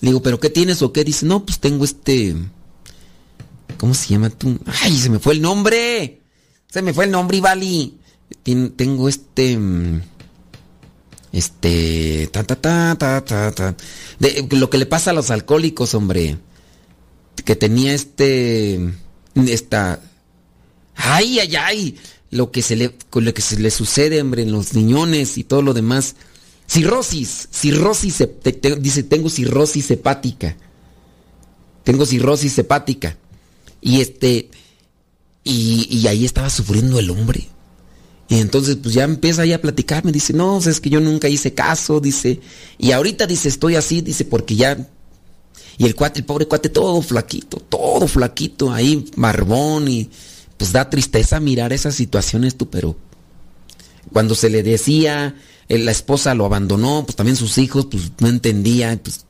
Le 0.00 0.10
digo, 0.10 0.22
¿pero 0.22 0.38
qué 0.38 0.50
tienes 0.50 0.82
o 0.82 0.92
qué? 0.92 1.02
Dice, 1.02 1.26
no, 1.26 1.44
pues 1.44 1.58
tengo 1.58 1.84
este. 1.84 2.36
¿Cómo 3.76 3.94
se 3.94 4.08
llama 4.08 4.30
tú? 4.30 4.58
¡Ay, 4.82 4.96
se 4.96 5.10
me 5.10 5.18
fue 5.18 5.34
el 5.34 5.42
nombre! 5.42 6.20
Se 6.70 6.82
me 6.82 6.92
fue 6.92 7.06
el 7.06 7.10
nombre, 7.10 7.38
Ivali. 7.38 7.98
Tengo 8.42 9.08
este. 9.08 9.58
Este. 11.32 12.28
Ta, 12.32 12.44
ta, 12.44 12.56
ta, 12.56 12.96
ta, 12.96 13.24
ta, 13.24 13.52
ta. 13.52 13.76
Lo 14.50 14.70
que 14.70 14.78
le 14.78 14.86
pasa 14.86 15.10
a 15.10 15.14
los 15.14 15.30
alcohólicos, 15.30 15.94
hombre. 15.94 16.38
Que 17.44 17.56
tenía 17.56 17.92
este. 17.92 18.78
Esta 19.34 20.00
ay, 21.00 21.38
ay, 21.40 21.56
ay, 21.56 21.98
lo 22.30 22.50
que 22.50 22.62
se 22.62 22.76
le, 22.76 22.94
lo 23.12 23.34
que 23.34 23.42
se 23.42 23.58
le 23.58 23.70
sucede, 23.70 24.20
hombre, 24.20 24.42
en 24.42 24.52
los 24.52 24.74
niñones 24.74 25.38
y 25.38 25.44
todo 25.44 25.62
lo 25.62 25.74
demás. 25.74 26.16
Cirrosis, 26.68 27.48
cirrosis, 27.50 28.24
dice, 28.78 29.02
tengo 29.02 29.28
cirrosis 29.28 29.90
hepática. 29.90 30.56
Tengo 31.82 32.06
cirrosis 32.06 32.56
hepática. 32.58 33.16
Y 33.80 34.00
este, 34.00 34.50
y, 35.44 35.86
y, 35.90 36.06
ahí 36.06 36.24
estaba 36.24 36.50
sufriendo 36.50 36.98
el 36.98 37.10
hombre. 37.10 37.48
Y 38.28 38.38
entonces, 38.38 38.76
pues 38.76 38.94
ya 38.94 39.04
empieza 39.04 39.42
ahí 39.42 39.52
a 39.52 39.60
platicarme, 39.60 40.12
dice, 40.12 40.32
no, 40.32 40.58
es 40.58 40.80
que 40.80 40.90
yo 40.90 41.00
nunca 41.00 41.28
hice 41.28 41.52
caso, 41.52 42.00
dice, 42.00 42.40
y 42.78 42.92
ahorita 42.92 43.26
dice, 43.26 43.48
estoy 43.48 43.74
así, 43.74 44.02
dice, 44.02 44.24
porque 44.24 44.54
ya. 44.54 44.88
Y 45.78 45.86
el 45.86 45.96
cuate, 45.96 46.20
el 46.20 46.26
pobre 46.26 46.46
cuate, 46.46 46.68
todo 46.68 47.00
flaquito, 47.02 47.56
todo 47.58 48.06
flaquito, 48.06 48.70
ahí, 48.70 49.04
barbón 49.16 49.88
y 49.88 50.10
pues 50.56 50.72
da 50.72 50.90
tristeza 50.90 51.40
mirar 51.40 51.72
esas 51.72 51.94
situaciones 51.94 52.54
tú, 52.54 52.68
pero 52.68 52.94
cuando 54.12 54.34
se 54.34 54.50
le 54.50 54.62
decía, 54.62 55.34
eh, 55.68 55.78
la 55.78 55.90
esposa 55.90 56.34
lo 56.34 56.44
abandonó, 56.44 57.04
pues 57.06 57.16
también 57.16 57.36
sus 57.36 57.56
hijos, 57.56 57.86
pues 57.90 58.12
no 58.18 58.28
entendían, 58.28 58.98
pues 58.98 59.24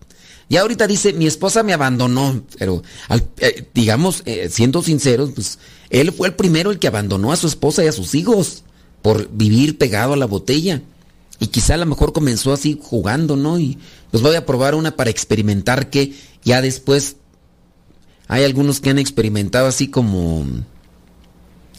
y 0.51 0.57
ahorita 0.57 0.89
dice, 0.89 1.13
mi 1.13 1.29
esposa 1.29 1.63
me 1.63 1.73
abandonó, 1.73 2.43
pero 2.59 2.83
eh, 3.39 3.69
digamos, 3.73 4.25
eh, 4.27 4.49
siendo 4.51 4.83
sinceros, 4.83 5.31
pues 5.33 5.61
él 5.91 6.11
fue 6.11 6.27
el 6.27 6.35
primero 6.35 6.73
el 6.73 6.81
que 6.81 6.89
abandonó 6.89 7.31
a 7.31 7.37
su 7.37 7.47
esposa 7.47 7.85
y 7.85 7.87
a 7.87 7.93
sus 7.93 8.17
hijos 8.17 8.65
por 9.01 9.31
vivir 9.31 9.79
pegado 9.79 10.13
a 10.13 10.17
la 10.17 10.27
botella. 10.27 10.83
Y 11.39 11.47
quizá 11.47 11.75
a 11.75 11.77
lo 11.77 11.87
mejor 11.87 12.13
comenzó 12.13 12.53
así 12.53 12.77
jugando, 12.83 13.37
¿no? 13.37 13.61
Y 13.61 13.79
pues 14.11 14.25
voy 14.25 14.35
a 14.35 14.45
probar 14.45 14.75
una 14.75 14.97
para 14.97 15.11
experimentar 15.11 15.89
que 15.89 16.15
ya 16.43 16.61
después 16.61 17.15
hay 18.27 18.43
algunos 18.43 18.81
que 18.81 18.91
han 18.91 18.99
experimentado 18.99 19.69
así 19.69 19.87
como 19.87 20.45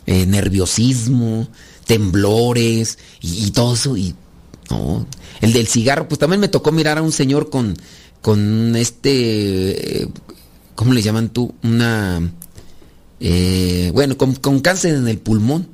eh, 0.05 0.25
nerviosismo, 0.25 1.49
temblores 1.87 2.99
y, 3.19 3.51
todo 3.51 3.73
eso. 3.73 3.97
Y, 3.97 4.15
no. 4.69 5.05
El 5.41 5.51
del 5.51 5.67
cigarro, 5.67 6.07
pues 6.07 6.19
también 6.19 6.39
me 6.39 6.47
tocó 6.47 6.71
mirar 6.71 6.97
a 6.97 7.01
un 7.01 7.11
señor 7.11 7.49
con, 7.49 7.75
con 8.21 8.75
este, 8.75 10.07
¿cómo 10.75 10.93
le 10.93 11.01
llaman 11.01 11.29
tú? 11.29 11.53
Una, 11.63 12.31
eh, 13.19 13.91
bueno, 13.93 14.17
con, 14.17 14.35
con, 14.35 14.59
cáncer 14.59 14.95
en 14.95 15.07
el 15.07 15.19
pulmón. 15.19 15.67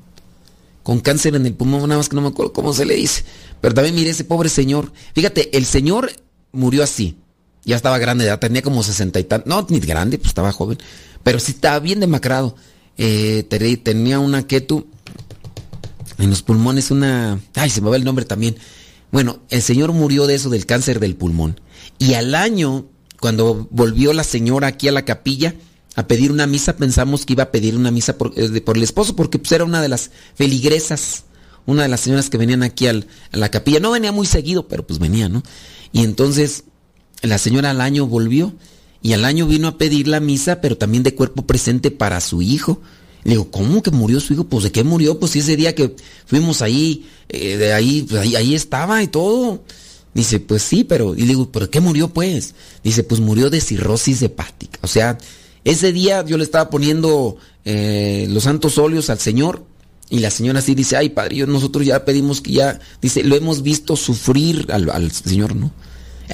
Con 0.84 1.02
cáncer 1.02 1.36
en 1.36 1.46
el 1.46 1.54
pulmón, 1.54 1.82
nada 1.82 1.98
más 1.98 2.10
que 2.10 2.16
no 2.16 2.22
me 2.22 2.30
acuerdo 2.30 2.54
cómo 2.54 2.74
se 2.74 2.86
le 2.86 2.96
dice. 2.96 3.24
Pero 3.60 3.74
también 3.74 3.96
mire 3.96 4.12
ese 4.12 4.24
pobre 4.24 4.50
señor. 4.50 4.92
Fíjate, 5.14 5.58
el 5.58 5.66
señor 5.66 6.12
murió 6.52 6.84
así. 6.84 7.18
Ya 7.66 7.76
estaba 7.76 7.98
grande, 7.98 8.26
ya 8.26 8.40
tenía 8.40 8.62
como 8.62 8.84
sesenta 8.84 9.20
y 9.20 9.26
tantos. 9.26 9.50
No, 9.50 9.66
ni 9.70 9.80
grande, 9.80 10.18
pues 10.18 10.30
estaba 10.30 10.54
joven. 10.54 10.78
Pero 11.24 11.40
sí 11.40 11.52
estaba 11.52 11.80
bien 11.80 12.00
demacrado 12.00 12.56
eh, 12.98 13.46
tenía 13.84 14.20
una 14.20 14.48
ketu 14.48 14.88
en 16.18 16.30
los 16.30 16.42
pulmones, 16.42 16.90
una... 16.90 17.40
Ay, 17.54 17.70
se 17.70 17.82
me 17.82 17.90
va 17.90 17.96
el 17.96 18.04
nombre 18.04 18.26
también. 18.26 18.58
Bueno, 19.12 19.40
el 19.50 19.62
señor 19.62 19.94
murió 19.94 20.28
de 20.28 20.36
eso, 20.36 20.50
del 20.50 20.66
cáncer 20.66 21.00
del 21.00 21.16
pulmón. 21.16 21.60
Y 21.98 22.14
al 22.14 22.36
año, 22.36 22.86
cuando 23.20 23.68
volvió 23.72 24.14
la 24.14 24.24
señora 24.24 24.68
aquí 24.68 24.88
a 24.88 24.92
la 24.92 25.06
capilla 25.06 25.56
a 25.96 26.08
pedir 26.08 26.32
una 26.32 26.46
misa, 26.46 26.78
pensamos 26.78 27.26
que 27.26 27.34
iba 27.34 27.44
a 27.44 27.52
pedir 27.52 27.76
una 27.76 27.92
misa 27.92 28.18
por, 28.18 28.34
eh, 28.36 28.62
por 28.62 28.78
el 28.78 28.84
esposo, 28.84 29.16
porque 29.16 29.40
pues, 29.40 29.52
era 29.52 29.64
una 29.64 29.82
de 29.82 29.90
las 29.90 30.12
feligresas, 30.36 31.24
una 31.66 31.84
de 31.84 31.90
las 31.90 32.02
señoras 32.02 32.30
que 32.30 32.38
venían 32.38 32.64
aquí 32.64 32.88
al, 32.88 33.08
a 33.32 33.38
la 33.38 33.50
capilla. 33.50 33.80
No 33.80 33.92
venía 33.92 34.12
muy 34.12 34.28
seguido, 34.28 34.68
pero 34.68 34.86
pues 34.86 35.00
venía, 35.00 35.30
¿no? 35.30 35.42
Y 35.92 36.04
entonces 36.04 36.66
la 37.22 37.38
señora 37.38 37.72
al 37.72 37.82
año 37.82 38.06
volvió 38.06 38.54
y 39.02 39.14
al 39.14 39.26
año 39.26 39.48
vino 39.48 39.68
a 39.68 39.78
pedir 39.78 40.08
la 40.08 40.20
misa, 40.20 40.62
pero 40.62 40.78
también 40.78 41.04
de 41.04 41.16
cuerpo 41.16 41.46
presente 41.46 41.92
para 41.92 42.22
su 42.22 42.42
hijo. 42.42 42.82
Le 43.28 43.34
digo, 43.34 43.52
¿cómo 43.52 43.84
que 43.84 43.92
murió 43.92 44.22
su 44.22 44.32
hijo? 44.32 44.46
Pues 44.46 44.64
de 44.64 44.72
qué 44.72 44.86
murió, 44.86 45.20
pues 45.20 45.36
ese 45.36 45.58
día 45.58 45.76
que 45.76 45.94
fuimos 46.26 46.62
ahí, 46.62 47.06
eh, 47.28 47.58
de 47.58 47.74
ahí, 47.74 48.04
pues 48.10 48.22
ahí, 48.22 48.38
ahí, 48.38 48.56
estaba 48.56 49.04
y 49.04 49.08
todo. 49.08 49.66
Dice, 50.14 50.40
pues 50.40 50.64
sí, 50.64 50.86
pero, 50.86 51.14
y 51.14 51.24
le 51.24 51.28
digo, 51.28 51.52
¿pero 51.52 51.70
qué 51.70 51.82
murió 51.82 52.08
pues? 52.08 52.56
Dice, 52.86 53.04
pues 53.04 53.20
murió 53.20 53.50
de 53.50 53.60
cirrosis 53.60 54.22
hepática. 54.22 54.80
O 54.82 54.88
sea, 54.88 55.18
ese 55.66 55.92
día 55.92 56.24
yo 56.24 56.38
le 56.38 56.46
estaba 56.46 56.70
poniendo 56.70 57.36
eh, 57.66 58.28
los 58.30 58.44
santos 58.44 58.78
óleos 58.78 59.10
al 59.10 59.20
Señor 59.20 59.66
y 60.10 60.20
la 60.20 60.32
señora 60.32 60.60
así 60.60 60.74
dice, 60.74 60.96
ay 60.96 61.10
padre, 61.10 61.46
nosotros 61.48 61.86
ya 61.86 62.06
pedimos 62.06 62.40
que 62.40 62.54
ya, 62.54 62.80
dice, 63.02 63.26
lo 63.26 63.36
hemos 63.36 63.62
visto 63.62 63.98
sufrir 63.98 64.68
al, 64.72 64.90
al 64.90 65.12
Señor, 65.12 65.54
¿no? 65.54 65.74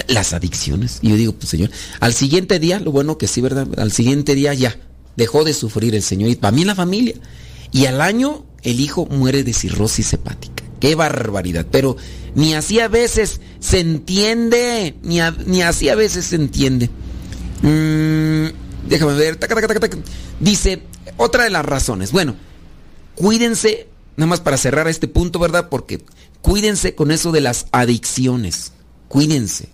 Las 0.10 0.34
adicciones. 0.34 1.00
Y 1.02 1.10
yo 1.10 1.16
digo, 1.16 1.34
pues 1.34 1.50
Señor, 1.50 1.72
al 2.02 2.14
siguiente 2.14 2.60
día, 2.60 2.80
lo 2.80 2.92
bueno 2.92 3.18
que 3.18 3.28
sí, 3.28 3.42
¿verdad? 3.42 3.68
Al 3.78 3.92
siguiente 3.92 4.36
día 4.36 4.54
ya 4.54 4.78
dejó 5.16 5.44
de 5.44 5.54
sufrir 5.54 5.96
el 5.96 6.02
Señor 6.02 6.30
y 6.30 6.40
mí 6.52 6.66
la 6.66 6.76
familia. 6.76 7.16
Y 7.72 7.86
al 7.86 8.02
año 8.02 8.46
el 8.62 8.80
hijo 8.80 9.06
muere 9.06 9.44
de 9.44 9.54
cirrosis 9.54 10.14
hepática. 10.14 10.64
Qué 10.80 10.96
barbaridad. 10.96 11.66
Pero 11.70 11.98
ni 12.36 12.54
así 12.54 12.80
a 12.80 12.88
veces 12.88 13.42
se 13.60 13.80
entiende, 13.80 14.96
ni, 15.04 15.20
ni 15.46 15.62
así 15.62 15.90
a 15.90 15.96
veces 15.96 16.26
se 16.26 16.36
entiende. 16.36 16.90
Mm, 17.62 18.88
déjame 18.90 19.14
ver. 19.14 19.40
Dice, 20.40 20.84
otra 21.18 21.44
de 21.46 21.50
las 21.50 21.66
razones. 21.66 22.12
Bueno, 22.12 22.36
cuídense 23.16 23.88
nada 24.16 24.28
más 24.28 24.42
para 24.42 24.58
cerrar 24.58 24.88
este 24.88 25.08
punto, 25.08 25.40
¿verdad? 25.40 25.70
Porque 25.70 26.04
cuídense 26.42 26.96
con 26.96 27.12
eso 27.12 27.32
de 27.32 27.42
las 27.42 27.68
adicciones. 27.72 28.74
Cuídense. 29.08 29.70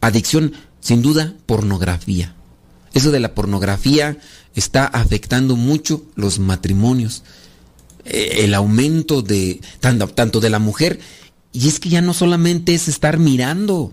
Adicción, 0.00 0.52
sin 0.80 1.02
duda, 1.02 1.34
pornografía. 1.46 2.34
Eso 2.96 3.10
de 3.10 3.20
la 3.20 3.34
pornografía 3.34 4.16
está 4.54 4.86
afectando 4.86 5.54
mucho 5.54 6.06
los 6.14 6.38
matrimonios. 6.38 7.24
Eh, 8.06 8.44
el 8.44 8.54
aumento 8.54 9.20
de 9.20 9.60
tanto, 9.80 10.08
tanto 10.08 10.40
de 10.40 10.48
la 10.48 10.60
mujer. 10.60 10.98
Y 11.52 11.68
es 11.68 11.78
que 11.78 11.90
ya 11.90 12.00
no 12.00 12.14
solamente 12.14 12.72
es 12.72 12.88
estar 12.88 13.18
mirando, 13.18 13.92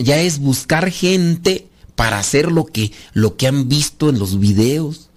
ya 0.00 0.20
es 0.20 0.40
buscar 0.40 0.90
gente 0.90 1.68
para 1.94 2.18
hacer 2.18 2.50
lo 2.50 2.66
que, 2.66 2.90
lo 3.12 3.36
que 3.36 3.46
han 3.46 3.68
visto 3.68 4.08
en 4.08 4.18
los 4.18 4.40
videos. 4.40 5.10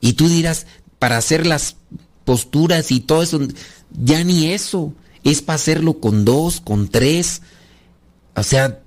Y 0.00 0.14
tú 0.14 0.28
dirás, 0.28 0.66
para 0.98 1.18
hacer 1.18 1.46
las 1.46 1.76
posturas 2.24 2.90
y 2.90 2.98
todo 2.98 3.22
eso, 3.22 3.38
ya 3.92 4.24
ni 4.24 4.50
eso. 4.50 4.92
Es 5.22 5.40
para 5.40 5.54
hacerlo 5.54 6.00
con 6.00 6.24
dos, 6.24 6.60
con 6.60 6.88
tres. 6.88 7.42
O 8.34 8.42
sea, 8.42 8.80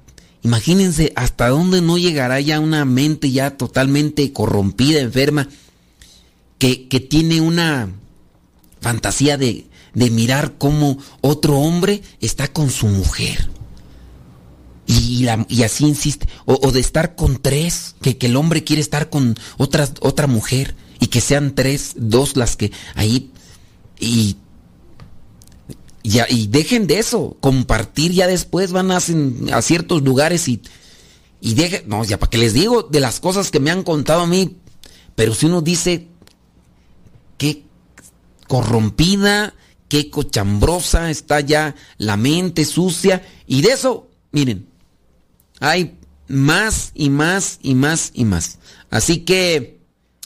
imagínense 0.44 1.14
hasta 1.16 1.50
dónde 1.50 1.82
no 1.82 1.98
llegará 1.98 2.40
ya 2.40 2.60
una 2.60 2.86
mente 2.86 3.32
ya 3.32 3.58
totalmente 3.58 4.32
corrompida, 4.34 5.00
enferma, 5.00 5.50
que, 6.58 6.88
que 6.88 7.00
tiene 7.00 7.42
una 7.42 7.90
fantasía 8.82 9.38
de, 9.38 9.68
de 9.94 10.10
mirar 10.10 10.56
cómo 10.58 10.98
otro 11.22 11.58
hombre 11.58 12.02
está 12.22 12.48
con 12.48 12.70
su 12.70 12.88
mujer. 12.88 13.50
Y, 14.88 15.28
y 15.50 15.64
así 15.64 15.86
insiste. 15.86 16.28
O, 16.46 16.60
o 16.68 16.72
de 16.72 16.80
estar 16.80 17.16
con 17.16 17.40
tres, 17.40 17.96
que, 18.02 18.18
que 18.18 18.26
el 18.26 18.36
hombre 18.36 18.64
quiere 18.64 18.82
estar 18.82 19.10
con 19.10 19.38
otra 19.58 20.28
mujer 20.28 20.76
y 21.00 21.08
que 21.08 21.22
sean 21.22 21.54
tres, 21.54 21.94
dos 21.96 22.36
las 22.36 22.56
que 22.56 22.72
ahí. 22.96 23.32
Y, 24.00 24.38
y 26.30 26.48
dejen 26.48 26.88
de 26.88 27.00
eso, 27.00 27.38
compartir 27.40 28.12
ya 28.12 28.28
después 28.28 28.72
van 28.72 28.92
a, 28.92 28.98
a 28.98 29.62
ciertos 29.62 30.02
lugares 30.02 30.48
y, 30.48 30.62
y 31.42 31.54
dejen, 31.54 31.84
no, 31.88 32.04
ya 32.04 32.18
para 32.18 32.30
que 32.30 32.38
les 32.38 32.54
digo 32.54 32.84
de 32.84 33.00
las 33.00 33.20
cosas 33.20 33.52
que 33.52 33.60
me 33.60 33.72
han 33.72 33.84
contado 33.84 34.22
a 34.22 34.28
mí, 34.28 34.58
pero 35.16 35.34
si 35.34 35.46
uno 35.48 35.62
dice, 35.62 36.08
qué 37.38 37.64
corrompida, 38.48 39.54
qué 39.88 40.10
cochambrosa 40.10 41.10
está 41.12 41.42
ya 41.42 41.76
la 41.98 42.16
mente 42.16 42.64
sucia. 42.66 43.22
Y 43.46 43.62
de 43.62 43.70
eso, 43.70 44.10
miren, 44.32 44.68
hay 45.60 45.98
más 46.28 46.92
y 46.94 47.10
más 47.10 47.60
y 47.62 47.76
más 47.76 48.12
y 48.14 48.26
más. 48.26 48.60
Así 48.90 49.20
que 49.20 49.79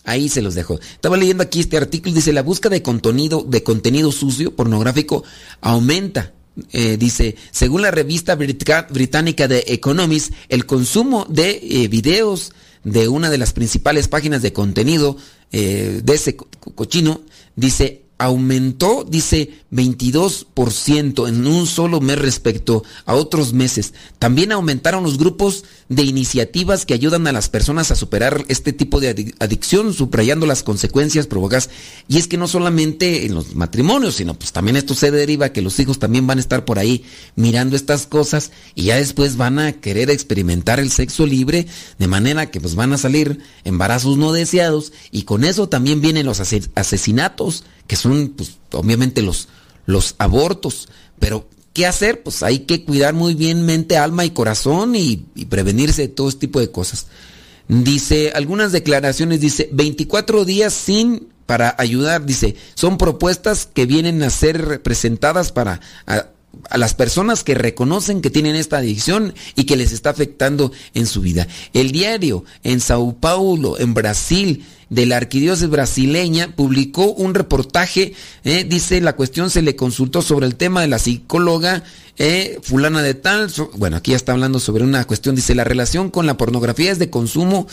ahí 0.04 0.30
se 0.30 0.42
los 0.42 0.56
dejo. 0.56 0.80
Estaba 0.80 1.18
leyendo 1.18 1.44
aquí 1.44 1.60
este 1.62 1.78
artículo, 1.78 2.14
dice, 2.16 2.34
la 2.34 2.44
búsqueda 2.44 2.72
de 2.72 2.82
contenido, 2.82 3.46
de 3.48 3.64
contenido 3.64 4.12
sucio, 4.12 4.56
pornográfico, 4.56 5.24
aumenta. 5.62 6.34
Eh, 6.72 6.98
dice, 6.98 7.36
según 7.52 7.82
la 7.82 7.90
revista 7.90 8.36
británica 8.36 9.48
de 9.48 9.64
Economist, 9.68 10.34
el 10.50 10.68
consumo 10.68 11.26
de 11.28 11.60
eh, 11.64 11.88
videos 11.88 12.52
de 12.84 13.08
una 13.08 13.32
de 13.32 13.38
las 13.40 13.54
principales 13.54 14.08
páginas 14.08 14.42
de 14.44 14.54
contenido 14.54 15.18
eh, 15.52 16.02
de 16.04 16.14
ese 16.14 16.36
co- 16.36 16.48
cochino, 16.76 17.22
dice, 17.56 18.03
aumentó, 18.24 19.06
dice, 19.08 19.50
22% 19.72 21.28
en 21.28 21.46
un 21.48 21.68
solo 21.68 22.00
mes 22.02 22.18
respecto 22.20 22.84
a 23.06 23.16
otros 23.16 23.54
meses. 23.54 23.94
También 24.20 24.52
aumentaron 24.52 25.04
los 25.04 25.18
grupos 25.18 25.64
de 25.90 26.04
iniciativas 26.04 26.86
que 26.86 26.94
ayudan 26.94 27.28
a 27.28 27.32
las 27.32 27.50
personas 27.50 27.92
a 27.92 27.96
superar 27.96 28.46
este 28.48 28.74
tipo 28.74 29.00
de 29.00 29.16
adic- 29.16 29.36
adicción, 29.40 29.94
subrayando 29.94 30.46
las 30.46 30.64
consecuencias 30.64 31.28
provocadas. 31.28 31.70
Y 32.08 32.18
es 32.18 32.28
que 32.28 32.38
no 32.38 32.48
solamente 32.48 33.26
en 33.26 33.36
los 33.36 33.56
matrimonios, 33.56 34.16
sino 34.16 34.34
pues 34.34 34.52
también 34.52 34.78
esto 34.78 34.96
se 34.96 35.12
deriva 35.12 35.50
que 35.50 35.62
los 35.62 35.80
hijos 35.80 36.00
también 36.00 36.28
van 36.28 36.38
a 36.38 36.42
estar 36.42 36.66
por 36.66 36.80
ahí 36.80 37.04
mirando 37.36 37.76
estas 37.76 38.08
cosas 38.08 38.52
y 38.76 38.84
ya 38.86 38.96
después 38.98 39.38
van 39.38 39.60
a 39.60 39.74
querer 39.74 40.10
experimentar 40.10 40.80
el 40.80 40.92
sexo 40.92 41.26
libre, 41.26 41.68
de 42.00 42.08
manera 42.08 42.50
que 42.52 42.62
pues 42.62 42.76
van 42.76 42.94
a 42.94 42.98
salir 42.98 43.40
embarazos 43.64 44.18
no 44.18 44.32
deseados 44.32 44.94
y 45.12 45.24
con 45.24 45.44
eso 45.44 45.68
también 45.70 46.02
vienen 46.02 46.26
los 46.26 46.40
ase- 46.40 46.70
asesinatos, 46.76 47.64
que 47.94 47.98
son 47.98 48.30
pues 48.30 48.58
obviamente 48.72 49.22
los, 49.22 49.50
los 49.86 50.16
abortos. 50.18 50.90
Pero, 51.20 51.48
¿qué 51.74 51.86
hacer? 51.86 52.24
Pues 52.24 52.42
hay 52.42 52.62
que 52.62 52.84
cuidar 52.84 53.14
muy 53.14 53.36
bien 53.36 53.68
mente, 53.68 53.98
alma 53.98 54.26
y 54.26 54.32
corazón 54.32 54.96
y, 54.96 55.18
prevenirse 55.48 56.02
de 56.02 56.08
todo 56.08 56.28
este 56.28 56.48
tipo 56.48 56.60
de 56.60 56.72
cosas. 56.72 57.06
Dice, 57.68 58.32
algunas 58.34 58.72
declaraciones, 58.72 59.42
dice, 59.42 59.70
24 59.74 60.44
días 60.44 60.74
sin 60.74 61.28
para 61.46 61.76
ayudar, 61.78 62.26
dice, 62.26 62.56
son 62.74 62.98
propuestas 62.98 63.70
que 63.72 63.86
vienen 63.86 64.24
a 64.24 64.32
ser 64.32 64.82
presentadas 64.82 65.52
para 65.52 65.82
a 66.70 66.78
las 66.78 66.94
personas 66.94 67.44
que 67.44 67.56
reconocen 67.56 68.22
que 68.22 68.30
tienen 68.30 68.56
esta 68.56 68.78
adicción 68.78 69.34
y 69.56 69.66
que 69.66 69.76
les 69.76 69.92
está 69.92 70.12
afectando 70.12 70.72
en 70.94 71.06
su 71.06 71.22
vida. 71.22 71.48
El 71.74 71.92
diario 71.92 72.46
en 72.64 72.80
Sao 72.80 73.18
Paulo, 73.20 73.80
en 73.80 73.94
Brasil, 73.94 74.66
de 74.94 75.08
la 75.08 75.18
arquidiócesis 75.18 75.70
brasileña, 75.70 76.56
publicó 76.56 77.12
un 77.12 77.34
reportaje, 77.34 78.14
eh, 78.44 78.64
dice, 78.64 79.02
la 79.02 79.16
cuestión 79.16 79.50
se 79.50 79.64
le 79.64 79.76
consultó 79.76 80.22
sobre 80.22 80.46
el 80.46 80.56
tema 80.56 80.82
de 80.82 80.88
la 80.88 81.00
psicóloga 81.00 81.84
eh, 82.18 82.60
fulana 82.62 83.02
de 83.02 83.16
tal, 83.16 83.52
bueno, 83.76 83.98
aquí 83.98 84.12
ya 84.12 84.18
está 84.18 84.34
hablando 84.34 84.60
sobre 84.60 84.84
una 84.84 85.06
cuestión, 85.06 85.36
dice, 85.36 85.56
la 85.56 85.64
relación 85.64 86.12
con 86.12 86.28
la 86.28 86.38
pornografía 86.38 86.92
es 86.92 87.00
de 87.00 87.10
consumo 87.10 87.68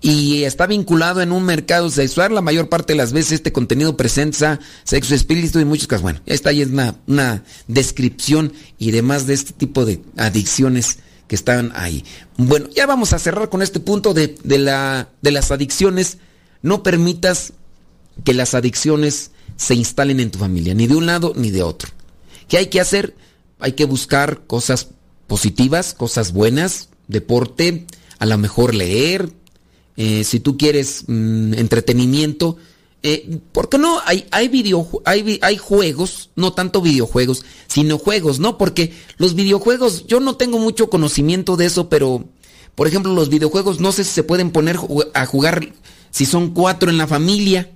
y 0.00 0.44
está 0.44 0.66
vinculado 0.66 1.20
en 1.20 1.32
un 1.32 1.44
mercado 1.44 1.88
sexual. 1.88 2.34
La 2.34 2.40
mayor 2.40 2.68
parte 2.68 2.92
de 2.92 2.96
las 2.96 3.12
veces 3.12 3.32
este 3.32 3.52
contenido 3.52 3.96
presenta 3.96 4.58
sexo 4.82 5.14
explícito 5.14 5.60
y 5.60 5.64
muchos 5.64 5.86
casos. 5.86 6.02
Bueno, 6.02 6.20
esta 6.26 6.50
ahí 6.50 6.60
es 6.60 6.68
una, 6.68 6.96
una 7.06 7.44
descripción 7.68 8.52
y 8.78 8.90
demás 8.90 9.26
de 9.28 9.34
este 9.34 9.52
tipo 9.52 9.84
de 9.84 10.00
adicciones 10.16 10.98
que 11.28 11.36
están 11.36 11.72
ahí. 11.76 12.04
Bueno, 12.36 12.68
ya 12.74 12.86
vamos 12.86 13.12
a 13.12 13.20
cerrar 13.20 13.48
con 13.48 13.62
este 13.62 13.78
punto 13.78 14.12
de, 14.12 14.34
de 14.42 14.58
la, 14.58 15.08
de 15.22 15.30
las 15.30 15.52
adicciones. 15.52 16.18
No 16.62 16.82
permitas 16.82 17.52
que 18.24 18.34
las 18.34 18.54
adicciones 18.54 19.30
se 19.56 19.74
instalen 19.74 20.20
en 20.20 20.30
tu 20.30 20.38
familia, 20.38 20.74
ni 20.74 20.86
de 20.86 20.96
un 20.96 21.06
lado 21.06 21.32
ni 21.36 21.50
de 21.50 21.62
otro. 21.62 21.90
¿Qué 22.48 22.58
hay 22.58 22.66
que 22.66 22.80
hacer? 22.80 23.14
Hay 23.58 23.72
que 23.72 23.84
buscar 23.84 24.42
cosas 24.46 24.88
positivas, 25.26 25.94
cosas 25.94 26.32
buenas, 26.32 26.88
deporte, 27.08 27.86
a 28.18 28.26
lo 28.26 28.38
mejor 28.38 28.74
leer, 28.74 29.30
eh, 29.96 30.24
si 30.24 30.40
tú 30.40 30.56
quieres 30.56 31.04
mm, 31.06 31.54
entretenimiento, 31.54 32.56
eh, 33.02 33.40
¿por 33.52 33.68
qué 33.68 33.78
no? 33.78 34.00
Hay, 34.04 34.26
hay, 34.30 34.48
video, 34.48 34.88
hay, 35.04 35.38
hay 35.42 35.56
juegos, 35.56 36.30
no 36.36 36.52
tanto 36.52 36.80
videojuegos, 36.80 37.44
sino 37.66 37.98
juegos, 37.98 38.38
¿no? 38.38 38.58
Porque 38.58 38.94
los 39.16 39.34
videojuegos, 39.34 40.06
yo 40.06 40.20
no 40.20 40.36
tengo 40.36 40.58
mucho 40.58 40.88
conocimiento 40.88 41.56
de 41.56 41.66
eso, 41.66 41.88
pero, 41.88 42.24
por 42.74 42.86
ejemplo, 42.86 43.12
los 43.12 43.28
videojuegos 43.28 43.80
no 43.80 43.90
sé 43.90 44.04
si 44.04 44.10
se 44.10 44.22
pueden 44.22 44.50
poner 44.50 44.78
a 45.14 45.26
jugar 45.26 45.72
si 46.12 46.24
son 46.24 46.50
cuatro 46.50 46.88
en 46.90 46.98
la 46.98 47.08
familia, 47.08 47.68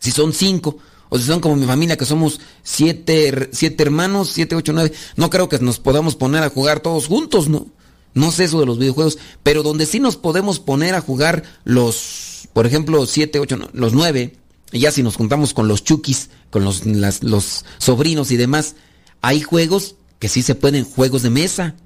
si 0.00 0.10
son 0.10 0.32
cinco, 0.32 0.78
o 1.08 1.18
si 1.18 1.24
son 1.24 1.40
como 1.40 1.54
mi 1.54 1.66
familia, 1.66 1.96
que 1.96 2.06
somos 2.06 2.40
siete, 2.64 3.50
siete 3.52 3.82
hermanos, 3.84 4.30
siete, 4.32 4.56
ocho, 4.56 4.72
nueve. 4.72 4.92
No 5.14 5.30
creo 5.30 5.48
que 5.48 5.58
nos 5.60 5.78
podamos 5.78 6.16
poner 6.16 6.42
a 6.42 6.50
jugar 6.50 6.80
todos 6.80 7.06
juntos, 7.06 7.48
¿no? 7.48 7.66
No 8.14 8.32
sé 8.32 8.44
eso 8.44 8.58
de 8.58 8.66
los 8.66 8.78
videojuegos, 8.78 9.18
pero 9.44 9.62
donde 9.62 9.86
sí 9.86 10.00
nos 10.00 10.16
podemos 10.16 10.58
poner 10.58 10.96
a 10.96 11.00
jugar 11.00 11.44
los, 11.62 12.48
por 12.52 12.66
ejemplo, 12.66 13.06
siete, 13.06 13.38
ocho, 13.38 13.56
los 13.72 13.92
nueve, 13.92 14.36
ya 14.72 14.90
si 14.90 15.02
nos 15.04 15.14
juntamos 15.16 15.54
con 15.54 15.68
los 15.68 15.84
chukis, 15.84 16.30
con 16.50 16.64
los, 16.64 16.84
los 17.22 17.64
sobrinos 17.78 18.32
y 18.32 18.36
demás, 18.36 18.74
hay 19.20 19.42
juegos 19.42 19.94
que 20.18 20.28
sí 20.28 20.42
se 20.42 20.54
pueden, 20.56 20.84
juegos 20.84 21.22
de 21.22 21.30
mesa. 21.30 21.76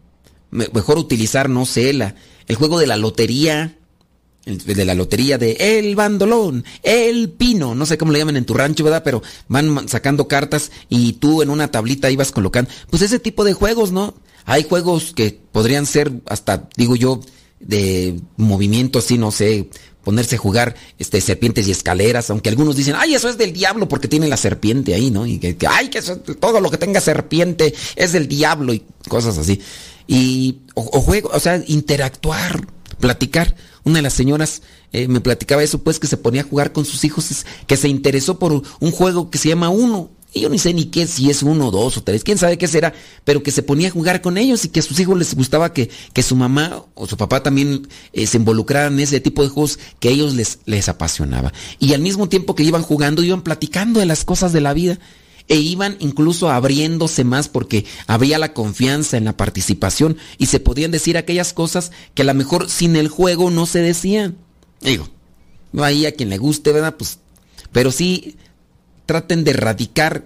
Me- 0.51 0.69
mejor 0.73 0.99
utilizar, 0.99 1.51
no 1.51 1.67
sé, 1.67 1.93
la, 1.93 2.15
el 2.47 2.57
juego 2.57 2.79
de 2.79 2.87
la 2.87 2.97
lotería, 2.97 3.77
el 4.47 4.59
de 4.59 4.85
la 4.85 4.95
lotería 4.95 5.39
de 5.39 5.53
El 5.79 5.97
Bandolón, 5.97 6.65
El 6.83 7.31
Pino, 7.31 7.75
no 7.75 7.87
sé 7.87 7.97
cómo 7.97 8.13
le 8.13 8.19
llaman 8.19 8.37
en 8.37 8.45
tu 8.45 8.55
rancho, 8.55 8.85
¿verdad? 8.85 9.03
Pero 9.05 9.23
van 9.49 9.89
sacando 9.89 10.29
cartas 10.29 10.71
y 10.89 11.15
tú 11.15 11.43
en 11.43 11.51
una 11.51 11.71
tablita 11.71 12.11
ibas 12.11 12.31
colocando. 12.33 12.71
Pues 12.91 13.03
ese 13.03 13.19
tipo 13.19 13.45
de 13.45 13.55
juegos, 13.55 13.91
¿no? 13.93 14.15
Hay 14.45 14.65
juegos 14.65 15.13
que 15.15 15.41
podrían 15.53 15.87
ser 15.87 16.13
hasta, 16.27 16.69
digo 16.77 16.97
yo, 16.97 17.21
de 17.61 18.21
movimiento 18.37 18.99
así, 18.99 19.17
no 19.17 19.31
sé, 19.31 19.71
ponerse 20.03 20.35
a 20.37 20.39
jugar 20.39 20.75
este, 20.99 21.19
serpientes 21.23 21.67
y 21.67 21.71
escaleras, 21.71 22.29
aunque 22.29 22.51
algunos 22.51 22.77
dicen, 22.77 22.95
ay, 22.99 23.15
eso 23.15 23.31
es 23.31 23.39
del 23.39 23.55
diablo 23.55 23.89
porque 23.89 24.07
tiene 24.09 24.29
la 24.29 24.37
serpiente 24.37 24.93
ahí, 24.93 25.11
¿no? 25.11 25.25
Y 25.27 25.39
que, 25.39 25.57
que, 25.57 25.67
ay, 25.67 25.89
que 25.89 25.99
eso- 26.01 26.19
todo 26.19 26.61
lo 26.61 26.71
que 26.71 26.77
tenga 26.77 27.01
serpiente 27.01 27.75
es 27.97 28.13
del 28.13 28.29
diablo 28.29 28.75
y 28.75 28.83
cosas 29.09 29.39
así. 29.39 29.63
Y, 30.07 30.59
o, 30.75 30.83
o 30.99 31.01
juego, 31.01 31.31
o 31.33 31.41
sea, 31.41 31.63
interactuar, 31.67 32.67
platicar. 33.01 33.55
Una 33.85 33.97
de 33.97 34.03
las 34.03 34.15
señoras 34.15 34.63
eh, 34.93 35.09
me 35.09 35.21
platicaba 35.21 35.63
eso, 35.63 35.83
pues, 35.83 35.99
que 35.99 36.07
se 36.07 36.17
ponía 36.17 36.41
a 36.41 36.45
jugar 36.45 36.73
con 36.73 36.85
sus 36.85 37.05
hijos, 37.05 37.45
que 37.67 37.77
se 37.77 37.89
interesó 37.89 38.39
por 38.39 38.53
un 38.53 38.91
juego 38.91 39.31
que 39.31 39.39
se 39.39 39.49
llama 39.49 39.69
Uno. 39.69 40.11
Y 40.33 40.41
yo 40.41 40.49
ni 40.49 40.59
sé 40.59 40.75
ni 40.75 40.87
qué, 40.87 41.07
si 41.07 41.31
es 41.31 41.45
uno, 41.45 41.71
dos 41.71 41.97
o 41.97 42.03
tres, 42.03 42.25
quién 42.25 42.39
sabe 42.39 42.59
qué 42.59 42.67
será, 42.67 42.93
pero 43.23 43.45
que 43.45 43.53
se 43.53 43.63
ponía 43.63 43.87
a 43.87 43.93
jugar 43.93 44.21
con 44.21 44.37
ellos 44.37 44.65
y 44.65 44.69
que 44.69 44.81
a 44.81 44.83
sus 44.83 44.99
hijos 44.99 45.17
les 45.17 45.33
gustaba 45.37 45.73
que, 45.73 45.91
que 46.13 46.25
su 46.25 46.35
mamá 46.35 46.85
o 46.95 47.07
su 47.07 47.17
papá 47.17 47.45
también 47.45 47.87
eh, 48.13 48.27
se 48.27 48.39
involucraran 48.39 48.95
en 48.95 49.01
ese 49.01 49.21
tipo 49.21 49.45
de 49.45 49.49
juegos 49.49 49.79
que 50.01 50.09
a 50.09 50.11
ellos 50.11 50.35
les, 50.35 50.59
les 50.65 50.89
apasionaba. 50.89 51.53
Y 51.79 51.95
al 51.95 52.01
mismo 52.01 52.29
tiempo 52.29 52.57
que 52.57 52.65
iban 52.65 52.83
jugando, 52.83 53.23
iban 53.23 53.43
platicando 53.43 54.01
de 54.01 54.07
las 54.07 54.25
cosas 54.25 54.53
de 54.53 54.61
la 54.61 54.75
vida 54.75 54.99
e 55.49 55.57
iban 55.57 55.97
incluso 56.01 56.51
abriéndose 56.51 57.23
más 57.25 57.49
porque 57.49 57.85
había 58.07 58.39
la 58.39 58.53
confianza 58.55 59.17
en 59.17 59.25
la 59.27 59.37
participación 59.37 60.17
y 60.39 60.47
se 60.47 60.61
podían 60.61 60.91
decir 60.91 61.17
aquellas 61.19 61.53
cosas 61.53 61.93
que 62.15 62.23
a 62.23 62.25
lo 62.25 62.35
mejor 62.35 62.71
sin 62.71 62.97
el 62.97 63.09
juego 63.09 63.51
no 63.51 63.67
se 63.67 63.81
decían. 63.81 64.37
Digo, 64.81 65.09
ahí 65.79 66.07
a 66.07 66.13
quien 66.13 66.31
le 66.31 66.39
guste, 66.39 66.73
¿verdad? 66.73 66.97
Pues, 66.97 67.19
pero 67.73 67.91
sí 67.93 68.37
traten 69.07 69.45
de 69.45 69.51
erradicar 69.51 70.25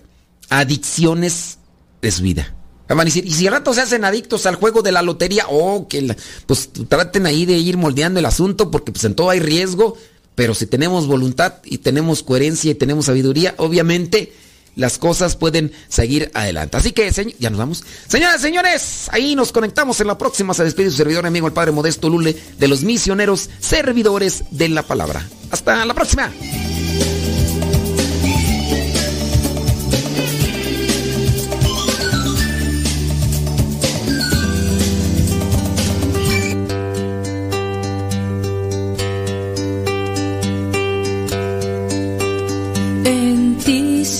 adicciones 0.50 1.58
de 2.02 2.10
su 2.10 2.22
vida. 2.22 2.54
Van 2.88 3.00
a 3.00 3.04
decir, 3.04 3.26
y 3.26 3.32
si 3.32 3.46
al 3.46 3.52
rato 3.52 3.74
se 3.74 3.82
hacen 3.82 4.04
adictos 4.04 4.46
al 4.46 4.54
juego 4.54 4.80
de 4.82 4.92
la 4.92 5.02
lotería, 5.02 5.44
oh, 5.50 5.88
que 5.88 6.00
la- 6.00 6.16
pues 6.46 6.70
traten 6.88 7.26
ahí 7.26 7.44
de 7.44 7.58
ir 7.58 7.76
moldeando 7.76 8.18
el 8.18 8.24
asunto 8.26 8.70
porque 8.70 8.92
pues 8.92 9.04
en 9.04 9.14
todo 9.14 9.28
hay 9.30 9.40
riesgo, 9.40 9.96
pero 10.34 10.54
si 10.54 10.66
tenemos 10.66 11.06
voluntad 11.06 11.54
y 11.64 11.78
tenemos 11.78 12.22
coherencia 12.22 12.70
y 12.70 12.74
tenemos 12.74 13.06
sabiduría, 13.06 13.54
obviamente 13.58 14.32
las 14.78 14.96
cosas 14.96 15.36
pueden 15.36 15.72
seguir 15.88 16.30
adelante. 16.34 16.76
Así 16.76 16.92
que, 16.92 17.10
ya 17.38 17.50
nos 17.50 17.58
vamos. 17.58 17.84
Señoras, 18.06 18.40
señores, 18.40 19.08
ahí 19.10 19.34
nos 19.34 19.50
conectamos 19.50 20.00
en 20.00 20.06
la 20.06 20.16
próxima. 20.16 20.54
Se 20.54 20.62
despide 20.62 20.88
su 20.90 20.96
servidor 20.96 21.26
amigo, 21.26 21.48
el 21.48 21.52
Padre 21.52 21.72
Modesto 21.72 22.08
Lule, 22.08 22.36
de 22.58 22.68
los 22.68 22.84
misioneros 22.84 23.50
servidores 23.58 24.44
de 24.52 24.68
la 24.68 24.84
palabra. 24.84 25.28
Hasta 25.50 25.84
la 25.84 25.94
próxima. 25.94 26.32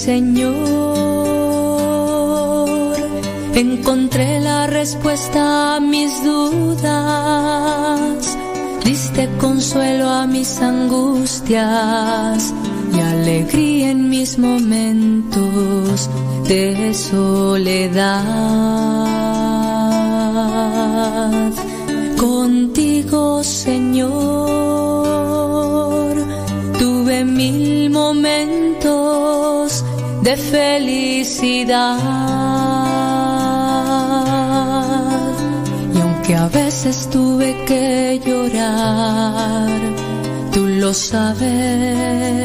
Señor, 0.08 0.56
encontré 3.54 4.40
la 4.40 4.66
respuesta 4.66 5.76
a 5.76 5.80
mis 5.80 6.24
dudas. 6.24 6.88
Diste 8.86 9.28
consuelo 9.36 10.08
a 10.08 10.26
mis 10.26 10.62
angustias 10.62 12.54
y 12.96 13.00
alegría 13.00 13.90
en 13.90 14.08
mis 14.08 14.38
momentos 14.38 16.08
de 16.48 16.94
soledad. 16.94 18.32
Contigo, 22.16 23.44
Señor, 23.44 24.08
tuve 26.78 27.26
mil 27.26 27.90
momentos 27.90 29.57
de 30.28 30.36
felicidad. 30.36 31.98
Y 35.94 36.00
aunque 36.00 36.34
a 36.34 36.48
veces 36.48 37.08
tuve 37.10 37.64
que 37.64 38.20
llorar, 38.26 39.70
tú 40.52 40.66
lo 40.66 40.92
sabes. 40.92 42.38